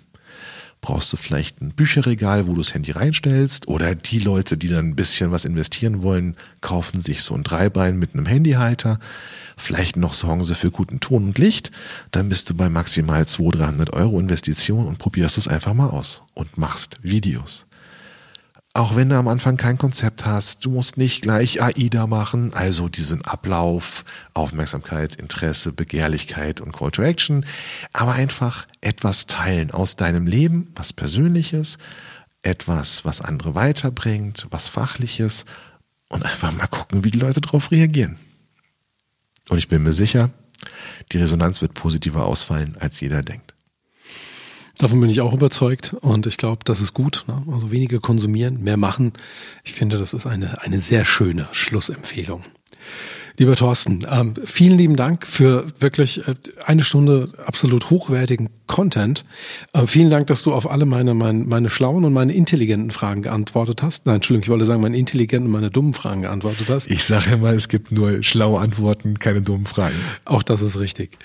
brauchst 0.81 1.13
du 1.13 1.17
vielleicht 1.17 1.61
ein 1.61 1.75
Bücherregal, 1.75 2.47
wo 2.47 2.53
du 2.53 2.59
das 2.59 2.75
Handy 2.75 2.93
reinstellst 2.93 3.69
oder 3.69 3.95
die 3.95 4.19
Leute, 4.19 4.57
die 4.57 4.69
dann 4.69 4.91
ein 4.91 4.97
bisschen 4.97 5.31
was 5.31 5.45
investieren 5.45 6.03
wollen, 6.03 6.37
kaufen 6.61 7.01
sich 7.01 7.23
so 7.23 7.35
ein 7.35 7.43
Dreibein 7.43 7.99
mit 7.99 8.15
einem 8.15 8.27
Handyhalter. 8.27 8.99
Vielleicht 9.57 9.97
noch 9.97 10.15
sorgen 10.15 10.45
sie 10.45 10.55
für 10.55 10.71
guten 10.71 11.01
Ton 11.01 11.25
und 11.25 11.39
Licht. 11.39 11.73
Dann 12.11 12.29
bist 12.29 12.49
du 12.49 12.55
bei 12.55 12.69
maximal 12.69 13.27
200, 13.27 13.61
300 13.61 13.93
Euro 13.93 14.21
Investition 14.21 14.87
und 14.87 14.99
probierst 14.99 15.37
es 15.39 15.49
einfach 15.49 15.75
mal 15.75 15.91
aus 15.91 16.25
und 16.35 16.59
machst 16.59 16.99
Videos. 17.03 17.68
Auch 18.75 18.95
wenn 18.95 19.09
du 19.09 19.17
am 19.17 19.29
Anfang 19.29 19.57
kein 19.57 19.79
Konzept 19.79 20.25
hast, 20.27 20.65
du 20.65 20.71
musst 20.71 20.99
nicht 20.99 21.23
gleich 21.23 21.63
AIDA 21.63 22.07
machen, 22.07 22.55
also 22.55 22.89
diesen 22.89 23.23
Ablauf, 23.23 24.05
Aufmerksamkeit, 24.35 25.17
Interesse, 25.17 25.73
Begehrlichkeit 25.73 26.61
und 26.61 26.73
Call 26.73 26.91
to 26.91 27.03
Action, 27.03 27.45
aber 27.93 28.13
einfach 28.13 28.67
etwas 28.81 29.27
teilen 29.27 29.71
aus 29.71 29.97
deinem 29.97 30.27
Leben, 30.27 30.71
was 30.77 30.93
Persönliches, 30.93 31.79
etwas, 32.43 33.05
was 33.05 33.21
andere 33.21 33.55
weiterbringt, 33.55 34.47
was 34.51 34.69
Fachliches 34.69 35.45
und 36.09 36.25
einfach 36.25 36.53
mal 36.53 36.67
gucken, 36.67 37.05
wie 37.05 37.11
die 37.11 37.19
Leute 37.19 37.41
darauf 37.41 37.71
reagieren. 37.71 38.17
Und 39.49 39.59
ich 39.59 39.69
bin 39.69 39.83
mir 39.83 39.93
sicher, 39.93 40.31
die 41.13 41.19
Resonanz 41.19 41.63
wird 41.63 41.75
positiver 41.75 42.27
ausfallen, 42.27 42.77
als 42.79 43.01
jeder 43.01 43.23
denkt. 43.23 43.48
Davon 44.79 45.01
bin 45.01 45.11
ich 45.11 45.21
auch 45.21 45.33
überzeugt 45.33 45.97
und 46.01 46.27
ich 46.27 46.37
glaube, 46.37 46.61
das 46.65 46.81
ist 46.81 46.95
gut. 46.95 47.25
Ne? 47.27 47.43
Also 47.53 47.73
weniger 47.73 47.99
konsumieren, 47.99 48.63
mehr 48.63 48.77
machen. 48.77 49.13
Ich 49.65 49.73
finde, 49.73 49.99
das 49.99 50.15
ist 50.15 50.27
eine, 50.27 50.63
eine 50.63 50.79
sehr 50.79 51.05
schöne 51.05 51.49
Schlussempfehlung. 51.51 52.45
Lieber 53.39 53.55
Thorsten, 53.55 54.05
ähm, 54.11 54.35
vielen 54.45 54.77
lieben 54.77 54.97
Dank 54.97 55.25
für 55.25 55.67
wirklich 55.79 56.27
äh, 56.27 56.35
eine 56.67 56.83
Stunde 56.83 57.31
absolut 57.47 57.89
hochwertigen 57.89 58.49
Content. 58.67 59.25
Äh, 59.73 59.87
vielen 59.87 60.11
Dank, 60.11 60.27
dass 60.27 60.43
du 60.43 60.53
auf 60.53 60.69
alle 60.69 60.87
meine, 60.87 61.15
meine, 61.15 61.45
meine 61.45 61.71
schlauen 61.71 62.05
und 62.05 62.13
meine 62.13 62.33
intelligenten 62.33 62.91
Fragen 62.91 63.23
geantwortet 63.23 63.81
hast. 63.81 64.07
Nein, 64.07 64.17
Entschuldigung, 64.17 64.43
ich 64.43 64.49
wollte 64.49 64.65
sagen, 64.65 64.83
meine 64.83 64.97
intelligenten 64.97 65.47
und 65.47 65.53
meine 65.53 65.71
dummen 65.71 65.95
Fragen 65.95 66.23
geantwortet 66.23 66.69
hast. 66.69 66.91
Ich 66.91 67.05
sage 67.05 67.35
immer, 67.35 67.51
es 67.51 67.69
gibt 67.69 67.93
nur 67.93 68.25
schlaue 68.25 68.59
Antworten, 68.59 69.21
keine 69.21 69.41
dummen 69.41 69.67
Fragen. 69.67 69.95
Auch 70.25 70.43
das 70.43 70.61
ist 70.63 70.81
richtig. 70.81 71.17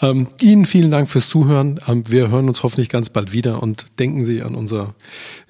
Ähm, 0.00 0.28
Ihnen 0.40 0.64
vielen 0.64 0.90
Dank 0.90 1.10
fürs 1.10 1.28
Zuhören. 1.28 1.80
Ähm, 1.86 2.04
wir 2.08 2.30
hören 2.30 2.48
uns 2.48 2.62
hoffentlich 2.62 2.88
ganz 2.88 3.10
bald 3.10 3.34
wieder 3.34 3.62
und 3.62 3.84
denken 3.98 4.24
Sie 4.24 4.40
an 4.40 4.54
unser, 4.54 4.94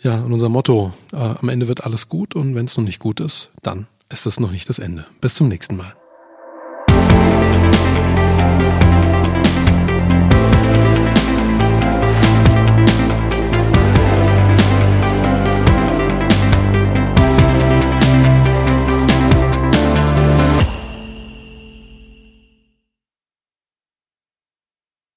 ja, 0.03 0.17
an 0.17 0.33
unser 0.33 0.49
Motto. 0.49 0.93
Äh, 1.13 1.17
am 1.17 1.49
Ende 1.49 1.69
wird 1.69 1.85
alles 1.85 2.09
gut 2.09 2.35
und 2.35 2.57
wenn 2.57 2.65
es 2.65 2.77
noch 2.77 2.83
nicht 2.83 2.99
gut 2.99 3.21
ist, 3.21 3.51
dann 3.63 3.87
ist 4.09 4.27
das 4.27 4.41
noch 4.41 4.51
nicht 4.51 4.69
das 4.69 4.81
Ende. 4.81 5.07
Bis 5.21 5.37
zum 5.37 5.47
nächsten 5.47 5.77
Mal. 5.77 5.95